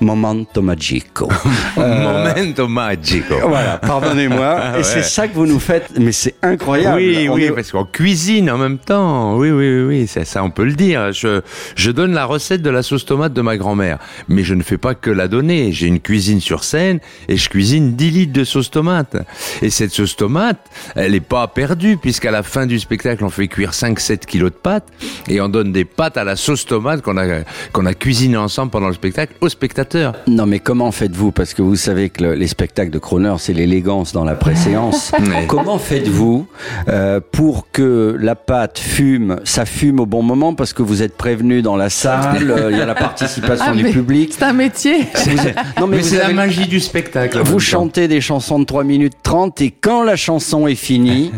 momento 0.00 0.62
magico. 0.62 1.28
Momento 1.76 2.68
magico. 2.68 3.34
voilà, 3.48 3.78
pardonnez-moi. 3.78 4.40
Ah 4.60 4.72
et 4.74 4.76
ouais. 4.78 4.82
c'est 4.82 5.02
ça 5.02 5.28
que 5.28 5.34
vous 5.34 5.46
nous 5.46 5.60
faites, 5.60 5.90
mais 5.98 6.12
c'est 6.12 6.34
incroyable. 6.42 6.96
Oui, 6.96 7.28
On 7.28 7.34
oui, 7.34 7.44
est- 7.44 7.50
parce 7.52 7.70
qu'on 7.70 7.84
cuisine 7.84 8.50
en 8.50 8.58
même 8.58 8.78
temps. 8.78 9.36
Oui, 9.36 9.50
oui, 9.50 9.74
oui, 9.74 9.82
oui, 9.82 10.06
c'est 10.06 10.24
ça, 10.24 10.42
on 10.44 10.50
peut 10.50 10.64
le 10.64 10.72
dire. 10.74 11.12
Je, 11.12 11.40
je 11.76 11.90
donne 11.90 12.12
la 12.12 12.24
recette 12.24 12.62
de 12.62 12.70
la 12.70 12.82
sauce 12.82 13.04
tomate 13.04 13.32
de 13.32 13.40
ma 13.42 13.56
grand-mère, 13.56 13.98
mais 14.28 14.42
je 14.44 14.54
ne 14.54 14.62
fais 14.62 14.78
pas 14.78 14.94
que 14.94 15.10
la 15.10 15.28
donner. 15.28 15.72
J'ai 15.72 15.86
une 15.86 16.00
cuisine 16.00 16.40
sur 16.40 16.64
scène 16.64 17.00
et 17.28 17.36
je 17.36 17.48
cuisine 17.48 17.94
10 17.96 18.10
litres 18.10 18.32
de 18.32 18.44
sauce 18.44 18.70
tomate. 18.70 19.16
Et 19.62 19.70
cette 19.70 19.90
sauce 19.92 20.16
tomate, 20.16 20.58
elle 20.96 21.12
n'est 21.12 21.20
pas 21.20 21.46
perdue, 21.48 21.96
puisqu'à 21.96 22.30
la 22.30 22.42
fin 22.42 22.66
du 22.66 22.78
spectacle, 22.78 23.24
on 23.24 23.30
fait 23.30 23.48
cuire 23.48 23.70
5-7 23.70 24.26
kilos 24.26 24.50
de 24.50 24.56
pâtes 24.56 24.88
et 25.28 25.40
on 25.40 25.48
donne 25.48 25.72
des 25.72 25.84
pâtes 25.84 26.16
à 26.16 26.24
la 26.24 26.36
sauce 26.36 26.66
tomate 26.66 27.02
qu'on 27.02 27.16
a, 27.16 27.40
qu'on 27.72 27.86
a 27.86 27.94
cuisiné 27.94 28.36
ensemble 28.36 28.70
pendant 28.70 28.88
le 28.88 28.94
spectacle 28.94 29.34
au 29.40 29.48
spectateur. 29.48 29.89
Non, 30.26 30.46
mais 30.46 30.58
comment 30.58 30.92
faites-vous? 30.92 31.32
Parce 31.32 31.54
que 31.54 31.62
vous 31.62 31.76
savez 31.76 32.10
que 32.10 32.22
le- 32.22 32.34
les 32.34 32.46
spectacles 32.46 32.90
de 32.90 32.98
Croner, 32.98 33.34
c'est 33.38 33.52
l'élégance 33.52 34.12
dans 34.12 34.24
la 34.24 34.34
préséance. 34.34 35.12
Comment 35.48 35.78
faites-vous 35.78 36.46
euh, 36.88 37.20
pour 37.32 37.66
que 37.72 38.16
la 38.20 38.34
pâte 38.36 38.78
fume 38.78 39.36
Ça 39.44 39.64
fume 39.64 40.00
au 40.00 40.06
bon 40.06 40.22
moment 40.22 40.54
parce 40.54 40.72
que 40.72 40.82
vous 40.82 41.02
êtes 41.02 41.16
prévenu 41.16 41.62
dans 41.62 41.76
la 41.76 41.90
salle, 41.90 42.50
euh, 42.50 42.70
il 42.70 42.78
y 42.78 42.80
a 42.80 42.86
la 42.86 42.94
participation 42.94 43.66
Ah, 43.70 43.74
du 43.74 43.84
public? 43.90 44.32
C'est 44.36 44.44
un 44.44 44.52
métier. 44.52 45.00
Êtes- 45.14 45.56
non, 45.80 45.86
mais, 45.86 46.02
c'est 46.02 46.18
la 46.18 46.32
magie 46.32 46.66
du 46.68 46.80
spectacle. 46.80 47.40
Vous 47.40 47.58
chantez 47.60 48.06
des 48.08 48.20
chansons 48.20 48.58
de 48.58 48.64
3 48.64 48.84
minutes 48.84 49.14
30 49.22 49.60
et 49.62 49.70
quand 49.70 50.02
la 50.04 50.16
chanson 50.16 50.66
est 50.66 50.74
finie, 50.74 51.32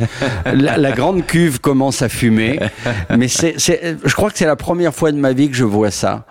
la, 0.52 0.76
la 0.76 0.92
grande 0.92 1.24
cuve 1.26 1.60
commence 1.60 2.02
à 2.02 2.08
fumer. 2.08 2.58
Mais 3.16 3.28
c'est- 3.28 3.54
je 3.58 4.14
crois 4.14 4.30
que 4.30 4.38
c'est 4.38 4.46
la 4.46 4.56
première 4.56 4.94
fois 4.94 5.12
de 5.12 5.16
ma 5.18 5.32
vie 5.32 5.48
que 5.48 5.56
je 5.56 5.64
vois 5.64 5.90
ça. 5.90 6.26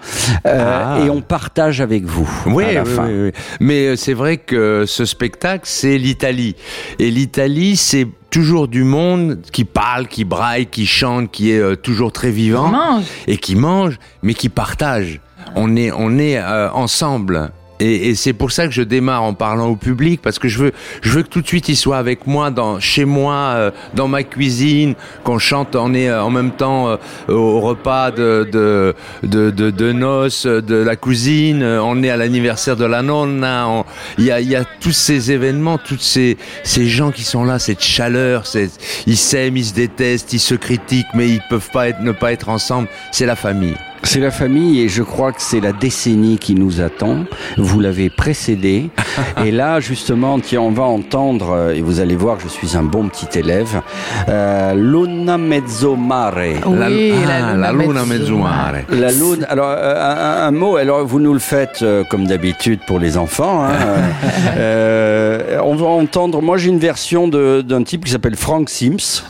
Euh, 0.46 0.68
Ah. 0.84 1.00
Et 1.06 1.10
on 1.10 1.22
partage 1.22 1.82
avec 1.82 2.04
vous 2.06 2.11
Oui, 2.48 2.64
à 2.64 2.74
la 2.74 2.84
oui, 2.84 2.90
fin. 2.90 3.08
oui, 3.08 3.14
oui. 3.26 3.32
Mais 3.60 3.88
euh, 3.88 3.96
c'est 3.96 4.14
vrai 4.14 4.38
que 4.38 4.86
ce 4.88 5.06
spectacle, 5.06 5.64
c'est 5.66 5.98
l'Italie. 5.98 6.56
Et 7.00 7.12
l'Italie, 7.12 7.78
c'est 7.78 8.08
toujours 8.30 8.68
du 8.68 8.84
monde 8.84 9.40
qui 9.52 9.66
parle, 9.66 10.08
qui 10.08 10.24
braille, 10.24 10.68
qui 10.68 10.86
chante, 10.86 11.32
qui 11.32 11.52
est 11.52 11.60
euh, 11.60 11.76
toujours 11.76 12.12
très 12.12 12.32
vivant. 12.32 12.68
mange. 12.70 13.06
Et 13.28 13.38
qui 13.38 13.56
mange, 13.56 13.98
mais 14.24 14.34
qui 14.34 14.50
partage. 14.50 15.20
On 15.56 15.76
est, 15.76 15.92
on 15.92 16.18
est 16.18 16.38
euh, 16.38 16.70
ensemble. 16.72 17.52
Et, 17.82 18.10
et 18.10 18.16
c'est 18.16 18.34
pour 18.34 18.52
ça 18.52 18.68
que 18.68 18.74
je 18.74 18.84
démarre 18.84 19.24
en 19.24 19.34
parlant 19.34 19.68
au 19.68 19.76
public 19.76 20.22
parce 20.22 20.38
que 20.40 20.48
je 20.48 20.60
veux, 20.60 20.72
je 21.02 21.10
veux 21.10 21.24
que 21.24 21.28
tout 21.30 21.42
de 21.42 21.48
suite 21.48 21.68
il 21.68 21.76
soit 21.76 21.98
avec 21.98 22.28
moi 22.28 22.52
dans, 22.52 22.80
chez 22.80 23.06
moi, 23.06 23.34
euh, 23.56 23.72
dans 23.96 24.08
ma 24.08 24.22
cuisine, 24.24 24.94
qu'on 25.24 25.40
chante, 25.40 25.76
on 25.76 25.94
est 25.96 26.08
euh, 26.10 26.24
en 26.24 26.30
même 26.30 26.52
temps 26.52 26.90
euh, 26.90 26.98
au 27.28 27.60
repas 27.60 28.12
de 28.12 28.48
de, 28.52 28.94
de, 29.24 29.50
de, 29.50 29.72
de 29.72 29.92
noces, 29.92 30.46
de 30.46 30.76
la 30.76 30.96
cousine, 30.96 31.64
on 31.64 32.04
est 32.04 32.10
à 32.12 32.18
l'anniversaire 32.18 32.76
de 32.76 32.86
la 32.86 33.02
nonna, 33.02 33.68
on- 33.68 33.86
il 34.20 34.26
y 34.26 34.32
a, 34.32 34.40
y 34.42 34.56
a 34.56 34.64
tous 34.80 34.92
ces 34.92 35.32
événements, 35.32 35.78
tous 35.80 35.98
ces, 36.00 36.38
ces 36.64 36.88
gens 36.88 37.10
qui 37.12 37.24
sont 37.24 37.44
là, 37.44 37.58
cette 37.58 37.82
chaleur, 37.84 38.46
cette- 38.46 38.80
ils 39.08 39.18
s'aiment, 39.18 39.58
ils 39.58 39.66
se 39.66 39.74
détestent, 39.74 40.34
ils 40.34 40.40
se 40.40 40.54
critiquent, 40.56 41.08
mais 41.16 41.30
ils 41.30 41.42
peuvent 41.50 41.70
pas 41.74 41.90
être, 41.90 42.02
ne 42.02 42.12
pas 42.12 42.32
être 42.32 42.50
ensemble, 42.50 42.88
c'est 43.12 43.26
la 43.26 43.36
famille. 43.36 43.76
C'est 44.04 44.20
la 44.20 44.32
famille 44.32 44.82
et 44.82 44.90
je 44.90 45.04
crois 45.04 45.32
que 45.32 45.42
c'est 45.42 45.60
la 45.60 45.72
décennie 45.74 46.38
qui 46.40 46.56
nous 46.56 46.82
attend. 46.82 47.26
Vous 47.58 47.80
l'avez 47.80 48.10
précédé. 48.10 48.90
et 49.46 49.52
là, 49.52 49.80
justement, 49.80 50.40
tiens, 50.40 50.62
on 50.62 50.72
va 50.72 50.84
entendre, 50.84 51.52
euh, 51.52 51.74
et 51.76 51.82
vous 51.82 52.00
allez 52.00 52.16
voir 52.16 52.38
je 52.40 52.48
suis 52.48 52.76
un 52.76 52.84
bon 52.84 53.08
petit 53.10 53.38
élève, 53.40 53.82
euh, 54.28 54.74
Luna 54.74 55.38
Mezzo 55.38 55.96
Mare. 55.96 56.36
Oui, 56.66 57.14
ah, 57.28 57.56
la 57.56 57.72
luna 57.72 58.06
mezzumare. 58.06 58.74
La 58.90 59.12
lune, 59.12 59.46
alors 59.50 59.70
euh, 59.70 59.96
un, 60.44 60.48
un 60.48 60.52
mot, 60.52 60.76
alors 60.78 61.06
vous 61.06 61.20
nous 61.20 61.34
le 61.34 61.40
faites 61.40 61.80
euh, 61.84 62.04
comme 62.04 62.26
d'habitude 62.28 62.80
pour 62.88 63.00
les 63.00 63.18
enfants. 63.18 63.66
hein. 63.66 63.70
Euh, 64.58 65.58
on 65.64 65.76
va 65.76 65.86
entendre. 65.88 66.42
Moi, 66.42 66.58
j'ai 66.58 66.70
une 66.70 66.80
version 66.80 67.28
d'un 67.28 67.84
type 67.84 68.06
qui 68.06 68.12
s'appelle 68.12 68.36
Frank 68.36 68.70
Sims. 68.70 69.24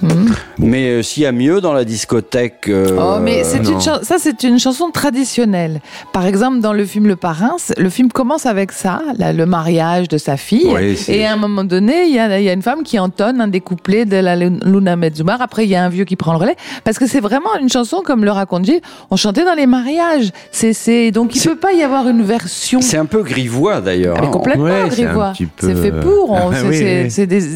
Mais 0.57 0.89
euh, 0.89 1.03
s'il 1.03 1.23
y 1.23 1.25
a 1.25 1.31
mieux 1.31 1.61
dans 1.61 1.73
la 1.73 1.85
discothèque. 1.85 2.65
euh, 2.67 2.97
Oh, 2.99 3.19
mais 3.21 3.43
c'est 3.43 3.57
une 3.67 3.79
ça, 3.79 4.15
c'est 4.17 4.43
une 4.43 4.59
chanson 4.61 4.91
traditionnelle. 4.91 5.81
Par 6.13 6.25
exemple, 6.25 6.59
dans 6.59 6.73
le 6.73 6.85
film 6.85 7.07
Le 7.07 7.15
Parrain, 7.15 7.55
le 7.77 7.89
film 7.89 8.11
commence 8.11 8.45
avec 8.45 8.71
ça, 8.71 9.01
là, 9.17 9.33
le 9.33 9.45
mariage 9.45 10.07
de 10.07 10.17
sa 10.17 10.37
fille. 10.37 10.67
Oui, 10.73 10.97
et 11.09 11.25
à 11.25 11.33
un 11.33 11.37
moment 11.37 11.63
donné, 11.63 12.05
il 12.05 12.13
y 12.15 12.19
a, 12.19 12.39
il 12.39 12.45
y 12.45 12.49
a 12.49 12.53
une 12.53 12.61
femme 12.61 12.83
qui 12.83 12.97
entonne 12.99 13.41
un 13.41 13.47
des 13.47 13.59
couplets 13.61 14.05
de 14.05 14.17
la 14.17 14.35
Lu- 14.35 14.59
Luna 14.63 14.95
Medzumar. 14.95 15.41
Après, 15.41 15.65
il 15.65 15.69
y 15.69 15.75
a 15.75 15.83
un 15.83 15.89
vieux 15.89 16.05
qui 16.05 16.15
prend 16.15 16.31
le 16.33 16.37
relais. 16.39 16.55
Parce 16.83 16.97
que 16.99 17.07
c'est 17.07 17.19
vraiment 17.19 17.55
une 17.59 17.69
chanson, 17.69 18.01
comme 18.05 18.23
le 18.23 18.31
raconte 18.31 18.65
Gilles, 18.65 18.81
on 19.09 19.15
chantait 19.15 19.45
dans 19.45 19.55
les 19.55 19.67
mariages. 19.67 20.29
C'est, 20.51 21.11
donc 21.11 21.35
il 21.35 21.39
C'est- 21.39 21.49
peut 21.49 21.55
pas 21.57 21.73
y 21.73 21.81
avoir 21.83 22.07
une 22.07 22.21
version. 22.21 22.79
C'est 22.81 22.97
un 22.97 23.05
peu 23.05 23.23
grivois 23.23 23.81
d'ailleurs. 23.81 24.15
Ah, 24.17 24.21
mais 24.23 24.31
complètement 24.31 24.63
Ouais, 24.65 24.87
grivois. 24.89 25.33
peu, 25.37 25.45
C'est 25.67 25.75
fait 25.75 25.91
pour. 25.91 26.31
on- 26.31 26.51
oui, 26.69 26.79
des, 27.27 27.47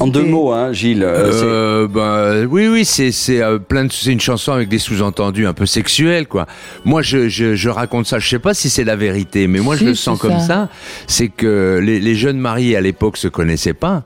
En 0.00 0.06
deux 0.08 0.22
des- 0.22 0.28
mots, 0.28 0.52
hein, 0.52 0.72
Gilles. 0.72 1.04
euh, 1.04 1.30
Euh, 1.44 1.88
ben, 1.88 2.46
oui, 2.50 2.66
oui, 2.68 2.84
c'est 2.84 3.12
c'est 3.12 3.40
euh, 3.42 3.58
plein 3.58 3.84
de 3.84 3.92
c'est 3.92 4.12
une 4.12 4.20
chanson 4.20 4.52
avec 4.52 4.68
des 4.68 4.78
sous-entendus 4.78 5.46
un 5.46 5.52
peu 5.52 5.66
sexuels, 5.66 6.26
quoi. 6.26 6.46
Moi, 6.84 7.02
je, 7.02 7.28
je, 7.28 7.54
je 7.54 7.68
raconte 7.68 8.06
ça. 8.06 8.18
Je 8.18 8.28
sais 8.28 8.38
pas 8.38 8.54
si 8.54 8.70
c'est 8.70 8.84
la 8.84 8.96
vérité, 8.96 9.46
mais 9.46 9.60
moi, 9.60 9.76
Si, 9.76 9.84
je 9.84 9.88
le 9.90 9.94
sens 9.94 10.18
comme 10.18 10.38
ça. 10.40 10.46
ça. 10.46 10.68
C'est 11.06 11.28
que 11.28 11.80
les, 11.82 12.00
les 12.00 12.14
jeunes 12.14 12.38
mariés 12.38 12.76
à 12.76 12.80
l'époque 12.80 13.16
se 13.16 13.28
connaissaient 13.28 13.74
pas, 13.74 14.02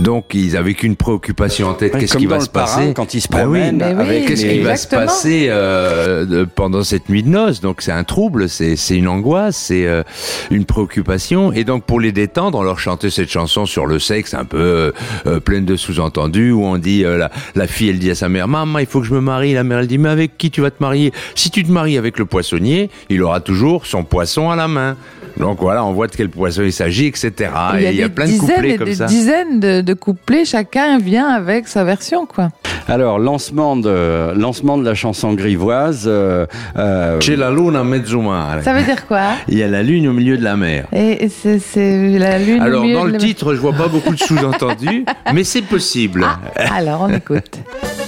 donc 0.00 0.26
ils 0.34 0.56
avaient 0.56 0.74
qu'une 0.74 0.96
préoccupation 0.96 1.68
en 1.68 1.74
tête. 1.74 1.94
Ouais, 1.94 2.00
Qu'est-ce 2.00 2.16
qui 2.16 2.26
va 2.26 2.40
se 2.40 2.48
passer 2.48 2.92
quand 2.94 3.14
il 3.14 3.20
se 3.20 3.28
Bah 3.28 3.44
oui, 3.46 3.60
promène 3.60 3.76
Mais 3.78 3.94
oui, 3.94 4.00
avec 4.00 4.26
Qu'est-ce 4.26 4.46
qui 4.46 4.60
va 4.60 4.76
se 4.76 4.88
passer 4.88 5.46
euh, 5.48 6.46
pendant 6.54 6.82
cette 6.84 7.08
nuit 7.08 7.22
de 7.22 7.28
noces? 7.28 7.60
Donc 7.60 7.82
c'est 7.82 7.92
un 7.92 8.04
trouble, 8.04 8.48
c'est 8.48 8.76
c'est 8.76 8.96
une 8.96 9.08
angoisse, 9.08 9.56
c'est 9.56 9.86
euh, 9.86 10.02
une 10.50 10.64
préoccupation. 10.64 11.52
Et 11.52 11.64
donc 11.64 11.84
pour 11.84 12.00
les 12.00 12.12
détendre, 12.12 12.58
on 12.58 12.62
leur 12.62 12.78
chantait 12.78 13.10
cette 13.10 13.30
chanson 13.30 13.66
sur 13.66 13.86
le 13.86 13.98
sexe, 13.98 14.34
un 14.34 14.44
peu 14.44 14.58
euh, 14.58 14.92
euh, 15.26 15.40
pleine 15.40 15.64
de 15.64 15.76
sous-entendus, 15.76 16.52
où 16.52 16.64
on 16.64 16.78
dit 16.78 17.04
euh, 17.04 17.16
la, 17.18 17.30
la 17.54 17.66
fille, 17.66 17.88
elle 17.90 17.98
dit 17.98 18.10
à 18.10 18.14
sa 18.14 18.28
mère, 18.28 18.48
maman, 18.48 18.78
il 18.78 18.86
faut 18.86 19.00
que 19.00 19.06
je 19.06 19.14
me 19.14 19.20
marie. 19.20 19.54
La 19.54 19.64
mère, 19.64 19.78
elle 19.78 19.86
dit, 19.86 19.98
mais 19.98 20.08
avec 20.08 20.36
qui 20.38 20.50
tu 20.50 20.60
vas 20.60 20.70
te 20.70 20.82
marier? 20.82 21.12
Si 21.34 21.50
tu 21.50 21.62
te 21.64 21.70
avec 21.78 22.18
le 22.18 22.24
poissonnier, 22.24 22.90
il 23.08 23.22
aura 23.22 23.40
toujours 23.40 23.86
son 23.86 24.04
poisson 24.04 24.50
à 24.50 24.56
la 24.56 24.68
main. 24.68 24.96
Donc 25.38 25.58
voilà, 25.60 25.84
on 25.84 25.92
voit 25.92 26.08
de 26.08 26.16
quel 26.16 26.30
poisson 26.30 26.62
il 26.62 26.72
s'agit, 26.72 27.06
etc. 27.06 27.32
Il 27.74 27.82
y 27.82 27.86
a, 27.86 27.90
Et 27.90 27.94
il 27.94 28.00
y 28.00 28.02
a 28.02 28.08
des 28.08 28.14
plein 28.14 28.24
de 28.26 28.30
dizaines 28.32 28.48
couplets 28.54 28.70
et 28.70 28.76
comme 28.76 28.86
des 28.88 28.94
ça. 28.94 29.04
dizaines 29.06 29.60
de, 29.60 29.80
de 29.82 29.94
couplets. 29.94 30.44
Chacun 30.44 30.98
vient 30.98 31.28
avec 31.28 31.68
sa 31.68 31.84
version, 31.84 32.26
quoi. 32.26 32.48
Alors, 32.88 33.18
lancement 33.20 33.76
de, 33.76 34.32
lancement 34.34 34.78
de 34.78 34.84
la 34.84 34.94
chanson 34.94 35.34
grivoise. 35.34 36.04
euh, 36.08 36.46
euh, 36.76 37.20
C'è 37.20 37.36
la 37.36 37.50
luna 37.50 37.84
mezzo 37.84 38.20
mare. 38.20 38.62
Ça 38.64 38.72
veut 38.72 38.82
dire 38.82 39.06
quoi? 39.06 39.20
Il 39.48 39.58
y 39.58 39.62
a 39.62 39.68
la 39.68 39.82
lune 39.82 40.08
au 40.08 40.12
milieu 40.12 40.36
de 40.38 40.42
la 40.42 40.56
mer. 40.56 40.86
Et 40.92 41.28
c'est 41.28 41.58
c'est 41.60 42.18
la 42.18 42.38
lune. 42.38 42.60
au 42.60 42.64
Alors, 42.64 42.82
milieu 42.82 42.94
dans 42.94 43.02
de 43.04 43.08
le 43.08 43.12
la- 43.12 43.18
titre, 43.18 43.54
je 43.54 43.60
vois 43.60 43.74
pas 43.74 43.88
beaucoup 43.88 44.14
de 44.14 44.18
sous-entendus, 44.18 45.04
mais 45.34 45.44
c'est 45.44 45.62
possible. 45.62 46.26
Ah, 46.56 46.74
alors 46.76 47.02
on 47.02 47.12
écoute. 47.14 47.58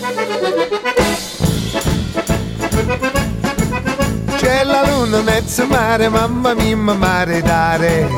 Luna 5.10 5.22
mezzo 5.22 5.66
mare, 5.66 6.08
mamma 6.08 6.54
mia, 6.54 6.76
mare 6.76 7.42
dare. 7.42 8.08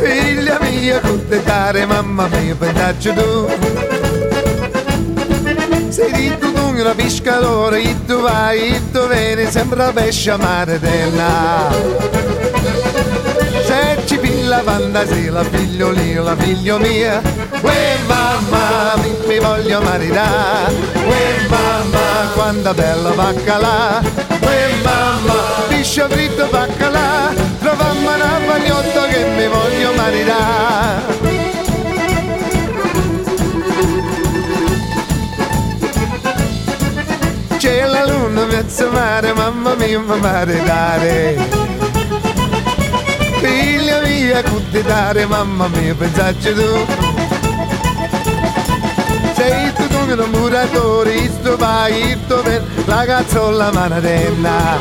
Figlia 0.00 0.60
mia, 0.60 1.00
cutte 1.00 1.42
dare, 1.42 1.84
mamma 1.86 2.28
mia, 2.28 2.54
pensaci 2.54 3.12
tu. 3.12 3.48
Sei 5.88 6.12
di 6.12 6.38
tu 6.38 6.52
una 6.54 6.94
pescatore, 6.94 7.82
e 7.82 7.96
tu 8.06 8.20
vai, 8.20 8.76
e 8.76 8.92
tu 8.92 9.08
vieni, 9.08 9.50
sembra 9.50 9.90
pesce 9.90 10.30
a 10.30 10.36
mare 10.36 10.78
della. 10.78 12.45
Pilla 14.46 14.62
fantasia, 14.62 15.32
la 15.32 15.42
la 16.22 16.36
figlio 16.36 16.78
mia. 16.78 17.20
Uè 17.62 17.96
mamma, 18.06 18.94
mi, 19.02 19.10
mi 19.26 19.38
voglio 19.40 19.80
maritare. 19.80 20.72
Uè 21.04 21.48
mamma, 21.48 22.30
quanta 22.32 22.72
bella 22.72 23.10
baccalà. 23.10 24.00
Uè 24.40 24.68
mamma, 24.84 25.34
piscio 25.66 26.08
fritto 26.08 26.46
baccalà. 26.48 27.34
Trovammo 27.58 28.14
una 28.14 28.38
pagliotto 28.46 29.06
che 29.08 29.24
mi 29.36 29.48
voglio 29.48 29.92
maritare. 29.96 31.34
C'è 37.56 37.84
la 37.84 38.04
luna 38.06 38.44
mezzo 38.44 38.90
mare, 38.92 39.32
mamma 39.32 39.74
mia, 39.74 39.98
ma 39.98 40.14
mare 40.14 40.62
dare. 40.62 41.75
Figlia 43.46 44.00
mia, 44.00 44.42
cutte 44.42 44.82
dare, 44.82 45.24
mamma 45.24 45.68
mia, 45.68 45.94
pensacci 45.94 46.52
tu. 46.52 46.84
Sei 49.36 49.72
tu 49.74 49.86
tu 49.86 50.20
un 50.20 50.30
muratore, 50.30 51.30
sto 51.30 51.56
vai, 51.56 52.18
sto 52.24 52.42
per 52.42 52.64
la 52.86 53.04
cazzola 53.04 53.70
manadenna. 53.70 54.78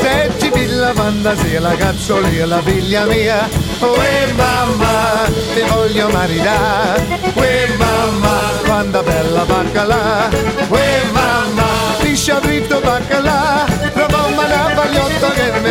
Se 0.00 0.30
ci 0.38 0.48
pilla 0.50 0.94
fantasia, 0.94 1.60
la 1.60 1.74
cazzolia, 1.74 2.46
la 2.46 2.62
figlia 2.62 3.04
mia. 3.04 3.46
Uè 3.80 4.32
mamma, 4.34 5.28
ti 5.54 5.60
voglio 5.68 6.08
maritare. 6.08 7.04
Uè 7.34 7.68
mamma, 7.76 8.38
quanta 8.64 9.02
bella 9.02 9.44
baccalà. 9.44 10.30
Uè 10.68 11.02
mamma, 11.12 11.66
piscia 11.98 12.40
fritto 12.40 12.80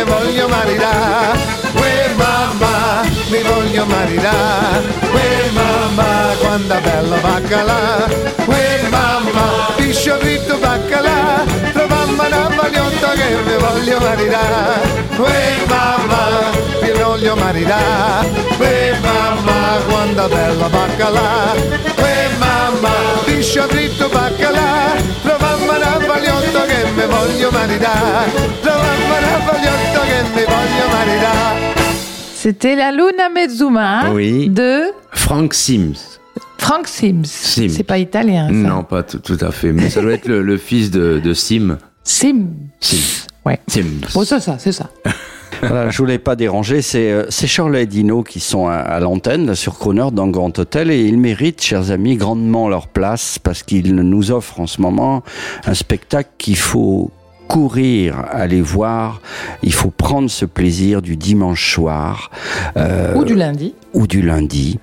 voglio 0.08 0.48
maritare. 0.48 1.38
Uè 1.74 2.10
mamma, 2.16 3.02
mi 3.28 3.42
voglio 3.42 3.84
maritare. 3.84 4.82
Uè 5.12 5.50
mamma, 5.52 6.34
quanta 6.40 6.80
bella 6.80 7.16
baccalà. 7.16 8.06
Uè 8.46 8.88
mamma, 8.90 9.72
piscia 9.76 10.16
fritto 10.18 10.56
baccalà. 10.58 11.44
Trovammo 11.72 12.26
una 12.26 12.50
pagliotto 12.56 13.08
che 13.14 13.28
mi 13.44 13.56
voglio 13.58 13.98
maritare. 14.00 15.06
Uè 15.16 15.64
mamma, 15.66 16.50
mi 16.80 16.90
voglio 16.90 17.36
maritare. 17.36 18.28
Uè 18.58 18.98
mamma, 19.00 19.78
quanta 19.88 20.28
bella 20.28 20.68
baccalà. 20.68 21.54
Uè 21.96 22.28
mamma, 22.38 22.92
piscia 23.24 23.66
fritto 23.66 24.08
baccalà. 24.08 24.96
Trovammo 25.22 25.37
una 25.78 26.06
pagliotto 26.06 26.60
che 26.66 26.90
mi 26.94 27.06
voglio 27.06 27.50
maritare. 27.50 28.30
Trovammo 28.60 29.16
una 29.18 29.38
pagliotto 29.46 30.00
che 30.06 30.22
mi 30.34 30.44
voglio 30.44 30.88
maritare. 30.90 31.76
C'était 32.34 32.74
la 32.76 32.90
Luna 32.90 33.28
Mezzuma 33.28 34.10
Oui. 34.10 34.48
de 34.50 34.92
Frank 35.12 35.54
Sims. 35.54 36.18
Frank 36.58 36.86
Sims. 36.88 37.26
Sims. 37.26 37.74
C'est 37.76 37.82
pas 37.84 37.98
italien, 37.98 38.46
ça. 38.48 38.52
Non, 38.52 38.82
pas 38.84 39.02
tout, 39.02 39.18
tout 39.18 39.38
à 39.40 39.50
fait, 39.50 39.72
mais 39.72 39.90
ça 39.90 40.00
doit 40.00 40.12
être 40.12 40.26
le, 40.28 40.42
le 40.42 40.56
fils 40.56 40.90
de, 40.90 41.18
de 41.22 41.32
Sim. 41.34 41.78
Sim. 42.04 42.46
Sim. 42.80 42.96
Ouais. 43.44 43.60
Sims. 43.68 44.00
Bon, 44.14 44.24
c'est 44.24 44.40
ça, 44.40 44.56
c'est 44.58 44.72
ça. 44.72 44.90
Voilà, 45.60 45.90
je 45.90 45.98
voulais 45.98 46.18
pas 46.18 46.36
déranger. 46.36 46.82
C'est 46.82 47.10
euh, 47.10 47.26
c'est 47.30 47.46
Charles 47.46 47.76
et 47.76 47.86
Dino 47.86 48.22
qui 48.22 48.40
sont 48.40 48.68
à, 48.68 48.74
à 48.76 49.00
l'antenne 49.00 49.54
sur 49.54 49.78
Croner 49.78 50.08
dans 50.12 50.28
Grand 50.28 50.56
Hôtel 50.58 50.90
et 50.90 51.02
ils 51.02 51.18
méritent, 51.18 51.62
chers 51.62 51.90
amis, 51.90 52.16
grandement 52.16 52.68
leur 52.68 52.86
place 52.88 53.38
parce 53.38 53.62
qu'ils 53.62 53.94
nous 53.94 54.30
offrent 54.30 54.60
en 54.60 54.66
ce 54.66 54.80
moment 54.80 55.22
un 55.66 55.74
spectacle 55.74 56.30
qu'il 56.38 56.56
faut 56.56 57.10
courir, 57.48 58.24
aller 58.30 58.60
voir. 58.60 59.20
Il 59.62 59.72
faut 59.72 59.90
prendre 59.90 60.30
ce 60.30 60.44
plaisir 60.44 61.02
du 61.02 61.16
dimanche 61.16 61.74
soir. 61.74 62.30
euh, 62.76 63.14
Ou 63.14 63.24
du 63.24 63.34
lundi. 63.34 63.74
ou 63.94 64.06
du 64.06 64.22
lundi. 64.22 64.78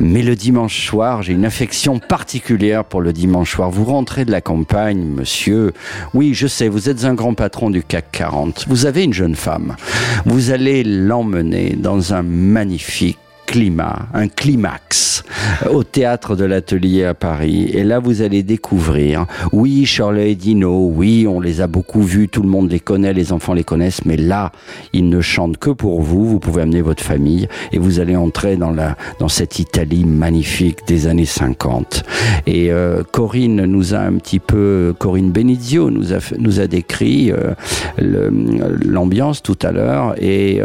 Mais 0.00 0.22
le 0.22 0.34
dimanche 0.36 0.86
soir, 0.86 1.22
j'ai 1.22 1.32
une 1.32 1.44
affection 1.44 1.98
particulière 1.98 2.84
pour 2.84 3.00
le 3.00 3.12
dimanche 3.12 3.52
soir. 3.54 3.70
Vous 3.70 3.84
rentrez 3.84 4.24
de 4.24 4.30
la 4.32 4.40
campagne, 4.40 4.98
monsieur. 5.04 5.72
Oui, 6.14 6.34
je 6.34 6.46
sais, 6.46 6.68
vous 6.68 6.88
êtes 6.88 7.04
un 7.04 7.14
grand 7.14 7.34
patron 7.34 7.70
du 7.70 7.82
CAC 7.82 8.06
40. 8.12 8.64
Vous 8.68 8.86
avez 8.86 9.04
une 9.04 9.12
jeune 9.12 9.34
femme. 9.36 9.76
Vous 10.24 10.50
allez 10.50 10.82
l'emmener 10.84 11.76
dans 11.78 12.12
un 12.14 12.22
magnifique 12.22 13.18
climat, 13.46 14.06
un 14.14 14.28
climax 14.28 15.24
euh, 15.64 15.70
au 15.70 15.84
théâtre 15.84 16.36
de 16.36 16.44
l'atelier 16.44 17.04
à 17.04 17.14
Paris. 17.14 17.70
Et 17.72 17.84
là, 17.84 17.98
vous 17.98 18.22
allez 18.22 18.42
découvrir, 18.42 19.26
oui, 19.52 19.84
Shirley 19.84 20.32
et 20.32 20.34
Dino, 20.34 20.90
oui, 20.94 21.26
on 21.28 21.40
les 21.40 21.60
a 21.60 21.66
beaucoup 21.66 22.02
vus, 22.02 22.28
tout 22.28 22.42
le 22.42 22.48
monde 22.48 22.70
les 22.70 22.80
connaît, 22.80 23.12
les 23.12 23.32
enfants 23.32 23.54
les 23.54 23.64
connaissent, 23.64 24.04
mais 24.04 24.16
là, 24.16 24.52
ils 24.92 25.08
ne 25.08 25.20
chantent 25.20 25.58
que 25.58 25.70
pour 25.70 26.02
vous. 26.02 26.24
Vous 26.26 26.38
pouvez 26.38 26.62
amener 26.62 26.82
votre 26.82 27.02
famille 27.02 27.48
et 27.72 27.78
vous 27.78 28.00
allez 28.00 28.16
entrer 28.16 28.56
dans 28.56 28.70
la, 28.70 28.96
dans 29.18 29.28
cette 29.28 29.58
Italie 29.58 30.04
magnifique 30.04 30.86
des 30.86 31.06
années 31.06 31.24
50. 31.24 32.04
Et 32.46 32.72
euh, 32.72 33.02
Corinne 33.12 33.64
nous 33.64 33.94
a 33.94 33.98
un 33.98 34.14
petit 34.14 34.38
peu, 34.38 34.94
Corinne 34.98 35.30
Benizio 35.30 35.90
nous 35.90 36.12
a, 36.12 36.18
nous 36.38 36.60
a 36.60 36.66
décrit 36.66 37.32
euh, 37.32 37.54
l'ambiance 37.98 39.42
tout 39.42 39.58
à 39.62 39.72
l'heure 39.72 40.14
et 40.20 40.60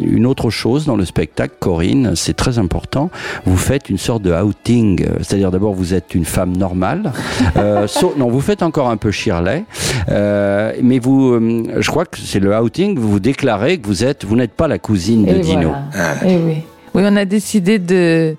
une 0.00 0.26
autre 0.26 0.50
chose 0.50 0.86
dans 0.86 0.96
le 0.96 1.04
spectacle, 1.04 1.54
Corinne, 1.58 2.13
c'est 2.14 2.34
très 2.34 2.58
important. 2.58 3.10
Vous 3.44 3.56
faites 3.56 3.88
une 3.90 3.98
sorte 3.98 4.22
de 4.22 4.32
outing, 4.32 5.02
euh, 5.04 5.16
c'est-à-dire 5.18 5.50
d'abord 5.50 5.74
vous 5.74 5.94
êtes 5.94 6.14
une 6.14 6.24
femme 6.24 6.56
normale. 6.56 7.12
Euh, 7.56 7.86
non, 8.16 8.28
vous 8.28 8.40
faites 8.40 8.62
encore 8.62 8.90
un 8.90 8.96
peu 8.96 9.10
Shirley, 9.10 9.64
euh, 10.08 10.72
mais 10.82 10.98
vous, 10.98 11.32
euh, 11.34 11.62
je 11.80 11.88
crois 11.90 12.04
que 12.04 12.18
c'est 12.18 12.40
le 12.40 12.56
outing. 12.56 12.98
Vous 12.98 13.20
déclarez 13.20 13.78
que 13.78 13.86
vous 13.86 14.04
êtes, 14.04 14.24
vous 14.24 14.34
n'êtes 14.36 14.52
pas 14.52 14.66
la 14.68 14.78
cousine 14.78 15.24
de 15.24 15.34
Et 15.34 15.38
Dino. 15.40 15.72
voilà. 15.92 16.24
Et 16.26 16.36
oui. 16.36 16.54
Oui, 16.94 17.02
on 17.04 17.16
a 17.16 17.24
décidé 17.24 17.78
de, 17.78 18.36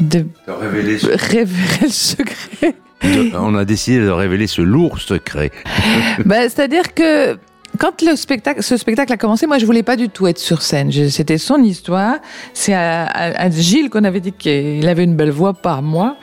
de 0.00 0.20
De 0.20 0.52
révéler 0.52 0.98
ce- 0.98 1.06
révéler 1.30 1.78
le 1.82 1.88
secret. 1.88 2.74
de- 3.02 3.36
on 3.36 3.54
a 3.56 3.64
décidé 3.64 4.00
de 4.00 4.08
révéler 4.10 4.46
ce 4.46 4.62
lourd 4.62 4.98
secret. 5.00 5.50
Ben, 6.24 6.48
C'est-à-dire 6.48 6.94
que 6.94 7.38
quand 7.78 8.02
le 8.02 8.16
spectacle, 8.16 8.62
ce 8.62 8.76
spectacle 8.76 9.12
a 9.12 9.16
commencé, 9.16 9.46
moi 9.46 9.58
je 9.58 9.66
voulais 9.66 9.82
pas 9.82 9.96
du 9.96 10.08
tout 10.08 10.26
être 10.26 10.38
sur 10.38 10.62
scène. 10.62 10.90
C'était 11.10 11.38
son 11.38 11.62
histoire. 11.62 12.16
C'est 12.52 12.74
à, 12.74 13.50
Gilles 13.50 13.90
qu'on 13.90 14.04
avait 14.04 14.20
dit 14.20 14.32
qu'il 14.32 14.86
avait 14.88 15.04
une 15.04 15.16
belle 15.16 15.30
voix, 15.30 15.54
pas 15.54 15.74
à 15.74 15.80
moi. 15.80 16.16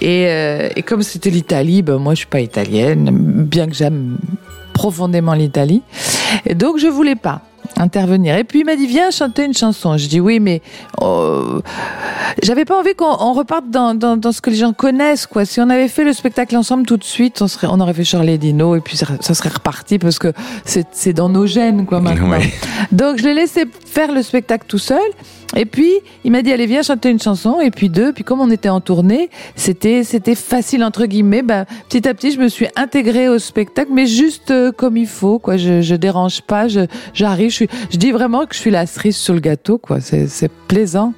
Et, 0.00 0.26
euh, 0.28 0.68
et 0.74 0.82
comme 0.82 1.02
c'était 1.02 1.30
l'Italie, 1.30 1.82
ben 1.82 1.98
moi 1.98 2.14
je 2.14 2.18
suis 2.18 2.26
pas 2.26 2.40
italienne, 2.40 3.10
bien 3.12 3.66
que 3.66 3.74
j'aime 3.74 4.18
profondément 4.72 5.34
l'Italie. 5.34 5.82
Donc 6.54 6.78
je 6.78 6.86
voulais 6.86 7.16
pas 7.16 7.42
intervenir. 7.78 8.36
Et 8.36 8.44
puis 8.44 8.60
il 8.60 8.64
m'a 8.64 8.76
dit 8.76 8.86
viens 8.86 9.10
chanter 9.10 9.44
une 9.44 9.54
chanson. 9.54 9.96
Je 9.96 10.06
dis 10.08 10.20
oui, 10.20 10.40
mais 10.40 10.62
euh, 11.00 11.60
j'avais 12.42 12.64
pas 12.64 12.78
envie 12.78 12.94
qu'on 12.94 13.16
on 13.20 13.32
reparte 13.32 13.70
dans, 13.70 13.94
dans, 13.94 14.16
dans 14.16 14.32
ce 14.32 14.40
que 14.40 14.50
les 14.50 14.56
gens 14.56 14.72
connaissent. 14.72 15.26
Quoi. 15.26 15.44
Si 15.44 15.60
on 15.60 15.68
avait 15.70 15.88
fait 15.88 16.04
le 16.04 16.12
spectacle 16.12 16.56
ensemble 16.56 16.86
tout 16.86 16.96
de 16.96 17.04
suite, 17.04 17.42
on, 17.42 17.48
serait, 17.48 17.68
on 17.70 17.80
aurait 17.80 17.94
fait 17.94 18.04
Charlie 18.04 18.32
et 18.32 18.38
Dino 18.38 18.76
et 18.76 18.80
puis 18.80 18.96
ça, 18.96 19.06
ça 19.20 19.34
serait 19.34 19.50
reparti 19.50 19.98
parce 19.98 20.18
que 20.18 20.32
c'est 20.64 20.86
c'est 20.92 21.12
dans 21.12 21.28
nos 21.28 21.46
gènes 21.46 21.86
quoi 21.86 22.00
maintenant. 22.02 22.30
Ouais. 22.30 22.52
Donc 22.90 23.18
je 23.18 23.24
l'ai 23.24 23.34
laissé 23.34 23.64
faire 23.86 24.12
le 24.12 24.22
spectacle 24.22 24.64
tout 24.66 24.78
seul. 24.78 24.98
Et 25.56 25.66
puis 25.66 25.90
il 26.24 26.32
m'a 26.32 26.42
dit 26.42 26.52
allez 26.52 26.66
viens 26.66 26.82
chanter 26.82 27.10
une 27.10 27.20
chanson. 27.20 27.60
Et 27.60 27.70
puis 27.70 27.88
deux. 27.88 28.12
Puis 28.12 28.24
comme 28.24 28.40
on 28.40 28.50
était 28.50 28.68
en 28.68 28.80
tournée, 28.80 29.30
c'était 29.56 30.02
c'était 30.04 30.34
facile 30.34 30.82
entre 30.84 31.06
guillemets. 31.06 31.42
Ben, 31.42 31.66
petit 31.88 32.08
à 32.08 32.14
petit 32.14 32.32
je 32.32 32.38
me 32.40 32.48
suis 32.48 32.68
intégrée 32.76 33.28
au 33.28 33.38
spectacle, 33.38 33.90
mais 33.92 34.06
juste 34.06 34.50
euh, 34.50 34.72
comme 34.72 34.96
il 34.96 35.06
faut. 35.06 35.38
Quoi. 35.38 35.56
Je, 35.56 35.80
je 35.82 35.94
dérange 35.94 36.42
pas. 36.42 36.68
Je 36.68 36.80
j'arrive. 37.14 37.50
Je, 37.50 37.54
suis- 37.56 37.68
je 37.90 37.96
dis 37.98 38.12
vraiment 38.12 38.46
que 38.46 38.54
je 38.54 38.60
suis 38.60 38.70
la 38.70 38.86
cerise 38.86 39.16
sur 39.16 39.34
le 39.34 39.40
gâteau. 39.40 39.78
Quoi. 39.78 40.00
C'est 40.00 40.26
c'est 40.26 40.50
plaisant. 40.68 41.12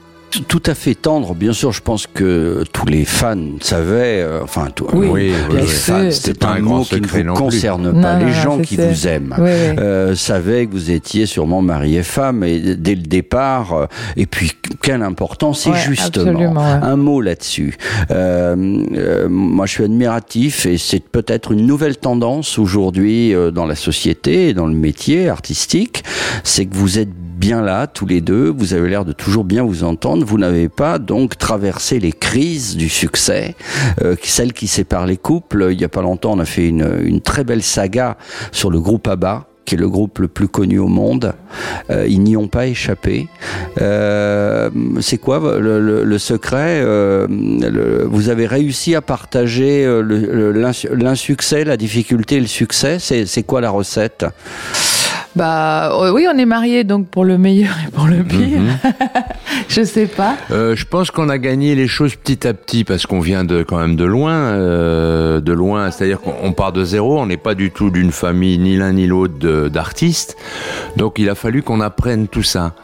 Tout 0.48 0.62
à 0.66 0.74
fait 0.74 0.94
tendre, 0.94 1.34
bien 1.34 1.52
sûr. 1.52 1.72
Je 1.72 1.80
pense 1.80 2.06
que 2.06 2.64
tous 2.72 2.86
les 2.86 3.04
fans 3.04 3.36
savaient. 3.60 4.22
euh, 4.22 4.40
enfin, 4.42 4.68
tout, 4.74 4.86
Oui, 4.92 5.08
Oui, 5.10 5.32
oui, 5.52 5.68
sûr. 5.68 5.94
oui. 5.96 6.12
C'est 6.12 6.44
un 6.44 6.58
mot 6.60 6.82
qui 6.84 7.00
ne 7.00 7.06
vous 7.06 7.08
plus. 7.08 7.24
concerne 7.24 8.00
pas. 8.00 8.14
non, 8.14 8.18
les 8.26 8.32
non, 8.32 8.40
gens 8.42 8.56
c'est 8.58 8.64
qui 8.64 8.76
vous 8.76 9.06
aiment 9.06 9.34
euh, 9.38 10.14
savaient 10.14 10.66
que 10.66 10.72
vous 10.72 10.90
étiez 10.90 11.26
sûrement 11.26 11.62
mari 11.62 11.96
et 11.96 12.02
femme 12.02 12.42
et 12.44 12.74
dès 12.76 12.94
le 12.94 13.02
départ. 13.02 13.72
euh, 13.74 13.86
et 14.16 14.26
puis 14.26 14.52
quelle 14.82 15.02
importance. 15.02 15.66
Et 15.66 15.70
Ouais, 15.70 15.76
justement, 15.78 16.56
un 16.58 16.96
mot 16.96 17.20
là-dessus. 17.20 17.76
Moi, 19.28 19.66
je 19.66 19.72
suis 19.72 19.84
admiratif 19.84 20.66
et 20.66 20.78
c'est 20.78 21.00
peut-être 21.06 21.52
une 21.52 21.66
nouvelle 21.66 21.96
tendance 21.96 22.58
aujourd'hui 22.58 23.34
dans 23.52 23.66
la 23.66 23.74
société 23.74 24.48
et 24.48 24.54
dans 24.54 24.66
le 24.66 24.74
métier 24.74 25.28
artistique. 25.28 26.04
C'est 26.42 26.66
que 26.66 26.74
vous 26.76 26.98
êtes 26.98 27.10
bien 27.12 27.62
là, 27.62 27.86
tous 27.86 28.06
les 28.06 28.20
deux. 28.20 28.52
Vous 28.56 28.74
avez 28.74 28.88
l'air 28.88 29.04
de 29.04 29.12
toujours 29.12 29.44
bien 29.44 29.64
vous 29.64 29.84
entendre. 29.84 30.23
Vous 30.24 30.38
n'avez 30.38 30.68
pas 30.68 30.98
donc 30.98 31.36
traversé 31.36 32.00
les 32.00 32.12
crises 32.12 32.76
du 32.76 32.88
succès, 32.88 33.54
euh, 34.02 34.16
celles 34.22 34.54
qui 34.54 34.66
séparent 34.66 35.06
les 35.06 35.18
couples. 35.18 35.68
Il 35.70 35.80
y 35.80 35.84
a 35.84 35.88
pas 35.88 36.02
longtemps, 36.02 36.32
on 36.32 36.38
a 36.38 36.44
fait 36.44 36.68
une, 36.68 37.20
très 37.20 37.44
belle 37.44 37.62
saga 37.62 38.16
sur 38.50 38.70
le 38.70 38.80
groupe 38.80 39.06
ABBA 39.06 39.46
qui 39.64 39.76
est 39.76 39.78
le 39.78 39.88
groupe 39.88 40.18
le 40.18 40.28
plus 40.28 40.48
connu 40.48 40.78
au 40.78 40.88
monde. 40.88 41.32
Euh, 41.90 42.06
ils 42.06 42.22
n'y 42.22 42.36
ont 42.36 42.48
pas 42.48 42.66
échappé. 42.66 43.28
Euh, 43.80 44.68
c'est 45.00 45.16
quoi 45.16 45.58
le, 45.58 46.18
secret 46.18 46.82
euh, 46.84 47.26
Vous 48.10 48.28
avez 48.28 48.46
réussi 48.46 48.94
à 48.94 49.00
partager 49.00 49.86
l'insuccès, 50.92 51.64
la 51.64 51.76
difficulté 51.78 52.36
et 52.36 52.40
le 52.40 52.46
succès? 52.46 52.98
C'est 52.98 53.42
quoi 53.42 53.60
la 53.62 53.70
recette? 53.70 54.26
Bah 55.36 55.90
euh, 56.00 56.12
oui, 56.12 56.26
on 56.32 56.38
est 56.38 56.44
mariés 56.44 56.84
donc 56.84 57.08
pour 57.08 57.24
le 57.24 57.38
meilleur 57.38 57.74
et 57.86 57.90
pour 57.90 58.06
le 58.06 58.22
pire. 58.22 58.60
je 59.68 59.82
sais 59.82 60.06
pas. 60.06 60.36
Euh, 60.52 60.76
je 60.76 60.84
pense 60.84 61.10
qu'on 61.10 61.28
a 61.28 61.38
gagné 61.38 61.74
les 61.74 61.88
choses 61.88 62.14
petit 62.14 62.46
à 62.46 62.54
petit 62.54 62.84
parce 62.84 63.04
qu'on 63.06 63.18
vient 63.18 63.42
de 63.44 63.64
quand 63.64 63.78
même 63.78 63.96
de 63.96 64.04
loin, 64.04 64.32
euh, 64.32 65.40
de 65.40 65.52
loin. 65.52 65.90
C'est-à-dire 65.90 66.20
qu'on 66.20 66.34
on 66.42 66.52
part 66.52 66.72
de 66.72 66.84
zéro. 66.84 67.18
On 67.18 67.26
n'est 67.26 67.36
pas 67.36 67.56
du 67.56 67.72
tout 67.72 67.90
d'une 67.90 68.12
famille 68.12 68.58
ni 68.58 68.76
l'un 68.76 68.92
ni 68.92 69.08
l'autre 69.08 69.68
d'artistes. 69.68 70.36
Donc 70.96 71.18
il 71.18 71.28
a 71.28 71.34
fallu 71.34 71.62
qu'on 71.62 71.80
apprenne 71.80 72.28
tout 72.28 72.44
ça 72.44 72.74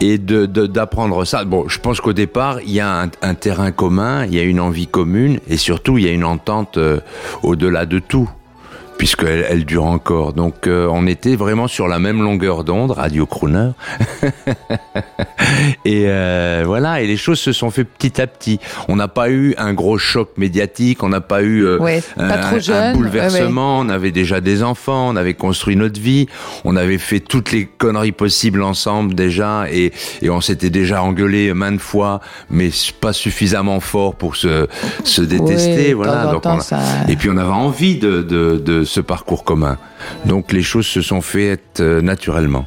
et 0.00 0.18
de 0.18 0.46
de- 0.46 0.66
d'apprendre 0.68 1.24
ça. 1.24 1.44
Bon, 1.44 1.66
je 1.68 1.80
pense 1.80 2.00
qu'au 2.00 2.12
départ 2.12 2.60
il 2.64 2.70
y 2.72 2.80
a 2.80 3.02
un, 3.02 3.08
un 3.22 3.34
terrain 3.34 3.72
commun, 3.72 4.26
il 4.26 4.34
y 4.34 4.38
a 4.38 4.44
une 4.44 4.60
envie 4.60 4.86
commune 4.86 5.40
et 5.48 5.56
surtout 5.56 5.98
il 5.98 6.04
y 6.04 6.08
a 6.08 6.12
une 6.12 6.24
entente 6.24 6.78
euh, 6.78 7.00
au-delà 7.42 7.84
de 7.84 7.98
tout 7.98 8.30
puisqu'elle 8.98 9.46
elle 9.48 9.64
dure 9.64 9.84
encore. 9.84 10.32
Donc 10.32 10.66
euh, 10.66 10.88
on 10.90 11.06
était 11.06 11.36
vraiment 11.36 11.68
sur 11.68 11.88
la 11.88 11.98
même 11.98 12.22
longueur 12.22 12.64
d'onde, 12.64 12.92
Radio 12.92 13.26
Crooner. 13.26 13.70
et 15.84 16.04
euh, 16.06 16.62
voilà, 16.66 17.00
et 17.00 17.06
les 17.06 17.16
choses 17.16 17.38
se 17.38 17.52
sont 17.52 17.70
fait 17.70 17.84
petit 17.84 18.20
à 18.20 18.26
petit. 18.26 18.58
On 18.88 18.96
n'a 18.96 19.08
pas 19.08 19.30
eu 19.30 19.54
un 19.58 19.72
gros 19.74 19.98
choc 19.98 20.30
médiatique, 20.36 21.02
on 21.02 21.08
n'a 21.08 21.20
pas 21.20 21.42
eu 21.42 21.64
euh, 21.64 21.78
Ouais, 21.78 22.02
un, 22.16 22.28
pas 22.28 22.38
trop 22.38 22.56
un 22.56 22.60
jeune. 22.60 22.96
bouleversement, 22.96 23.78
on 23.80 23.88
avait 23.88 24.12
déjà 24.12 24.40
des 24.40 24.62
enfants, 24.62 25.08
on 25.08 25.16
avait 25.16 25.34
construit 25.34 25.76
notre 25.76 26.00
vie, 26.00 26.26
on 26.64 26.76
avait 26.76 26.98
fait 26.98 27.20
toutes 27.20 27.52
les 27.52 27.66
conneries 27.66 28.12
possibles 28.12 28.62
ensemble 28.62 29.14
déjà, 29.14 29.66
et, 29.70 29.92
et 30.22 30.30
on 30.30 30.40
s'était 30.40 30.70
déjà 30.70 31.02
engueulé 31.02 31.52
maintes 31.54 31.80
fois, 31.80 32.20
mais 32.50 32.70
pas 33.00 33.12
suffisamment 33.12 33.80
fort 33.80 34.14
pour 34.16 34.36
se, 34.36 34.66
se 35.04 35.22
détester. 35.22 35.92
Voilà. 35.94 36.12
temps 36.24 36.28
en 36.28 36.32
Donc 36.32 36.42
temps, 36.42 36.54
on 36.56 36.58
a- 36.58 36.62
ça- 36.62 36.78
Et 37.08 37.16
puis 37.16 37.28
on 37.30 37.36
avait 37.36 37.50
envie 37.50 37.96
de, 37.98 38.22
de, 38.22 38.56
de 38.64 38.84
ce 38.86 39.00
parcours 39.00 39.44
commun. 39.44 39.78
Donc 40.24 40.52
les 40.52 40.62
choses 40.62 40.86
se 40.86 41.02
sont 41.02 41.20
faites 41.20 41.80
euh, 41.80 42.00
naturellement. 42.00 42.66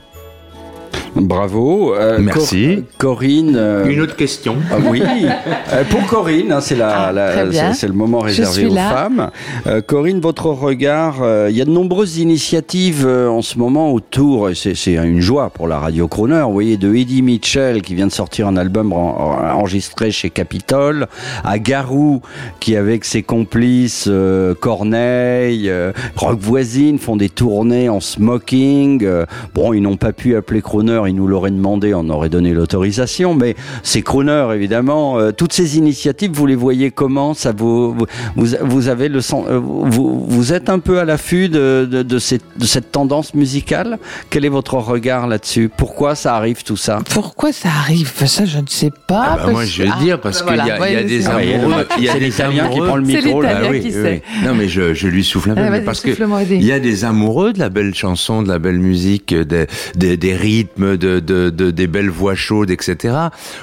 Bravo. 1.21 1.93
Euh, 1.95 2.17
Merci. 2.19 2.83
Cor- 2.97 3.15
Corinne. 3.19 3.55
euh, 3.55 3.85
Une 3.87 4.01
autre 4.01 4.15
question. 4.15 4.55
Ah 4.71 4.75
oui, 4.89 5.01
Euh, 5.73 5.83
pour 5.89 6.05
Corinne, 6.07 6.51
hein, 6.51 6.61
c'est 6.61 6.75
la, 6.75 6.89
Ah, 7.07 7.11
la- 7.11 7.73
c'est 7.73 7.87
le 7.87 7.93
moment 7.93 8.19
réservé 8.19 8.65
aux 8.65 8.73
là. 8.73 8.89
femmes. 8.89 9.29
Euh, 9.67 9.81
Corinne, 9.81 10.19
votre 10.19 10.47
regard, 10.47 11.17
euh, 11.21 11.47
il 11.51 11.55
y 11.57 11.61
a 11.61 11.65
de 11.65 11.69
nombreuses 11.69 12.17
initiatives 12.17 13.05
euh, 13.05 13.27
en 13.29 13.41
ce 13.43 13.57
moment 13.59 13.91
autour, 13.93 14.49
et 14.49 14.55
c'est 14.55 14.73
c'est 14.75 14.93
une 14.95 15.19
joie 15.21 15.49
pour 15.51 15.67
la 15.67 15.77
radio 15.77 16.07
Croner, 16.07 16.41
vous 16.45 16.53
voyez, 16.53 16.77
de 16.77 16.93
Eddie 16.95 17.21
Mitchell 17.21 17.81
qui 17.83 17.93
vient 17.93 18.07
de 18.07 18.11
sortir 18.11 18.47
un 18.47 18.57
album 18.57 18.93
en- 18.93 19.19
en- 19.19 19.57
enregistré 19.59 20.09
chez 20.11 20.29
Capitol, 20.31 21.07
à 21.43 21.59
Garou 21.59 22.21
qui 22.59 22.75
avec 22.75 23.05
ses 23.05 23.21
complices 23.23 24.05
euh, 24.07 24.55
Corneille, 24.55 25.69
euh, 25.69 25.91
Rock 26.15 26.39
Voisine 26.39 26.97
font 26.97 27.15
des 27.15 27.29
tournées 27.29 27.89
en 27.89 27.99
smoking. 27.99 29.03
euh, 29.03 29.25
bon, 29.53 29.73
ils 29.73 29.81
n'ont 29.81 29.97
pas 29.97 30.13
pu 30.13 30.35
appeler 30.35 30.61
Croner, 30.61 31.01
ils 31.09 31.15
nous 31.15 31.27
l'auraient 31.27 31.51
demandé, 31.51 31.93
on 31.93 32.07
aurait 32.09 32.29
donné 32.29 32.53
l'autorisation, 32.53 33.33
mais 33.35 33.55
c'est 33.83 34.01
Croner 34.01 34.47
évidemment. 34.53 35.19
Euh, 35.19 35.31
toutes 35.31 35.53
ces 35.53 35.77
initiatives, 35.77 36.31
vous 36.33 36.45
les 36.45 36.55
voyez 36.55 36.91
comment? 36.91 37.33
Ça 37.33 37.51
vous, 37.51 37.95
vous, 38.35 38.55
avez 38.87 39.09
le 39.09 39.21
sens, 39.21 39.45
euh, 39.49 39.59
vous, 39.59 40.25
vous 40.27 40.53
êtes 40.53 40.69
un 40.69 40.79
peu 40.79 40.99
à 40.99 41.05
l'affût 41.05 41.49
de, 41.49 41.87
de, 41.89 42.03
de 42.03 42.19
cette, 42.19 42.43
de 42.57 42.65
cette 42.65 42.91
tendance 42.91 43.33
musicale? 43.33 43.97
Quel 44.29 44.45
est 44.45 44.49
votre 44.49 44.75
regard 44.75 45.27
là-dessus? 45.27 45.69
Pourquoi 45.75 46.15
ça 46.15 46.35
arrive 46.35 46.63
tout 46.63 46.77
ça? 46.77 46.99
Pourquoi 47.11 47.51
ça 47.51 47.69
arrive? 47.69 48.11
Ça, 48.25 48.45
je 48.45 48.59
ne 48.59 48.67
sais 48.67 48.91
pas. 49.07 49.23
Ah 49.25 49.29
bah 49.35 49.41
parce- 49.43 49.51
moi 49.53 49.65
je 49.65 49.83
vais 49.83 49.89
Ah, 49.91 49.99
dire 50.03 50.21
parce 50.21 50.43
bah 50.43 50.53
qu'il 50.53 50.63
y, 50.63 50.77
voilà, 50.77 50.91
y 50.91 50.95
a 50.95 50.99
ouais, 50.99 51.03
des 51.05 51.23
y 51.23 51.25
a 51.27 51.37
le- 51.39 51.53
amoureux. 51.55 51.85
il 51.97 52.03
y 52.03 52.09
a 52.09 52.13
c'est 52.13 52.19
des 52.19 52.25
l'Italien 52.25 52.69
qui 52.69 52.79
prend 52.79 52.95
le 52.95 53.01
micro. 53.03 53.41
là. 53.41 53.61
oui, 53.69 53.79
qui 53.81 53.87
oui, 53.87 53.91
sait. 53.93 54.21
oui. 54.25 54.45
Non 54.47 54.53
mais 54.55 54.67
je, 54.67 54.93
je 54.93 55.07
lui 55.07 55.23
souffle 55.23 55.51
un 55.51 55.55
peu 55.55 55.61
Ah, 55.65 55.69
mais 55.69 55.81
parce 55.81 56.03
y 56.05 56.71
a 56.71 56.79
des 56.79 57.05
amoureux 57.05 57.53
de 57.53 57.59
la 57.59 57.69
belle 57.69 57.93
chanson, 57.95 58.41
de 58.43 58.47
la 58.49 58.59
belle 58.59 58.79
musique, 58.79 59.33
des, 59.33 59.65
des, 59.95 60.17
des 60.17 60.33
rythmes, 60.35 60.88
de, 60.97 61.19
de, 61.19 61.49
de- 61.49 61.71
des 61.71 61.87
belles 61.87 62.09
voix 62.09 62.35
chaudes, 62.35 62.71
etc. 62.71 63.15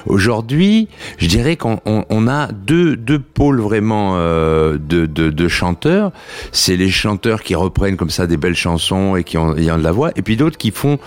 Aujourd'hui, 0.06 0.88
je 1.18 1.26
dirais 1.26 1.56
qu'on 1.56 1.80
on, 1.86 2.04
on 2.08 2.28
a 2.28 2.48
deux, 2.52 2.96
deux 2.96 3.18
pôles 3.18 3.60
vraiment 3.60 4.14
euh, 4.16 4.78
de, 4.78 5.06
de, 5.06 5.48
chanteurs. 5.48 6.12
C'est 6.52 6.76
les 6.76 6.90
chanteurs 6.90 7.42
qui 7.42 7.54
reprennent 7.54 7.96
comme 7.96 8.10
ça 8.10 8.26
des 8.26 8.36
belles 8.36 8.56
chansons 8.56 9.16
et 9.16 9.24
qui 9.24 9.38
ont, 9.38 9.52
de 9.52 9.82
la 9.82 9.92
voix, 9.92 10.10
et 10.16 10.22
puis 10.22 10.36
d'autres 10.36 10.58
qui 10.58 10.70
font 10.70 10.98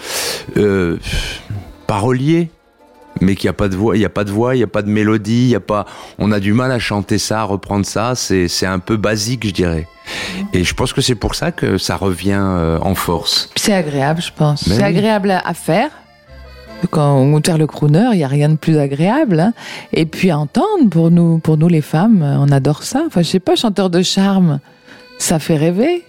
euh, 0.58 0.98
parolier 1.88 2.50
mais 3.22 3.36
qu'il 3.36 3.48
n'y 3.48 3.50
a 3.50 3.54
pas 3.54 3.68
de 3.68 3.76
voix, 3.76 3.98
il 3.98 4.02
y 4.02 4.06
a 4.06 4.10
pas 4.10 4.24
de 4.24 4.32
voix, 4.32 4.56
il 4.56 4.60
y 4.60 4.64
a 4.64 4.68
pas 4.68 4.82
de 4.82 4.90
mélodie, 4.90 5.44
il 5.44 5.50
y 5.50 5.56
a 5.56 5.60
pas, 5.60 5.86
on 6.18 6.32
a 6.32 6.40
du 6.40 6.54
mal 6.54 6.72
à 6.72 6.80
chanter 6.80 7.18
ça, 7.18 7.42
à 7.42 7.44
reprendre 7.44 7.86
ça, 7.86 8.16
c'est 8.16 8.48
c'est 8.48 8.66
un 8.66 8.80
peu 8.80 8.98
basique, 8.98 9.46
je 9.46 9.52
dirais. 9.52 9.88
Et 10.54 10.64
je 10.64 10.74
pense 10.74 10.94
que 10.94 11.02
c'est 11.02 11.16
pour 11.16 11.36
ça 11.36 11.52
que 11.52 11.78
ça 11.78 11.96
revient 11.96 12.40
euh, 12.40 12.80
en 12.82 12.96
force. 12.96 13.50
C'est 13.56 13.74
agréable, 13.74 14.22
je 14.22 14.32
pense. 14.36 14.64
C'est 14.64 14.78
oui. 14.78 14.84
agréable 14.84 15.32
à 15.44 15.54
faire. 15.54 15.92
Quand 16.92 17.18
on 17.18 17.40
terre 17.42 17.58
le 17.58 17.68
crooner, 17.68 18.08
il 18.14 18.18
n'y 18.18 18.24
a 18.24 18.28
rien 18.28 18.50
de 18.50 18.56
plus 18.56 18.78
agréable. 18.78 19.40
hein. 19.40 19.54
Et 19.94 20.06
puis 20.06 20.32
à 20.32 20.40
entendre, 20.40 20.90
pour 20.90 21.12
nous, 21.12 21.40
pour 21.40 21.58
nous 21.58 21.68
les 21.68 21.82
femmes, 21.82 22.24
on 22.40 22.52
adore 22.52 22.84
ça. 22.84 23.04
Enfin, 23.06 23.22
je 23.22 23.28
sais 23.28 23.40
pas, 23.40 23.56
chanteur 23.56 23.90
de 23.90 24.02
charme, 24.02 24.60
ça 25.18 25.40
fait 25.40 25.58
rêver. 25.58 26.04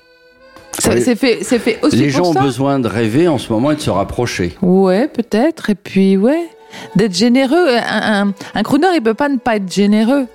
Ça- 0.78 0.90
Oui. 0.94 1.02
C'est 1.02 1.16
fait, 1.16 1.38
c'est 1.42 1.58
fait 1.58 1.78
aussi 1.82 1.96
Les 1.96 2.10
pour 2.12 2.24
gens 2.24 2.30
ont 2.30 2.42
besoin 2.42 2.78
de 2.78 2.86
rêver 2.88 3.26
en 3.28 3.38
ce 3.38 3.52
moment 3.52 3.72
et 3.72 3.76
de 3.76 3.80
se 3.80 3.90
rapprocher. 3.90 4.56
Ouais, 4.62 5.08
peut-être. 5.08 5.70
Et 5.70 5.74
puis, 5.74 6.16
ouais. 6.16 6.48
d'être 6.94 7.14
généreux. 7.16 7.66
Un, 7.88 8.28
un, 8.28 8.32
un 8.54 8.62
crooner, 8.62 8.86
il 8.94 9.02
peut 9.02 9.14
pas 9.14 9.28
ne 9.28 9.38
pas 9.38 9.56
être 9.56 9.70
généreux. 9.72 10.26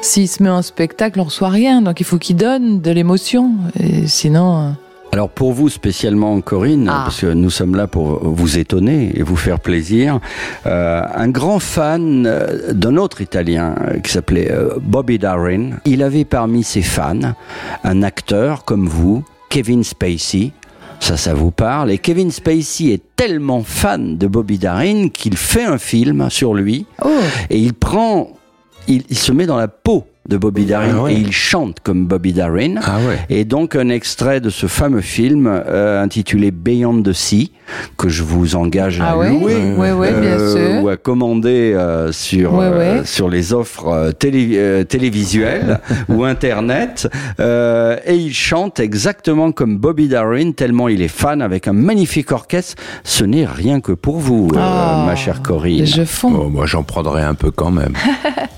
S'il 0.00 0.26
se 0.28 0.42
met 0.42 0.48
en 0.48 0.62
spectacle, 0.62 1.20
on 1.20 1.24
reçoit 1.24 1.50
rien. 1.50 1.82
Donc 1.82 2.00
il 2.00 2.04
faut 2.06 2.16
qu'il 2.18 2.36
donne 2.36 2.80
de 2.80 2.90
l'émotion. 2.90 3.50
Et 3.78 4.06
sinon. 4.06 4.74
Alors 5.12 5.30
pour 5.30 5.52
vous 5.52 5.68
spécialement, 5.70 6.40
Corinne, 6.42 6.88
Ah. 6.88 7.02
parce 7.04 7.20
que 7.22 7.26
nous 7.32 7.50
sommes 7.50 7.74
là 7.74 7.86
pour 7.86 8.22
vous 8.28 8.58
étonner 8.58 9.10
et 9.14 9.22
vous 9.22 9.36
faire 9.36 9.58
plaisir, 9.58 10.20
euh, 10.66 11.00
un 11.14 11.28
grand 11.28 11.58
fan 11.58 12.26
euh, 12.26 12.72
d'un 12.74 12.96
autre 12.98 13.20
Italien 13.22 13.74
euh, 13.80 13.98
qui 14.00 14.12
s'appelait 14.12 14.52
Bobby 14.82 15.18
Darin. 15.18 15.70
Il 15.86 16.02
avait 16.02 16.24
parmi 16.26 16.62
ses 16.62 16.82
fans 16.82 17.34
un 17.84 18.02
acteur 18.02 18.64
comme 18.64 18.86
vous, 18.86 19.24
Kevin 19.48 19.82
Spacey. 19.82 20.52
Ça, 21.00 21.16
ça 21.16 21.32
vous 21.32 21.52
parle. 21.52 21.90
Et 21.92 21.98
Kevin 21.98 22.30
Spacey 22.30 22.88
est 22.92 23.02
tellement 23.16 23.62
fan 23.64 24.18
de 24.18 24.26
Bobby 24.26 24.58
Darin 24.58 25.08
qu'il 25.08 25.36
fait 25.36 25.64
un 25.64 25.78
film 25.78 26.28
sur 26.28 26.54
lui 26.54 26.86
Oh, 27.04 27.08
et 27.48 27.58
il 27.58 27.72
prend, 27.72 28.30
il, 28.88 29.04
il 29.08 29.16
se 29.16 29.32
met 29.32 29.46
dans 29.46 29.56
la 29.56 29.68
peau 29.68 30.04
de 30.28 30.36
Bobby 30.36 30.66
Darin 30.66 30.94
Ah 30.98 31.02
ouais. 31.02 31.14
et 31.14 31.16
il 31.16 31.32
chante 31.32 31.78
comme 31.82 32.06
Bobby 32.06 32.32
Darin. 32.32 32.74
Ah 32.84 32.98
ouais. 33.08 33.18
Et 33.30 33.44
donc 33.44 33.74
un 33.76 33.88
extrait 33.88 34.40
de 34.40 34.50
ce 34.50 34.66
fameux 34.66 35.00
film 35.00 35.46
euh, 35.48 36.02
intitulé 36.02 36.50
Beyond 36.50 37.02
the 37.02 37.12
Sea 37.12 37.50
que 37.96 38.08
je 38.08 38.22
vous 38.22 38.54
engage 38.56 39.00
à 39.00 39.10
ah 39.10 39.18
ouais, 39.18 39.30
louer. 39.30 39.54
ouais, 39.76 39.92
ouais, 39.92 40.10
bien 40.12 40.38
euh, 40.38 40.80
ou 40.80 40.88
à 40.88 40.96
commander 40.96 41.72
euh, 41.74 42.12
sur 42.12 42.58
euh, 42.60 43.04
sur 43.04 43.28
les 43.28 43.52
offres 43.52 43.88
euh, 43.88 44.12
télé- 44.12 44.56
euh, 44.56 44.84
télévisuelles 44.84 45.80
ou 46.08 46.24
internet 46.24 47.08
Euh, 47.40 47.96
et 48.06 48.14
il 48.16 48.32
chante 48.34 48.80
exactement 48.80 49.52
comme 49.52 49.76
Bobby 49.78 50.08
Darin 50.08 50.52
tellement 50.52 50.88
il 50.88 51.02
est 51.02 51.08
fan 51.08 51.42
avec 51.42 51.68
un 51.68 51.72
magnifique 51.72 52.32
orchestre 52.32 52.82
ce 53.04 53.24
n'est 53.24 53.44
rien 53.46 53.80
que 53.80 53.92
pour 53.92 54.18
vous 54.18 54.48
euh, 54.54 54.58
Ah, 54.58 55.04
ma 55.06 55.14
chère 55.16 55.42
Corinne 55.42 55.86
Je 55.86 56.04
fonds. 56.04 56.32
Oh, 56.44 56.48
moi, 56.48 56.66
j'en 56.66 56.82
prendrais 56.82 57.22
un 57.22 57.34
peu 57.34 57.50
quand 57.50 57.70
même. 57.70 57.92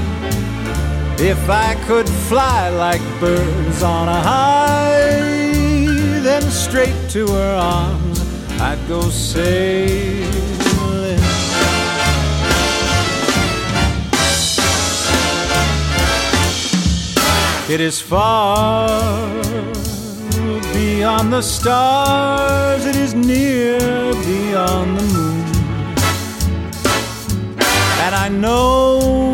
If 1.23 1.51
I 1.51 1.75
could 1.85 2.09
fly 2.09 2.69
like 2.69 2.99
birds 3.19 3.83
on 3.83 4.09
a 4.09 4.21
high, 4.21 5.21
then 6.23 6.41
straight 6.49 6.95
to 7.09 7.27
her 7.27 7.55
arms 7.57 8.19
I'd 8.59 8.79
go 8.87 9.01
sailing. 9.01 10.31
It 17.69 17.81
is 17.81 18.01
far 18.01 19.29
beyond 20.73 21.31
the 21.31 21.43
stars, 21.43 22.87
it 22.87 22.95
is 22.95 23.13
near 23.13 23.77
beyond 24.25 24.97
the 24.97 25.03
moon. 25.13 25.45
And 28.05 28.15
I 28.15 28.27
know 28.27 29.30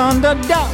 a 0.00 0.34
doubt 0.48 0.72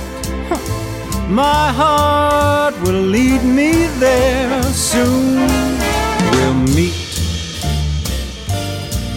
my 1.29 1.73
heart 1.73 2.75
will 2.83 3.03
lead 3.17 3.43
me 3.43 3.87
there 3.99 4.63
soon. 4.63 5.49
We'll 6.31 6.55
meet 6.55 6.95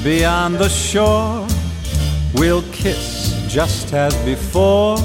beyond 0.04 0.56
the 0.56 0.68
shore, 0.68 1.48
we'll 2.34 2.64
kiss 2.72 3.36
just 3.48 3.94
as 3.94 4.16
before. 4.26 4.98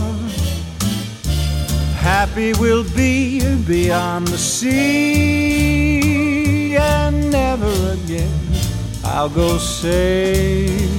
Happy 1.97 2.55
we'll 2.55 2.89
be 2.97 3.41
beyond 3.67 4.29
the 4.29 4.39
sea, 4.39 5.67
and 6.77 7.31
never 7.31 7.93
again 7.93 8.31
I'll 9.05 9.29
go 9.29 9.59
sailing. 9.59 10.94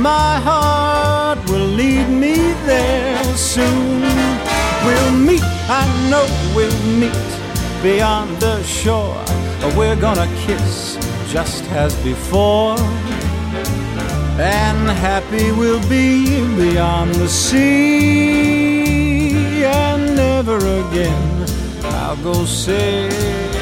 My 0.00 0.40
heart 0.40 1.38
will 1.50 1.66
lead 1.66 2.08
me 2.08 2.54
there 2.64 3.22
soon. 3.36 4.00
We'll 4.86 5.12
meet, 5.12 5.42
I 5.68 5.84
know 6.08 6.26
we'll 6.56 6.82
meet 6.98 7.30
beyond 7.82 8.38
the 8.40 8.62
shore. 8.62 9.22
We're 9.76 10.00
gonna 10.00 10.28
kiss 10.46 10.96
just 11.28 11.64
as 11.70 11.94
before. 12.02 12.78
And 14.38 14.88
happy 14.88 15.52
we'll 15.52 15.86
be 15.88 16.40
beyond 16.56 17.14
the 17.16 17.28
sea. 17.28 18.70
And 19.64 20.16
never 20.16 20.56
again 20.56 21.46
I'll 21.84 22.16
go 22.16 22.46
sailing. 22.46 23.59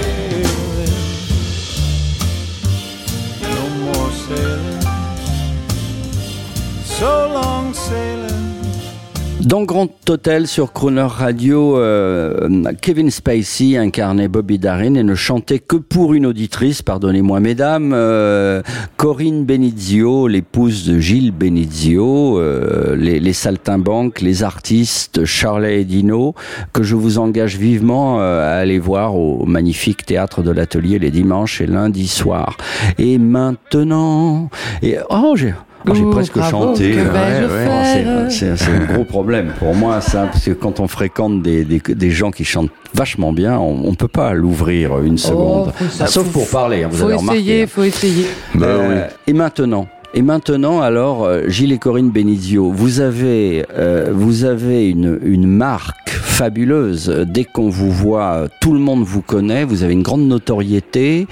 Dans 9.49 9.63
Grand 9.63 9.89
Hôtel 10.09 10.49
sur 10.49 10.73
Crooner 10.73 11.07
Radio, 11.09 11.79
euh, 11.79 12.65
Kevin 12.83 13.11
Spacey 13.11 13.77
incarnait 13.77 14.27
Bobby 14.27 14.59
Darin 14.59 14.95
et 14.95 15.05
ne 15.05 15.15
chantait 15.15 15.61
que 15.61 15.77
pour 15.77 16.13
une 16.15 16.27
auditrice, 16.27 16.83
pardonnez-moi 16.83 17.39
mesdames, 17.39 17.93
euh, 17.95 18.63
Corinne 18.97 19.45
Benizio, 19.45 20.27
l'épouse 20.27 20.89
de 20.89 20.99
Gilles 20.99 21.31
Benizio, 21.31 22.41
euh, 22.41 22.97
les, 22.97 23.33
saltimbanques, 23.33 24.21
les 24.21 24.43
artistes 24.43 25.25
Charlet 25.25 25.83
et 25.83 25.85
Dino, 25.85 26.35
que 26.73 26.83
je 26.83 26.97
vous 26.97 27.19
engage 27.19 27.57
vivement 27.57 28.19
à 28.19 28.59
aller 28.59 28.81
voir 28.81 29.15
au 29.15 29.47
magnifique 29.47 30.05
théâtre 30.05 30.43
de 30.43 30.51
l'Atelier 30.51 30.99
les 30.99 31.13
dimanches 31.13 31.61
et 31.61 31.67
lundis 31.67 32.09
soirs. 32.09 32.57
Et 32.99 33.19
maintenant, 33.19 34.51
et 34.83 34.97
oh 35.11 35.35
j'ai 35.37 35.55
j'ai 35.95 36.03
Oh, 36.05 36.11
presque 36.11 36.35
bravo, 36.35 36.51
chanté. 36.51 36.93
vais-je 36.93 37.45
Oh, 37.45 37.49
c'est- 37.85 38.05
faire 38.05 38.31
c'est 38.31 38.57
c'est 38.57 38.71
un 38.71 38.85
gros 38.95 39.05
problème 39.05 39.53
pour 39.59 39.75
moi, 39.75 40.01
ça, 40.01 40.29
parce 40.31 40.45
que 40.45 40.51
quand 40.53 40.81
on 40.81 40.89
fréquente 40.89 41.43
des, 41.43 41.65
des, 41.65 41.81
des 41.81 42.11
gens 42.11 42.31
qui 42.31 42.45
chantent 42.45 42.71
vachement 42.95 43.33
bien, 43.33 43.59
on, 43.59 43.83
on 43.89 43.95
peut 43.95 44.09
pas 44.09 44.33
l'ouvrir 44.33 44.99
une 45.01 45.19
seconde. 45.19 45.73
Oh, 45.81 45.85
ça- 45.91 46.05
Ah, 46.05 46.07
sauf 46.09 46.27
faut- 46.27 46.41
pour 46.41 46.49
parler, 46.49 46.83
hein, 46.85 46.89
vous 46.91 46.99
faut 46.99 47.05
avez 47.07 47.15
remarqué. 47.17 47.41
essayer, 47.41 47.63
hein. 47.63 47.67
faut 47.69 47.85
essayer. 47.85 48.27
Bah 48.55 48.67
Euh, 48.67 49.07
Et 49.27 49.33
maintenant, 49.33 49.87
Et 50.15 50.23
maintenant, 50.23 50.81
alors, 50.81 51.25
euh, 51.25 51.49
Gilles 51.49 51.73
et 51.73 51.79
Corinne 51.79 52.11
Benizio, 52.11 52.73
vous 52.73 53.01
avez, 53.01 53.67
euh, 53.77 54.11
vous 54.13 54.45
avez 54.45 54.89
une, 54.89 55.19
une 55.23 55.47
marque 55.47 56.11
fabuleuse. 56.11 57.09
Dès 57.29 57.45
qu'on 57.45 57.69
vous 57.69 57.91
voit, 57.91 58.49
tout 58.61 58.73
le 58.73 58.79
monde 58.79 59.03
vous 59.03 59.21
connaît. 59.21 59.65
Vous 59.65 59.83
avez 59.83 59.93
une 59.93 60.03
grande 60.03 60.27
notoriété. 60.27 61.27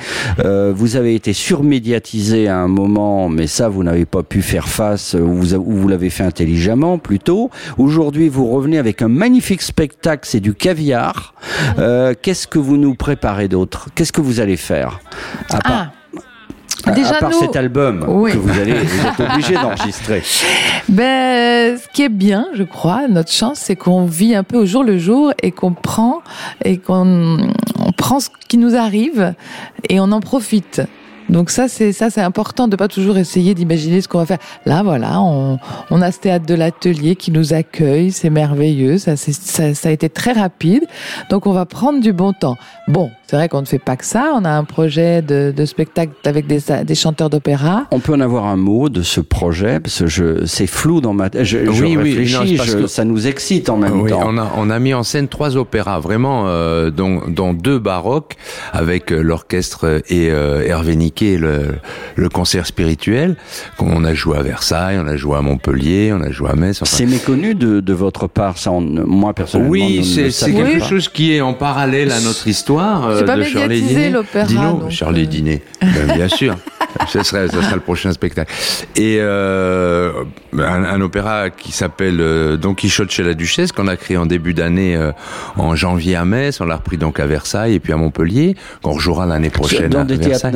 Euh, 0.45 0.73
vous 0.77 0.97
avez 0.97 1.15
été 1.15 1.33
surmédiatisé 1.33 2.49
à 2.49 2.59
un 2.59 2.69
moment, 2.69 3.29
mais 3.31 3.47
ça, 3.47 3.69
vous 3.69 3.83
n'avez 3.83 4.05
pas 4.05 4.23
pu 4.23 4.43
faire 4.43 4.69
face, 4.69 5.15
ou 5.15 5.33
vous, 5.33 5.65
vous 5.65 5.89
l'avez 5.89 6.11
fait 6.11 6.25
intelligemment 6.25 6.99
plutôt. 6.99 7.51
Aujourd'hui, 7.79 8.29
vous 8.29 8.47
revenez 8.51 8.79
avec 8.79 9.01
un 9.01 9.09
magnifique 9.09 9.63
spectacle, 9.63 10.29
c'est 10.29 10.41
du 10.41 10.55
caviar. 10.55 11.35
Euh, 11.79 12.13
Qu'est-ce 12.21 12.47
que 12.47 12.59
vous 12.59 12.77
nous 12.77 12.95
préparez 12.95 13.49
d'autre? 13.49 13.89
Qu'est-ce 13.95 14.13
que 14.13 14.21
vous 14.21 14.41
allez 14.41 14.57
faire? 14.57 15.01
Part, 15.49 15.93
Ah, 16.85 16.91
à- 16.91 16.93
déjà, 16.95 17.15
part 17.15 17.31
nous- 17.31 17.39
cet 17.41 17.57
album 17.57 18.05
Oui. 18.09 18.33
que 18.33 18.37
vous 18.39 18.51
allez, 18.61 18.75
vous 18.75 19.07
êtes 19.07 19.31
obligé 19.31 19.55
d'enregistrer. 19.63 20.23
Ben, 20.89 21.77
ce 21.79 21.89
qui 21.93 22.03
est 22.03 22.09
bien, 22.09 22.47
je 22.55 22.63
crois, 22.63 23.09
notre 23.09 23.33
chance, 23.33 23.59
c'est 23.61 23.77
qu'on 23.77 24.05
vit 24.07 24.35
un 24.35 24.43
peu 24.45 24.57
au 24.59 24.67
jour 24.67 24.85
le 24.85 24.99
jour 24.99 25.33
et 25.43 25.51
qu'on 25.53 25.73
prend 25.73 26.23
et 26.65 26.79
qu'on 26.79 27.39
on 27.79 27.93
prend 27.93 28.21
ce 28.21 28.29
qui 28.49 28.59
nous 28.59 28.77
arrive 28.77 29.35
et 29.89 30.01
on 30.01 30.13
en 30.13 30.21
profite. 30.21 30.83
Donc 31.29 31.51
ça, 31.51 31.69
c'est 31.69 31.93
ça, 31.93 32.09
c'est 32.11 32.21
important 32.21 32.69
de 32.69 32.77
pas 32.77 32.89
toujours 32.89 33.19
essayer 33.19 33.55
d'imaginer 33.55 34.01
ce 34.01 34.09
qu'on 34.09 34.19
va 34.19 34.27
faire. 34.27 34.39
Là, 34.65 34.83
voilà, 34.83 35.21
on, 35.21 35.59
on 35.91 36.03
a 36.03 36.13
ce 36.13 36.21
théâtre 36.21 36.47
de 36.47 36.55
l'atelier 36.55 37.17
qui 37.17 37.31
nous 37.33 37.53
accueille, 37.53 38.13
c'est 38.13 38.31
merveilleux, 38.31 38.99
ça, 38.99 39.17
c'est- 39.17 39.33
ça, 39.33 39.75
ça 39.75 39.89
a 39.89 39.93
été 39.93 40.09
très 40.09 40.33
rapide. 40.33 40.85
Donc 41.31 41.47
on 41.47 41.53
va 41.53 41.67
prendre 41.67 42.01
du 42.01 42.13
bon 42.13 42.33
temps. 42.33 42.57
Bon, 42.89 43.11
c'est 43.27 43.37
vrai 43.37 43.49
qu'on 43.49 43.61
ne 43.61 43.67
fait 43.67 43.79
pas 43.81 43.97
que 43.97 44.05
ça. 44.05 44.33
On 44.37 44.45
a 44.45 44.51
un 44.51 44.65
projet 44.65 45.21
de, 45.23 45.53
de 45.57 45.65
spectacle 45.65 46.13
avec 46.25 46.47
des, 46.47 46.61
des 46.85 46.95
chanteurs 46.95 47.31
d'opéra. 47.31 47.87
On 47.91 47.99
peut 47.99 48.15
en 48.15 48.21
avoir 48.21 48.45
un 48.47 48.57
mot 48.57 48.89
de 48.89 49.03
ce 49.03 49.21
projet? 49.21 49.81
Parce 49.81 49.99
que 50.01 50.07
je, 50.07 50.45
c'est 50.47 50.67
flou 50.69 51.01
dans 51.01 51.13
ma 51.13 51.29
tête. 51.31 51.45
Je, 51.45 51.65
je 51.65 51.71
Oui, 51.83 51.97
oui, 51.97 51.97
réfléchis, 51.97 52.35
non, 52.35 52.43
c'est 52.47 52.57
parce 52.57 52.71
je- 52.71 52.79
que- 52.79 52.87
ça 52.87 53.05
nous 53.05 53.27
excite 53.27 53.69
en 53.69 53.77
même 53.77 54.01
Oui, 54.03 54.11
temps. 54.11 54.21
on 54.25 54.39
a, 54.39 54.53
on 54.57 54.71
a 54.71 54.79
mis 54.79 54.95
en 54.95 55.03
scène 55.03 55.27
trois 55.29 55.57
opéras, 55.57 55.99
vraiment, 55.99 56.45
euh, 56.47 56.91
dont, 56.91 57.23
dont 57.27 57.53
deux 57.53 57.79
baroques, 57.81 58.37
avec 58.73 59.13
euh, 59.13 59.21
l'orchestre 59.23 60.03
et 60.09 60.31
euh, 60.31 60.63
Hervé 60.65 60.95
Le, 61.21 61.77
le 62.15 62.29
concert 62.29 62.67
spirituel, 62.67 63.37
qu'on 63.79 64.05
a 64.05 64.13
joué 64.15 64.37
à 64.39 64.43
Versailles, 64.43 64.99
on 65.03 65.07
a 65.07 65.17
joué 65.17 65.37
à 65.37 65.41
Montpellier, 65.43 66.13
on 66.13 66.21
a 66.23 66.31
joué 66.31 66.51
à 66.51 66.57
Metz. 66.57 66.83
enfin, 66.83 66.97
C'est 66.97 67.07
méconnu 67.07 67.55
de, 67.55 67.81
de 67.81 67.93
votre 67.95 68.27
part, 68.27 68.59
ça. 68.59 68.71
on- 68.71 68.81
moi 68.83 69.33
personnellement, 69.33 69.71
Oui, 69.73 70.05
c'est 70.31 70.53
quelque 70.53 70.79
pas. 70.81 70.85
chose 70.89 71.09
qui 71.09 71.35
est 71.35 71.41
en 71.41 71.55
parallèle 71.55 72.13
à 72.13 72.21
notre 72.21 72.47
histoire 72.49 73.07
euh, 73.09 73.23
pas 73.25 73.37
de 73.37 73.43
Diné. 73.45 74.11
l'opéra, 74.11 74.47
Dino, 74.47 74.83
euh. 74.91 75.25
Diné, 75.27 75.63
Ben, 75.81 76.15
bien 76.15 76.29
sûr. 76.29 76.57
Ce 77.09 77.23
serait, 77.23 77.47
ce 77.49 77.61
sera 77.61 77.75
le 77.75 77.81
prochain 77.83 78.11
spectacle. 78.13 78.51
Et 78.97 79.19
euh, 79.21 80.13
un, 80.57 80.85
un 80.85 81.01
opéra 81.03 81.51
qui 81.51 81.71
s'appelle 81.71 82.19
euh, 82.21 82.57
Don 82.57 82.73
Quichotte 82.75 83.11
chez 83.11 83.23
la 83.23 83.35
Duchesse, 83.35 83.71
qu'on 83.71 83.87
a 83.87 83.97
créé 83.97 84.17
en 84.17 84.25
début 84.25 84.55
d'année 84.55 84.97
euh, 84.97 85.13
en 85.59 85.77
janvier 85.77 86.17
à 86.17 86.25
Metz, 86.25 86.59
on 86.63 86.65
l'a 86.65 86.77
repris 86.77 86.97
donc 86.97 87.21
à 87.21 87.27
Versailles 87.27 87.75
et 87.75 87.81
puis 87.81 87.93
à 87.93 87.97
Montpellier, 87.99 88.57
qu'on 88.83 88.93
rejouera 88.93 89.27
l'année 89.27 89.51
prochaine 89.51 89.91
Dans 89.91 90.01
à 90.01 90.05
des 90.05 90.15
théâtres 90.17 90.31
Versailles. 90.31 90.53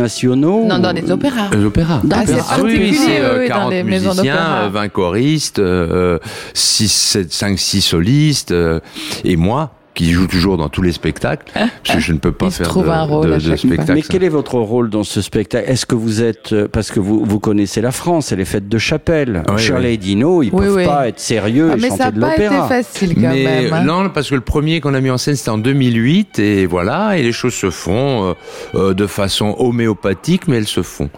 Non, 0.67 0.79
dans 0.79 0.93
les 0.93 1.11
opéras. 1.11 1.49
Les 1.53 1.65
opéras. 1.65 2.01
Ah, 2.13 2.23
c'est 2.27 2.35
Ah 2.39 2.59
oui, 2.63 2.77
oui, 2.79 2.95
c'est 2.95 3.21
euh, 3.21 3.35
oui, 3.35 3.41
oui, 3.43 3.49
dans 3.49 3.55
40 3.57 3.71
les 3.73 3.83
maisons 3.83 4.11
musiciens, 4.11 4.35
d'opéra. 4.35 4.63
euh, 4.65 4.69
20 4.69 4.89
choristes, 4.89 5.59
euh, 5.59 6.19
6, 6.55 6.89
7, 6.93 7.33
5, 7.33 7.59
6 7.59 7.81
solistes, 7.83 8.53
euh, 8.53 8.81
et 9.25 9.37
moi, 9.37 9.73
qui 10.05 10.13
joue 10.13 10.27
toujours 10.27 10.57
dans 10.57 10.69
tous 10.71 10.81
les 10.83 10.93
spectacles, 10.93 11.45
parce 11.53 11.97
que 11.97 12.01
je 12.01 12.13
ne 12.15 12.19
peux 12.19 12.33
pas 12.33 12.47
Il 12.47 12.53
faire 12.53 12.75
de, 12.75 12.89
un 12.89 13.03
rôle 13.03 13.31
de- 13.39 13.51
de 13.51 13.57
spectacle. 13.57 13.93
Mais 13.93 14.03
quel 14.03 14.25
est 14.25 14.29
votre 14.31 14.55
rôle 14.55 14.89
dans 14.89 15.05
ce 15.05 15.21
spectacle? 15.21 15.71
Est-ce 15.71 15.85
que 15.85 15.95
vous 15.95 16.23
êtes 16.23 16.53
euh, 16.55 16.69
parce 16.73 16.91
que 16.91 17.01
vous, 17.01 17.23
vous 17.25 17.39
connaissez 17.39 17.81
la 17.83 17.91
France 17.91 18.33
et 18.33 18.37
les 18.37 18.45
fêtes 18.47 18.69
de 18.69 18.79
chapelle 18.79 19.43
Oui, 19.51 19.59
Shirley 19.59 19.95
et 19.95 19.97
Dino, 19.99 20.43
ils 20.43 20.51
Oui, 20.53 20.65
peuvent 20.65 20.77
oui. 20.77 20.85
pas 20.87 21.09
être 21.09 21.21
sérieux 21.21 21.71
Ah, 21.73 21.77
et 21.77 21.81
mais 21.81 21.91
ça 21.91 21.97
chanter 22.07 22.17
de 22.17 22.21
pas 22.21 22.33
été 22.35 22.45
l'opéra. 22.45 22.69
facile 22.69 23.15
quand 23.15 23.21
Mais 23.21 23.45
même. 23.45 23.73
hein. 23.75 23.83
non, 23.85 24.09
parce 24.11 24.31
que 24.31 24.35
le 24.35 24.41
premier 24.41 24.81
qu'on 24.81 24.95
a 24.95 25.01
mis 25.03 25.11
en 25.11 25.19
scène 25.19 25.37
c'était 25.37 25.51
en 25.51 25.59
2008 25.59 26.39
et 26.39 26.65
voilà, 26.67 27.19
et 27.19 27.23
les 27.23 27.33
choses 27.33 27.55
se 27.55 27.69
font 27.71 28.31
euh, 28.31 28.35
euh, 28.77 28.95
de 28.95 29.07
façon 29.07 29.55
homéopathique, 29.59 30.49
mais 30.49 30.57
elles 30.57 30.67
se 30.67 30.83
font. 30.83 31.11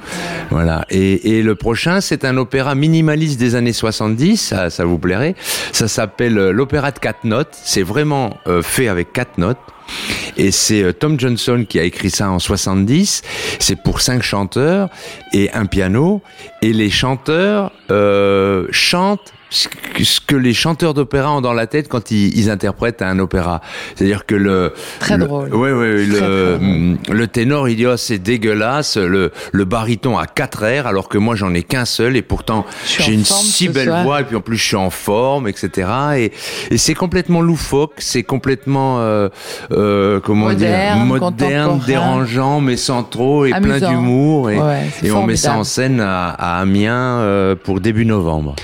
Voilà. 0.50 0.84
Et, 0.90 1.38
et 1.38 1.42
le 1.42 1.54
prochain 1.54 2.00
c'est 2.00 2.24
un 2.24 2.36
opéra 2.36 2.74
minimaliste 2.74 3.38
des 3.38 3.54
années 3.54 3.72
70, 3.72 4.36
ça, 4.38 4.70
ça 4.70 4.84
vous 4.84 4.98
plairait. 4.98 5.34
Ça 5.72 5.86
s'appelle 5.88 6.34
l'opéra 6.34 6.90
de 6.90 6.98
quatre 6.98 7.24
notes. 7.24 7.56
C'est 7.64 7.82
vraiment 7.82 8.36
euh, 8.46 8.62
fait 8.72 8.88
avec 8.88 9.12
quatre 9.12 9.38
notes. 9.38 9.58
Et 10.36 10.50
c'est 10.50 10.82
euh, 10.82 10.92
Tom 10.92 11.20
Johnson 11.20 11.66
qui 11.68 11.78
a 11.78 11.82
écrit 11.82 12.10
ça 12.10 12.30
en 12.30 12.38
70. 12.38 13.22
C'est 13.58 13.82
pour 13.82 14.00
cinq 14.00 14.22
chanteurs 14.22 14.88
et 15.34 15.50
un 15.52 15.66
piano. 15.66 16.22
Et 16.62 16.72
les 16.72 16.90
chanteurs 16.90 17.72
euh, 17.90 18.66
chantent 18.70 19.34
ce 19.52 19.68
que- 19.68 20.02
ce 20.04 20.18
que 20.20 20.34
les 20.34 20.54
chanteurs 20.54 20.94
d'opéra 20.94 21.30
ont 21.32 21.40
dans 21.42 21.52
la 21.52 21.66
tête 21.66 21.88
quand 21.88 22.10
ils, 22.10 22.36
ils 22.38 22.50
interprètent 22.50 23.02
un 23.02 23.18
opéra. 23.18 23.60
C'est-à-dire 23.94 24.24
que 24.26 24.34
le 24.34 24.72
Très 24.98 25.16
le- 25.18 25.26
drôle. 25.26 25.54
Ouais, 25.54 25.70
Très, 25.70 26.20
le, 26.20 26.54
hum, 26.60 26.98
le 27.10 27.26
ténor 27.26 27.68
il 27.68 27.76
dit 27.76 27.86
oh, 27.86 27.96
c'est 27.96 28.18
dégueulasse. 28.18 28.96
Le 28.96 29.30
le 29.52 29.64
baryton 29.64 30.16
a 30.18 30.26
quatre 30.26 30.62
airs 30.64 30.86
alors 30.86 31.08
que 31.08 31.18
moi 31.18 31.36
j'en 31.36 31.52
ai 31.54 31.62
qu'un 31.62 31.84
seul 31.84 32.16
et 32.16 32.22
pourtant 32.22 32.64
j'ai 32.86 33.12
une 33.12 33.24
forme 33.24 33.40
si 33.44 33.68
belle 33.68 33.88
soir. 33.88 34.02
voix 34.04 34.20
et 34.22 34.24
puis 34.24 34.36
en 34.36 34.40
plus 34.40 34.56
je 34.56 34.64
suis 34.66 34.76
en 34.76 34.90
forme 34.90 35.46
etc. 35.48 35.88
Et, 36.16 36.32
et 36.70 36.78
c'est 36.78 36.94
complètement 36.94 37.42
loufoque, 37.42 37.92
c'est 37.98 38.22
complètement 38.22 39.00
euh, 39.00 39.28
euh, 39.72 40.18
comment 40.20 40.46
Moderne, 40.46 40.98
dire 40.98 41.06
moderne, 41.06 41.80
dérangeant 41.86 42.60
mais 42.60 42.76
sans 42.78 43.02
trop 43.02 43.44
et 43.44 43.50
plein 43.50 43.78
d'humour 43.78 44.50
et, 44.50 44.58
Ouais, 44.58 44.86
et 45.02 45.12
on 45.12 45.26
met 45.26 45.36
ça 45.36 45.54
en 45.56 45.64
scène 45.64 46.00
à, 46.00 46.28
à 46.30 46.60
Amiens 46.60 47.18
euh, 47.20 47.54
pour 47.54 47.80
début 47.80 48.06
novembre. 48.06 48.56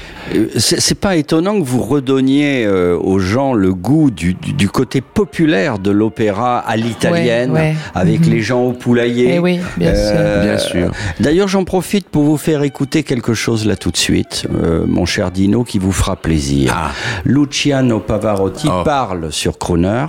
Euh, 0.79 0.81
C'est 0.81 0.95
pas 0.99 1.17
étonnant 1.17 1.59
que 1.61 1.65
vous 1.67 1.83
redonniez 1.83 2.65
euh, 2.65 2.97
aux 2.99 3.19
gens 3.19 3.53
le 3.53 3.75
goût 3.75 4.11
du, 4.11 4.35
du, 4.35 4.53
du 4.53 4.69
côté 4.69 5.01
populaire 5.01 5.79
de 5.79 5.91
l'opéra 5.91 6.59
à 6.59 6.77
l'italienne, 6.77 7.51
Ouais, 7.53 7.59
ouais. 7.61 7.75
avec 7.95 8.21
Mhm. 8.27 8.33
les 8.33 8.41
gens 8.41 8.63
au 8.63 8.73
poulailler. 8.73 9.35
Eh 9.35 9.39
oui, 9.39 9.61
bien 9.77 9.95
sûr. 9.95 10.41
Bien 10.43 10.59
sûr. 10.59 10.91
D'ailleurs, 11.21 11.49
j'en 11.49 11.65
profite 11.65 12.09
pour 12.09 12.23
vous 12.25 12.37
faire 12.37 12.63
écouter 12.63 13.03
quelque 13.03 13.35
chose 13.35 13.67
là 13.67 13.77
tout 13.77 13.91
de 13.91 13.97
suite, 13.97 14.47
euh, 14.55 14.85
mon 14.87 15.05
cher 15.05 15.31
Dino, 15.31 15.65
qui 15.65 15.79
vous 15.79 15.93
fera 15.93 16.17
plaisir. 16.17 16.73
Ah. 16.75 16.91
Luciano 17.25 18.01
Pavarotti 18.01 18.69
Oh. 18.71 18.83
parle 18.85 19.33
sur 19.33 19.59
Crooner 19.59 20.07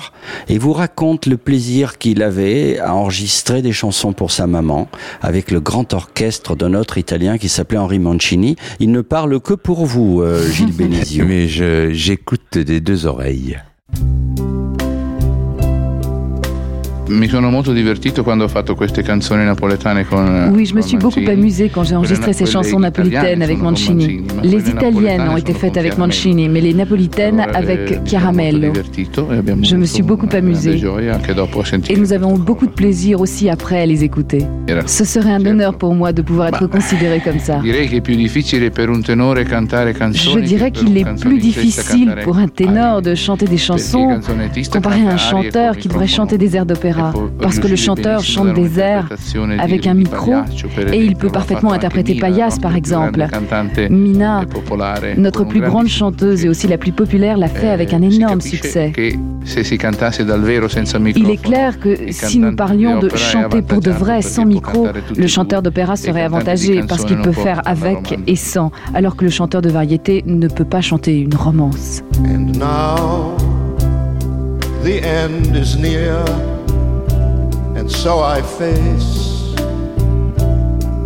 et 0.47 0.57
vous 0.57 0.73
raconte 0.73 1.25
le 1.25 1.37
plaisir 1.37 1.97
qu'il 1.97 2.21
avait 2.23 2.79
à 2.79 2.93
enregistrer 2.93 3.61
des 3.61 3.71
chansons 3.73 4.13
pour 4.13 4.31
sa 4.31 4.47
maman 4.47 4.87
avec 5.21 5.51
le 5.51 5.59
grand 5.59 5.93
orchestre 5.93 6.55
d'un 6.55 6.73
autre 6.73 6.97
Italien 6.97 7.37
qui 7.37 7.49
s'appelait 7.49 7.77
Henri 7.79 7.99
Mancini. 7.99 8.55
Il 8.79 8.91
ne 8.91 9.01
parle 9.01 9.39
que 9.39 9.53
pour 9.53 9.85
vous, 9.85 10.21
euh, 10.21 10.45
Gilles. 10.67 11.23
Mais 11.27 11.47
je- 11.47 11.91
j'écoute 11.93 12.57
des 12.57 12.81
deux 12.81 13.05
oreilles. 13.05 13.59
Mi 17.09 17.27
sono 17.27 17.49
molto 17.49 17.73
divertito 17.73 18.23
quando 18.23 18.43
ho 18.43 18.47
fatto 18.47 18.75
queste 18.75 19.01
canzoni 19.01 19.43
napoletane 19.43 20.05
con 20.05 20.51
Oui, 20.53 20.65
je 20.65 20.75
me 20.75 20.81
suis 20.81 20.97
beaucoup 20.97 21.27
amusé 21.27 21.69
quand 21.69 21.83
j'ai 21.83 21.95
enregistré 21.95 22.33
ces 22.33 22.45
chansons 22.45 22.79
napolitaines 22.79 23.41
avec 23.41 23.59
Mancini. 23.59 24.19
Mancini, 24.19 24.27
ma 24.35 24.41
Les 24.43 24.69
italiennes 24.69 25.27
ont 25.27 25.37
été 25.37 25.53
faites 25.53 25.75
avec. 25.77 25.97
Mancini, 25.97 26.47
mais 26.47 26.61
les 26.61 26.73
napolitaines 26.73 27.43
eh, 27.51 27.57
avec 27.57 28.03
Chiaramello. 28.05 28.71
divertito 28.71 29.27
e 29.31 29.41
Je 29.63 29.75
me 29.75 29.85
suis 29.85 30.03
beaucoup 30.03 30.29
amusé. 30.31 30.79
Et 31.89 31.97
nous 31.97 32.13
avons 32.13 32.37
beaucoup 32.37 32.67
de 32.67 32.71
plaisir 32.71 33.19
aussi 33.19 33.49
après 33.49 33.81
à 33.81 33.85
les 33.87 34.03
écouter. 34.03 34.45
Ce 34.85 35.03
serait 35.03 35.31
un 35.31 35.43
honneur 35.43 35.75
pour 35.77 35.95
moi 35.95 36.13
de 36.13 36.21
pouvoir 36.21 36.49
être 36.49 36.61
Bah, 36.61 36.67
considéré 36.71 37.21
comme 37.21 37.39
ça. 37.39 37.59
Je 37.65 37.71
dirais 40.39 40.71
qu'il 40.71 40.95
est 40.95 41.19
plus 41.19 41.39
difficile 41.39 42.15
pour 42.23 42.37
un 42.37 42.47
ténor 42.47 43.01
de 43.01 43.15
chanter 43.15 43.45
des 43.45 43.57
chansons 43.57 44.19
comparé 44.71 45.07
à 45.07 45.11
un 45.11 45.15
e 45.15 45.17
chanteur 45.17 45.75
qui 45.75 45.87
devrait 45.87 46.05
chanter 46.07 46.37
des 46.37 46.55
airs 46.55 46.67
d'opéra. 46.67 46.98
Parce 47.41 47.59
que 47.59 47.67
le 47.67 47.75
chanteur 47.75 48.21
chante 48.21 48.53
des 48.53 48.79
airs 48.79 49.09
avec 49.59 49.87
un 49.87 49.93
micro 49.93 50.33
et 50.91 51.03
il 51.03 51.15
peut 51.15 51.29
parfaitement 51.29 51.71
interpréter 51.71 52.15
Paillasse, 52.15 52.59
par 52.59 52.75
exemple. 52.75 53.25
Mina, 53.89 54.43
e 54.43 55.19
notre 55.19 55.43
plus 55.43 55.61
grande 55.61 55.87
chanteuse 55.87 56.45
et 56.45 56.49
aussi 56.49 56.67
la 56.67 56.77
plus 56.77 56.91
populaire, 56.91 57.37
l'a 57.37 57.47
fait 57.47 57.69
avec 57.69 57.93
un 57.93 58.01
Eh, 58.01 58.15
énorme 58.15 58.41
succès. 58.41 58.91
Il 61.15 61.29
est 61.29 61.41
clair 61.41 61.79
que 61.79 62.11
si 62.11 62.39
nous 62.39 62.55
parlions 62.55 62.99
de 62.99 63.09
chanter 63.15 63.61
pour 63.61 63.81
de 63.81 63.91
vrai 63.91 64.21
sans 64.21 64.45
micro, 64.45 64.87
le 65.15 65.27
chanteur 65.27 65.61
d'opéra 65.61 65.95
serait 65.95 66.23
avantagé 66.23 66.81
parce 66.87 67.05
qu'il 67.05 67.17
peut 67.21 67.31
faire 67.31 67.61
avec 67.65 68.19
et 68.27 68.35
sans, 68.35 68.71
alors 68.93 69.15
que 69.15 69.23
le 69.25 69.31
chanteur 69.31 69.61
de 69.61 69.69
variété 69.69 70.23
ne 70.25 70.47
peut 70.47 70.65
pas 70.65 70.81
chanter 70.81 71.19
une 71.19 71.35
romance. 71.35 72.03
And 72.25 72.57
now 72.57 73.35
the 74.83 75.01
end 75.03 75.55
is 75.55 75.77
near, 75.77 76.23
and 77.79 77.89
so 77.89 78.19
I 78.19 78.41
face 78.41 79.53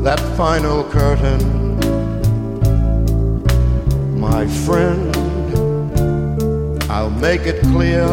that 0.02 0.20
final 0.36 0.84
curtain. 0.86 1.40
My 4.20 4.48
friend, 4.66 5.16
I'll 6.90 7.12
make 7.12 7.42
it 7.42 7.62
clear, 7.62 8.04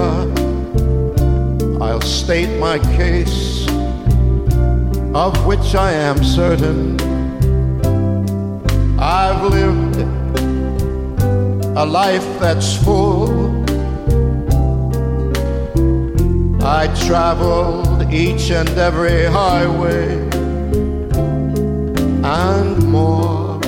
I'll 1.80 2.02
state 2.02 2.58
my 2.58 2.78
case, 2.96 3.66
of 5.14 5.46
which 5.46 5.74
I 5.74 5.92
am 5.92 6.22
certain. 6.22 7.00
I've 9.00 9.42
lived 9.42 9.96
a 11.78 11.86
life 11.86 12.28
that's 12.38 12.76
full. 12.84 13.59
I 16.72 16.86
traveled 17.08 18.12
each 18.12 18.52
and 18.52 18.68
every 18.78 19.24
highway 19.24 20.06
and 22.22 22.86
more, 22.86 23.58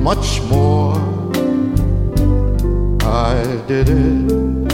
much 0.00 0.40
more. 0.44 0.96
I 3.02 3.34
did 3.68 3.90
it, 3.90 4.72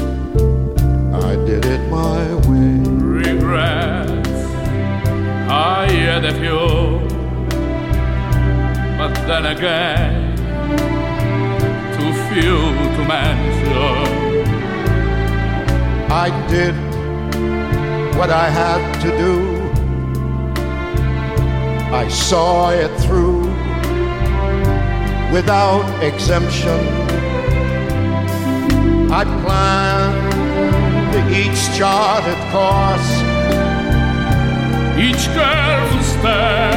I 1.12 1.34
did 1.45 1.64
it 1.64 1.82
my 1.91 2.22
way. 2.47 2.70
regrets. 3.18 4.39
I 5.51 5.91
had 5.91 6.24
a 6.24 6.34
few, 6.41 6.68
but 8.97 9.12
then 9.26 9.45
again, 9.57 10.36
too 11.97 12.12
few 12.30 12.59
to 12.95 13.05
mention. 13.09 14.07
I 16.11 16.28
did 16.48 16.74
what 18.16 18.30
I 18.30 18.48
had 18.48 19.00
to 19.02 19.11
do. 19.16 19.59
I 21.94 22.09
saw 22.09 22.70
it 22.70 22.90
through 23.00 23.42
without 25.32 25.86
exemption. 26.02 26.80
I 29.11 29.24
planned 29.42 30.28
each 31.30 31.76
charted 31.76 32.38
course, 32.52 33.11
Each 34.98 35.26
careful 35.26 36.02
step 36.02 36.74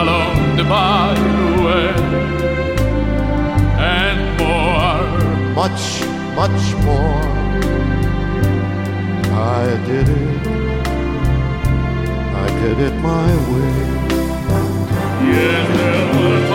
along 0.00 0.56
the 0.56 0.64
byway, 0.64 1.92
and 3.78 4.18
more. 4.38 5.54
much, 5.54 6.17
much 6.38 6.72
more. 6.86 7.22
I 9.60 9.64
did 9.88 10.08
it, 10.08 10.46
I 12.44 12.46
did 12.60 12.78
it 12.86 12.94
my 13.10 13.30
way. 13.50 13.74
Yes, 15.32 16.47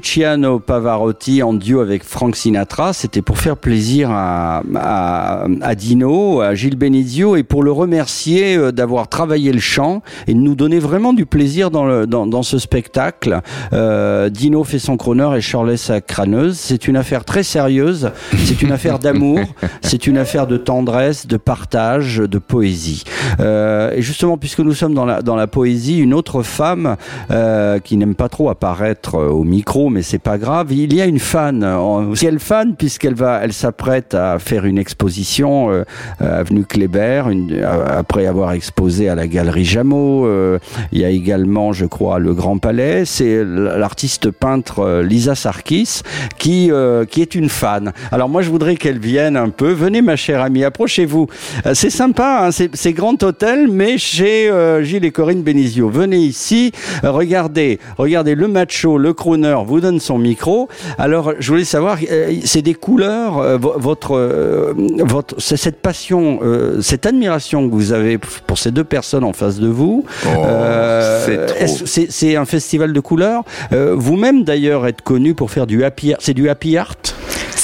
Luciano 0.00 0.60
Pavarotti 0.60 1.42
en 1.42 1.52
duo 1.52 1.80
avec 1.80 2.04
Frank 2.04 2.34
Sinatra. 2.34 2.94
C'était 2.94 3.20
pour 3.20 3.36
faire 3.36 3.58
plaisir 3.58 4.10
à, 4.10 4.62
à, 4.74 5.44
à 5.60 5.74
Dino, 5.74 6.40
à 6.40 6.54
Gilles 6.54 6.78
Benizio 6.78 7.36
et 7.36 7.42
pour 7.42 7.62
le 7.62 7.70
remercier 7.70 8.56
euh, 8.56 8.72
d'avoir 8.72 9.08
travaillé 9.08 9.52
le 9.52 9.60
chant 9.60 10.00
et 10.26 10.32
de 10.32 10.38
nous 10.38 10.54
donner 10.54 10.78
vraiment 10.78 11.12
du 11.12 11.26
plaisir 11.26 11.70
dans, 11.70 11.84
le, 11.84 12.06
dans, 12.06 12.26
dans 12.26 12.42
ce 12.42 12.58
spectacle. 12.58 13.42
Euh, 13.74 14.30
Dino 14.30 14.64
fait 14.64 14.78
son 14.78 14.96
crooner 14.96 15.36
et 15.36 15.42
Shirley 15.42 15.76
sa 15.76 16.00
crâneuse. 16.00 16.56
C'est 16.56 16.88
une 16.88 16.96
affaire 16.96 17.26
très 17.26 17.42
sérieuse. 17.42 18.10
C'est 18.38 18.62
une 18.62 18.72
affaire 18.72 19.00
d'amour. 19.00 19.40
C'est 19.82 20.06
une 20.06 20.16
affaire 20.16 20.46
de 20.46 20.56
tendresse, 20.56 21.26
de 21.26 21.36
partage, 21.36 22.16
de 22.16 22.38
poésie. 22.38 23.04
Euh, 23.38 23.92
et 23.92 24.00
justement, 24.00 24.38
puisque 24.38 24.60
nous 24.60 24.72
sommes 24.72 24.94
dans 24.94 25.04
la, 25.04 25.20
dans 25.20 25.36
la 25.36 25.46
poésie, 25.46 25.98
une 25.98 26.14
autre 26.14 26.42
femme 26.42 26.96
euh, 27.30 27.78
qui 27.80 27.98
n'aime 27.98 28.14
pas 28.14 28.30
trop 28.30 28.48
apparaître 28.48 29.18
au 29.18 29.44
micro, 29.44 29.89
mais 29.90 30.02
c'est 30.02 30.18
pas 30.18 30.38
grave. 30.38 30.72
Il 30.72 30.94
y 30.94 31.00
a 31.00 31.06
une 31.06 31.18
fan, 31.18 31.62
euh, 31.62 32.14
si 32.14 32.26
elle 32.26 32.38
fan, 32.38 32.74
puisqu'elle 32.76 33.14
va, 33.14 33.40
elle 33.42 33.52
s'apprête 33.52 34.14
à 34.14 34.38
faire 34.38 34.64
une 34.64 34.78
exposition 34.78 35.70
euh, 35.70 35.84
avenue 36.20 36.64
Kléber, 36.64 37.24
euh, 37.26 37.84
après 37.86 38.26
avoir 38.26 38.52
exposé 38.52 39.08
à 39.08 39.14
la 39.14 39.26
galerie 39.26 39.64
Jameau. 39.64 40.26
euh, 40.26 40.58
il 40.92 41.00
y 41.00 41.04
a 41.04 41.10
également, 41.10 41.72
je 41.72 41.86
crois, 41.86 42.18
le 42.18 42.34
Grand 42.34 42.58
Palais. 42.58 43.04
C'est 43.04 43.44
l'artiste 43.44 44.30
peintre 44.30 44.80
euh, 44.80 45.02
Lisa 45.02 45.34
Sarkis 45.34 46.02
qui 46.38 46.70
euh, 46.70 47.04
qui 47.04 47.22
est 47.22 47.34
une 47.34 47.48
fan. 47.48 47.92
Alors 48.12 48.28
moi, 48.28 48.42
je 48.42 48.50
voudrais 48.50 48.76
qu'elle 48.76 48.98
vienne 48.98 49.36
un 49.36 49.50
peu. 49.50 49.72
Venez, 49.72 50.02
ma 50.02 50.16
chère 50.16 50.42
amie, 50.42 50.64
approchez-vous. 50.64 51.26
C'est 51.74 51.90
sympa, 51.90 52.46
hein, 52.46 52.50
c'est 52.72 52.92
Grand 52.92 53.22
Hôtel, 53.22 53.68
mais 53.70 53.98
chez 53.98 54.50
Gilles 54.82 55.04
et 55.04 55.10
Corinne 55.10 55.42
Benizio. 55.42 55.88
Venez 55.88 56.18
ici, 56.18 56.72
regardez, 57.02 57.78
regardez 57.96 58.34
le 58.34 58.48
macho, 58.48 58.98
le 58.98 59.12
crooner 59.12 59.56
vous 59.66 59.79
donne 59.80 60.00
son 60.00 60.18
micro. 60.18 60.68
Alors, 60.98 61.32
je 61.38 61.50
voulais 61.50 61.64
savoir, 61.64 61.98
euh, 62.10 62.34
c'est 62.44 62.62
des 62.62 62.74
couleurs, 62.74 63.38
euh, 63.38 63.56
vo- 63.58 63.74
votre, 63.76 64.16
euh, 64.16 64.72
votre, 64.98 65.34
c'est 65.38 65.56
cette 65.56 65.80
passion, 65.80 66.40
cette 66.80 67.06
admiration 67.06 67.68
que 67.68 67.74
vous 67.74 67.92
avez 67.92 68.18
pour 68.46 68.58
ces 68.58 68.70
deux 68.70 68.84
personnes 68.84 69.24
en 69.24 69.32
face 69.32 69.58
de 69.58 69.68
vous. 69.68 70.04
Euh, 70.26 71.46
c'est 71.86 72.36
un 72.36 72.44
festival 72.44 72.92
de 72.92 73.00
couleurs? 73.00 73.42
Vous-même 73.70 74.44
d'ailleurs 74.44 74.86
êtes 74.86 75.02
connu 75.02 75.34
pour 75.34 75.50
faire 75.50 75.66
du 75.66 75.84
happy 75.84 76.12
art. 76.12 76.18
C'est 76.20 76.34
du 76.34 76.48
happy 76.48 76.76
art? 76.76 76.96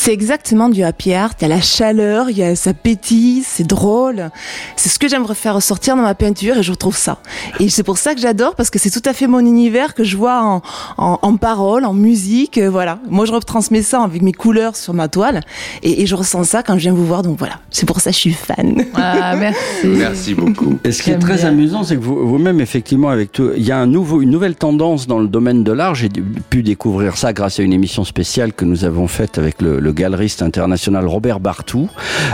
C'est 0.06 0.12
exactement 0.12 0.68
du 0.68 0.84
happy 0.84 1.14
art. 1.14 1.32
Il 1.40 1.42
y 1.42 1.44
a 1.46 1.48
la 1.48 1.60
chaleur, 1.60 2.30
il 2.30 2.38
y 2.38 2.42
a 2.44 2.54
ça 2.54 2.72
pétille, 2.72 3.42
c'est 3.44 3.66
drôle. 3.66 4.30
C'est 4.76 4.88
ce 4.88 5.00
que 5.00 5.08
j'aimerais 5.08 5.34
faire 5.34 5.56
ressortir 5.56 5.96
dans 5.96 6.02
ma 6.02 6.14
peinture 6.14 6.56
et 6.58 6.62
je 6.62 6.70
retrouve 6.70 6.96
ça. 6.96 7.18
Et 7.58 7.68
c'est 7.70 7.82
pour 7.82 7.98
ça 7.98 8.14
que 8.14 8.20
j'adore 8.20 8.54
parce 8.54 8.70
que 8.70 8.78
c'est 8.78 8.90
tout 8.90 9.02
à 9.04 9.12
fait 9.12 9.26
mon 9.26 9.40
univers 9.40 9.94
que 9.94 10.04
je 10.04 10.16
vois 10.16 10.40
en, 10.44 10.62
en, 10.96 11.18
en 11.20 11.36
paroles, 11.38 11.84
en 11.84 11.92
musique. 11.92 12.56
euh, 12.58 12.70
Voilà. 12.70 13.00
Moi, 13.10 13.26
je 13.26 13.32
retransmets 13.32 13.82
ça 13.82 14.00
avec 14.04 14.22
mes 14.22 14.30
couleurs 14.30 14.76
sur 14.76 14.94
ma 14.94 15.08
toile 15.08 15.40
et, 15.82 16.02
et 16.02 16.06
je 16.06 16.14
ressens 16.14 16.44
ça 16.44 16.62
quand 16.62 16.74
je 16.74 16.82
viens 16.82 16.92
vous 16.94 17.04
voir. 17.04 17.22
Donc 17.24 17.36
voilà. 17.40 17.54
C'est 17.72 17.84
pour 17.86 18.00
ça 18.00 18.10
que 18.10 18.14
je 18.14 18.20
suis 18.20 18.32
fan. 18.32 18.84
Ah, 18.94 19.34
merci. 19.40 19.58
Merci 19.86 20.34
beaucoup. 20.34 20.78
Et 20.84 20.92
ce 20.92 21.02
qui 21.02 21.10
est 21.10 21.18
très 21.18 21.38
bien. 21.38 21.48
amusant, 21.48 21.82
c'est 21.82 21.96
que 21.96 22.00
vous- 22.04 22.28
vous-même, 22.28 22.60
effectivement, 22.60 23.08
avec 23.08 23.32
tout, 23.32 23.50
il 23.56 23.64
y 23.66 23.72
a 23.72 23.78
un 23.78 23.86
nouveau, 23.88 24.22
une 24.22 24.30
nouvelle 24.30 24.54
tendance 24.54 25.08
dans 25.08 25.18
le 25.18 25.26
domaine 25.26 25.64
de 25.64 25.72
l'art. 25.72 25.96
J'ai 25.96 26.10
pu 26.48 26.62
découvrir 26.62 27.16
ça 27.16 27.32
grâce 27.32 27.58
à 27.58 27.64
une 27.64 27.72
émission 27.72 28.04
spéciale 28.04 28.52
que 28.52 28.64
nous 28.64 28.84
avons 28.84 29.08
faite 29.08 29.38
avec 29.38 29.60
le, 29.60 29.80
le 29.80 29.95
galeriste 29.96 30.42
international 30.42 31.06
Robert 31.06 31.40
Bartou. 31.40 31.88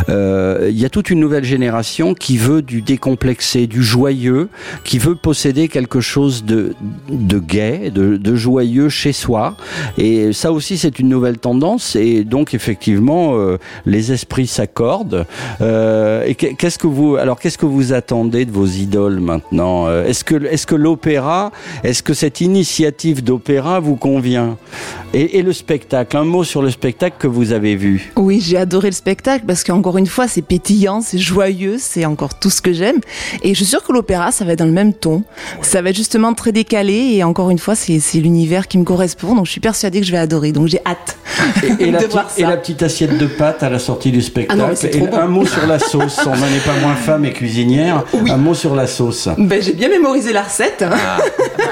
Euh, 0.08 0.68
Il 0.70 0.78
y 0.78 0.84
a 0.84 0.90
toute 0.90 1.08
une 1.10 1.20
nouvelle 1.20 1.44
génération 1.44 2.12
qui 2.14 2.36
veut 2.36 2.60
du 2.60 2.82
décomplexé, 2.82 3.66
du 3.66 3.82
joyeux, 3.82 4.48
qui 4.84 4.98
veut 4.98 5.14
posséder 5.14 5.68
quelque 5.68 6.00
chose 6.00 6.44
de, 6.44 6.74
de 7.10 7.38
gai, 7.38 7.90
de, 7.90 8.16
de 8.16 8.34
joyeux 8.36 8.88
chez 8.90 9.12
soi. 9.12 9.56
Et 9.96 10.32
ça 10.32 10.52
aussi, 10.52 10.76
c'est 10.76 10.98
une 10.98 11.08
nouvelle 11.08 11.38
tendance. 11.38 11.96
Et 11.96 12.24
donc, 12.24 12.52
effectivement, 12.54 13.36
euh, 13.36 13.56
les 13.86 14.12
esprits 14.12 14.46
s'accordent. 14.46 15.24
Euh, 15.60 16.24
et 16.26 16.34
que- 16.34 16.54
qu'est-ce 16.54 16.78
que 16.78 16.88
vous, 16.88 17.16
alors, 17.16 17.38
qu'est-ce 17.40 17.58
que 17.58 17.66
vous 17.66 17.92
attendez 17.92 18.44
de 18.44 18.50
vos 18.50 18.66
idoles 18.66 19.20
maintenant? 19.20 19.88
Est-ce 19.90 20.24
que, 20.24 20.34
est-ce 20.44 20.66
que 20.66 20.74
l'opéra, 20.74 21.52
est-ce 21.84 22.02
que 22.02 22.14
cette 22.14 22.40
initiative 22.40 23.22
d'opéra 23.22 23.78
vous 23.80 23.96
convient? 23.96 24.56
Et, 25.14 25.38
et 25.38 25.42
le 25.42 25.52
spectacle, 25.52 26.16
un 26.16 26.24
mot 26.24 26.42
sur 26.42 26.62
le 26.62 26.70
spectacle 26.70 27.16
que 27.18 27.26
vous 27.28 27.51
avez 27.52 27.76
vu. 27.76 28.12
Oui, 28.16 28.40
j'ai 28.44 28.56
adoré 28.56 28.88
le 28.88 28.94
spectacle 28.94 29.44
parce 29.46 29.64
qu'encore 29.64 29.98
une 29.98 30.06
fois, 30.06 30.28
c'est 30.28 30.42
pétillant, 30.42 31.00
c'est 31.00 31.18
joyeux, 31.18 31.76
c'est 31.78 32.04
encore 32.04 32.38
tout 32.38 32.50
ce 32.50 32.60
que 32.60 32.72
j'aime. 32.72 32.98
Et 33.42 33.50
je 33.50 33.54
suis 33.54 33.64
sûre 33.66 33.82
que 33.84 33.92
l'opéra, 33.92 34.32
ça 34.32 34.44
va 34.44 34.52
être 34.52 34.58
dans 34.58 34.64
le 34.66 34.72
même 34.72 34.94
ton. 34.94 35.22
Ça 35.62 35.82
va 35.82 35.90
être 35.90 35.96
justement 35.96 36.34
très 36.34 36.52
décalé 36.52 37.12
et 37.14 37.24
encore 37.24 37.50
une 37.50 37.58
fois, 37.58 37.74
c'est 37.74 38.00
l'univers 38.14 38.68
qui 38.68 38.78
me 38.78 38.84
correspond. 38.84 39.34
Donc 39.34 39.46
je 39.46 39.50
suis 39.52 39.60
persuadée 39.60 40.00
que 40.00 40.06
je 40.06 40.12
vais 40.12 40.18
adorer. 40.18 40.52
Donc 40.52 40.68
j'ai 40.68 40.80
hâte 40.86 41.16
Et, 41.62 41.84
et 41.84 41.90
la 41.90 41.98
de 41.98 42.04
petite, 42.04 42.12
voir 42.12 42.28
et 42.36 42.40
ça. 42.42 42.48
la 42.48 42.56
petite 42.56 42.82
assiette 42.82 43.18
de 43.18 43.26
pâtes 43.26 43.62
à 43.62 43.70
la 43.70 43.78
sortie 43.78 44.10
du 44.10 44.22
spectacle. 44.22 44.60
Ah 44.62 44.68
non, 44.68 44.74
et 44.74 44.98
bon. 44.98 45.16
un 45.16 45.26
mot 45.26 45.46
sur 45.46 45.66
la 45.66 45.78
sauce. 45.78 46.18
On 46.26 46.30
n'en 46.36 46.46
est 46.46 46.64
pas 46.64 46.76
moins 46.80 46.94
femme 46.94 47.24
et 47.24 47.32
cuisinière. 47.32 48.04
Un 48.28 48.36
mot 48.36 48.54
sur 48.54 48.74
la 48.74 48.86
sauce. 48.86 49.28
Ben, 49.38 49.62
j'ai 49.62 49.72
bien 49.72 49.88
mémorisé 49.88 50.32
la 50.32 50.42
recette. 50.42 50.82
hein. 50.82 50.96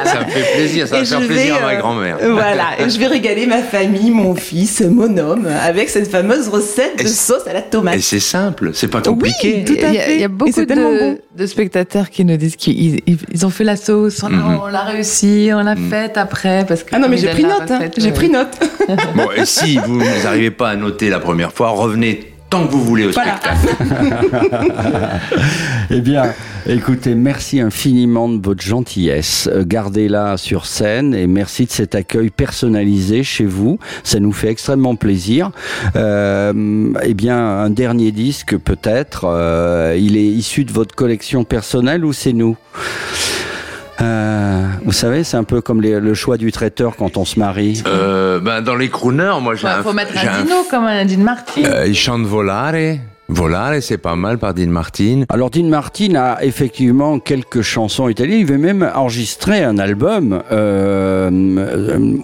Ça 0.05 0.21
me 0.25 0.31
fait 0.31 0.55
plaisir, 0.57 0.89
ça 0.89 0.99
va 0.99 1.05
faire 1.05 1.19
plaisir 1.27 1.55
vais, 1.55 1.61
à 1.61 1.67
ma 1.67 1.73
euh, 1.75 1.79
grand-mère. 1.79 2.17
Voilà, 2.31 2.65
et 2.81 2.89
je 2.91 2.99
vais 2.99 3.07
régaler 3.07 3.47
ma 3.47 3.59
famille, 3.63 4.11
mon 4.11 4.35
fils, 4.35 4.81
mon 4.81 5.17
homme, 5.17 5.47
avec 5.71 5.89
cette 5.89 6.11
fameuse 6.11 6.49
recette 6.49 7.03
de 7.03 7.09
sauce 7.09 7.47
à 7.47 7.53
la 7.53 7.63
tomate. 7.63 7.97
Et 7.97 8.01
c'est 8.01 8.21
simple, 8.21 8.71
c'est 8.75 8.89
pas 8.89 8.99
Oui, 8.99 9.05
compliqué. 9.05 9.65
tout 9.65 9.73
à 9.83 9.89
Il 9.89 9.95
y 9.95 9.99
a, 9.99 10.03
fait. 10.03 10.15
il 10.15 10.21
y 10.21 10.23
a 10.23 10.27
Et 10.27 10.29
beaucoup 10.29 10.65
de, 10.65 10.75
bon. 10.75 11.19
de 11.37 11.47
spectateurs 11.47 12.11
qui 12.11 12.25
nous 12.25 12.37
disent 12.37 12.57
qu'ils 12.57 12.97
ils- 13.07 13.19
ils 13.33 13.47
ont 13.47 13.51
fait 13.51 13.65
la 13.65 13.77
sauce, 13.77 14.23
on 14.23 14.29
l'a 14.29 14.37
Mhm. 14.37 14.61
on 14.65 14.67
l'a 14.67 14.83
réussi, 14.83 15.51
on 15.55 15.63
l'a 15.63 15.77
faite 15.77 16.17
après. 16.19 16.65
Parce 16.67 16.83
que 16.83 16.91
Ah 16.93 16.99
non, 16.99 17.09
mais 17.09 17.17
j'ai 17.17 17.27
il 17.29 17.33
pris 17.33 17.43
donne 17.43 17.51
la 17.53 17.59
note, 17.61 17.71
hein. 17.71 17.91
j'ai 17.97 18.11
euh, 18.11 18.13
pris 18.13 18.29
note. 18.29 18.49
Bon, 19.15 19.29
et 19.37 19.45
si 19.47 19.79
vous 19.79 19.99
n'arrivez 19.99 20.51
pas 20.51 20.71
à 20.71 20.77
noter 20.77 21.09
la 21.09 21.21
première 21.21 21.53
fois, 21.53 21.71
revenez 21.71 22.30
tant 22.51 22.67
que 22.67 22.73
vous 22.73 22.85
voulez 22.85 23.07
au 23.07 23.13
Voilà. 23.13 23.39
spectacle. 23.39 24.61
Eh 25.93 26.01
bien, 26.01 26.23
écoutez, 26.69 27.15
merci 27.17 27.61
infiniment 27.61 28.29
de 28.29 28.45
votre 28.45 28.63
gentillesse. 28.63 29.49
Euh, 29.53 29.65
Gardez-la 29.67 30.37
sur 30.37 30.67
scène 30.67 31.15
et 31.15 31.27
merci 31.27 31.67
de 31.67 31.71
cet 31.71 31.95
accueil 31.97 32.31
personnalisé 32.31 33.23
chez 33.25 33.45
vous. 33.45 33.79
Ça 34.05 34.21
nous 34.21 34.33
fait 34.33 34.49
extrêmement 34.51 34.95
plaisir. 34.95 35.51
Euh, 35.97 36.93
eh 37.03 37.15
bien, 37.15 37.39
un 37.39 37.71
dernier 37.71 38.13
disque 38.13 38.57
peut-être. 38.57 39.25
euh, 39.25 39.97
il 39.99 40.17
est 40.17 40.27
issu 40.27 40.65
de 40.65 40.73
votre 40.73 40.95
collection 40.95 41.43
personnelle 41.45 42.05
ou 42.05 42.13
c'est 42.13 42.33
nous? 42.33 42.57
Euh, 44.01 44.67
vous 44.85 44.93
savez, 44.93 45.25
c'est 45.25 45.37
un 45.37 45.45
peu 45.45 45.61
comme 45.61 45.81
les- 45.83 46.01
le 46.01 46.15
choix 46.15 46.37
du 46.37 46.53
traiteur 46.53 46.97
quand 46.97 47.17
on 47.17 47.25
se 47.25 47.39
marie. 47.39 47.83
Euh, 47.87 48.41
ben, 48.41 48.63
dans 48.63 48.75
les 48.77 48.89
crooners, 48.89 49.35
moi 49.43 49.55
j'ai 49.55 49.65
bah, 49.65 49.79
un. 49.79 49.83
faut 49.83 49.93
mettre 49.93 50.13
un 50.17 50.43
dino 50.43 50.57
comme 50.71 50.85
un 50.85 51.05
Dean 51.05 51.19
Martin. 51.19 51.65
Euh, 51.65 51.87
il 51.87 51.95
chante 51.95 52.23
Volare. 52.23 52.97
Volare, 53.33 53.81
c'est 53.81 53.99
pas 53.99 54.17
mal 54.17 54.39
par 54.39 54.55
Dean 54.55 54.67
Martin. 54.67 55.23
Alors 55.29 55.51
Dean 55.51 55.65
Martin 55.69 56.15
a 56.17 56.43
effectivement 56.43 57.21
quelques 57.21 57.63
chansons 57.63 58.09
italiennes. 58.09 58.41
Il 58.41 58.43
avait 58.45 58.59
même 58.59 58.91
enregistré 58.95 59.63
un 59.63 59.79
album 59.79 60.43
euh, 60.51 61.31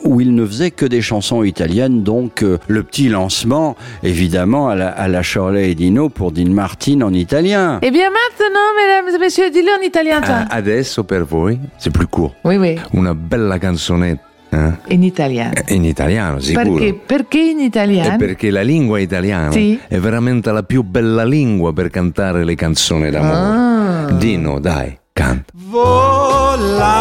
où 0.04 0.20
il 0.20 0.34
ne 0.34 0.44
faisait 0.44 0.72
que 0.72 0.84
des 0.84 1.00
chansons 1.00 1.44
italiennes. 1.44 2.02
Donc 2.02 2.42
euh, 2.42 2.58
le 2.66 2.82
petit 2.82 3.08
lancement, 3.08 3.76
évidemment, 4.02 4.68
à 4.68 4.74
la, 4.74 4.88
à 4.88 5.06
la 5.08 5.22
Shirley 5.22 5.70
et 5.70 5.74
Dino 5.74 6.08
pour 6.08 6.32
Dean 6.32 6.50
Martin 6.50 7.00
en 7.02 7.12
italien. 7.12 7.78
Eh 7.82 7.90
bien 7.90 8.10
maintenant, 8.10 8.58
mesdames 8.76 9.14
et 9.14 9.18
messieurs, 9.18 9.50
dis-le 9.50 9.70
en 9.80 9.86
italien, 9.86 10.20
toi. 10.20 10.34
Ah, 10.50 10.56
adesso 10.56 11.04
per 11.04 11.24
voi, 11.24 11.52
c'est 11.78 11.92
plus 11.92 12.06
court. 12.08 12.34
Oui, 12.44 12.56
oui, 12.56 12.76
Una 12.92 13.14
bella 13.14 13.58
canzonetta. 13.58 14.22
Hein? 14.50 14.78
in 14.88 15.02
italien. 15.02 15.52
In 15.68 15.84
italiano, 15.84 16.38
sicuro. 16.40 16.74
Perché, 16.74 16.94
perché 16.94 17.38
in 17.40 17.58
È 17.60 17.64
italien? 17.64 18.16
perché 18.16 18.50
la 18.50 18.62
lingua 18.62 18.98
italiana 18.98 19.50
Sì. 19.52 19.78
è 19.88 19.98
veramente 19.98 20.50
la 20.52 20.62
più 20.62 20.82
bella 20.82 21.24
lingua 21.24 21.72
per 21.72 21.90
cantare 21.90 22.44
le 22.44 22.54
canzoni 22.54 23.10
d'amore. 23.10 23.36
Ah. 23.36 24.12
Dino, 24.12 24.58
dai, 24.60 24.96
canta. 25.12 25.52
volare. 25.70 26.94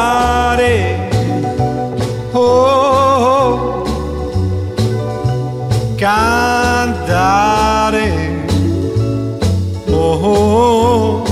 Oh, 2.38 3.84
cantare. 7.06 8.12
Oh, 9.88 11.24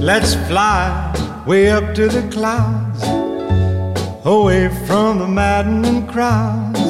let's 0.00 0.34
fly 0.46 1.12
way 1.44 1.70
up 1.70 1.92
to 1.94 2.06
the 2.08 2.22
clouds, 2.28 2.85
away 4.26 4.68
from 4.86 5.20
the 5.20 5.26
maddening 5.26 6.04
crowds. 6.08 6.80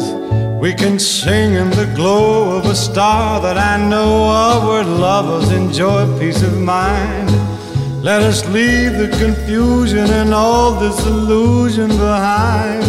We 0.59 0.73
can 0.73 0.99
sing 0.99 1.53
in 1.53 1.69
the 1.71 1.93
glow 1.95 2.57
of 2.57 2.65
a 2.65 2.75
star 2.75 3.43
that 3.43 3.59
I 3.59 3.77
know 3.77 4.31
of 4.31 4.67
where 4.67 4.85
lovers 4.85 5.53
enjoy 5.53 6.19
peace 6.19 6.43
of 6.43 6.57
mind. 6.59 7.31
Let 8.03 8.23
us 8.23 8.47
leave 8.49 8.97
the 8.97 9.09
confusion 9.19 10.09
and 10.21 10.33
all 10.33 10.81
disillusion 10.81 11.89
behind. 11.89 12.85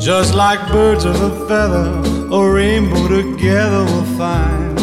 Just 0.00 0.34
like 0.34 0.60
birds 0.70 1.04
of 1.04 1.20
a 1.20 1.30
feather, 1.48 1.90
a 2.32 2.50
rainbow 2.50 3.08
together 3.08 3.84
we'll 3.86 4.04
find. 4.16 4.78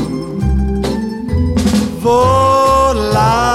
Volare, 2.03 3.45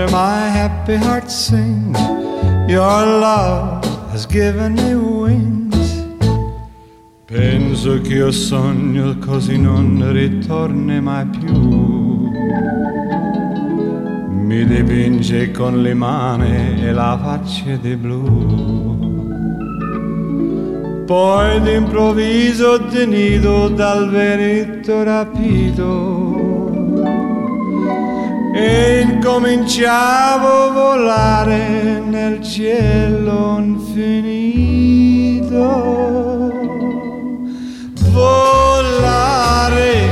No 0.00 0.06
wonder 0.06 0.16
my 0.16 0.48
happy 0.48 0.96
heart 0.96 1.30
sings. 1.30 1.98
Your 2.66 3.04
love 3.20 3.84
has 4.12 4.24
given 4.24 4.74
me 4.74 4.94
wings. 4.94 6.06
Penso 7.26 8.00
che 8.00 8.14
io 8.14 8.30
sogno 8.30 9.18
così 9.18 9.58
non 9.58 10.10
ritorni 10.10 11.00
mai 11.02 11.26
più. 11.26 12.30
Mi 14.30 14.64
dipinge 14.64 15.50
con 15.50 15.82
le 15.82 15.92
mani 15.92 16.82
e 16.82 16.92
la 16.92 17.18
faccia 17.22 17.76
di 17.76 17.94
blu. 17.94 19.18
Poi 21.04 21.60
d'improvviso 21.60 22.86
tenido 22.86 23.68
dal 23.68 24.08
veretto 24.08 25.02
rapito 25.02 26.39
e 28.52 29.00
incominciavo 29.02 30.46
a 30.48 30.70
volare 30.72 32.00
nel 32.00 32.42
cielo 32.42 33.58
infinito. 33.58 34.78
Volare, 38.10 40.08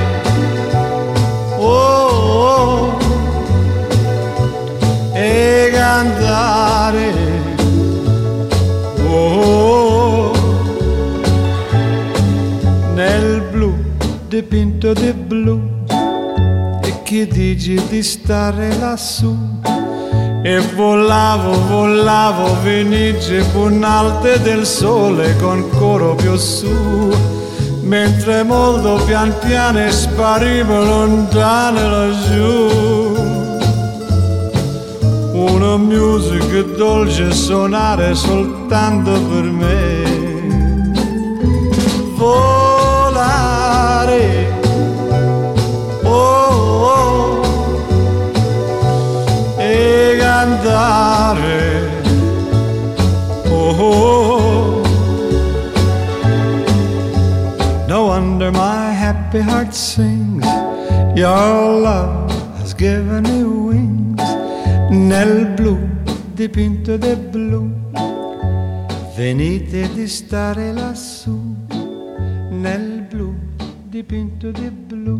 oh, 1.58 2.06
oh, 2.36 2.98
e 5.12 5.70
cantare, 5.72 7.12
oh, 9.08 10.32
nel 12.94 13.42
blu 13.50 13.74
dipinto 14.28 14.92
di 14.92 15.12
blu 15.12 15.77
che 17.08 17.26
dici 17.26 17.82
di 17.88 18.02
stare 18.02 18.76
lassù? 18.76 19.34
E 20.42 20.60
volavo, 20.76 21.58
volavo 21.66 22.48
fenice 22.62 23.44
punalte 23.50 24.38
del 24.42 24.66
sole 24.66 25.34
con 25.38 25.70
coro 25.70 26.14
più 26.16 26.36
su. 26.36 26.68
Mentre 27.80 28.42
molto 28.42 29.02
pian 29.06 29.34
piano 29.38 29.90
sparivo 29.90 30.84
lontano 30.84 31.88
laggiù. 31.88 33.16
Una 35.32 35.78
musica 35.78 36.60
dolce 36.76 37.32
suonare 37.32 38.14
soltanto 38.14 39.12
per 39.12 39.44
me. 39.44 40.02
Volare 42.16 42.57
e 50.58 50.62
cantare 50.62 51.90
oh, 53.48 53.80
oh, 53.80 54.82
No 57.86 58.06
wonder 58.08 58.50
my 58.52 58.92
happy 58.92 59.40
heart 59.40 59.72
sings. 59.72 60.44
Your 61.16 61.80
love 61.80 62.30
has 62.58 62.74
given 62.74 63.22
me 63.22 63.42
wings. 63.42 64.22
Nel 64.90 65.46
blu 65.56 65.78
dipinto 66.34 66.98
di 66.98 67.14
blu. 67.16 67.70
Venite 69.16 69.88
di 69.94 70.06
stare 70.06 70.72
lassù. 70.72 71.40
Nel 72.50 73.06
blu 73.08 73.34
dipinto 73.88 74.50
di 74.50 74.70
blu. 74.70 75.17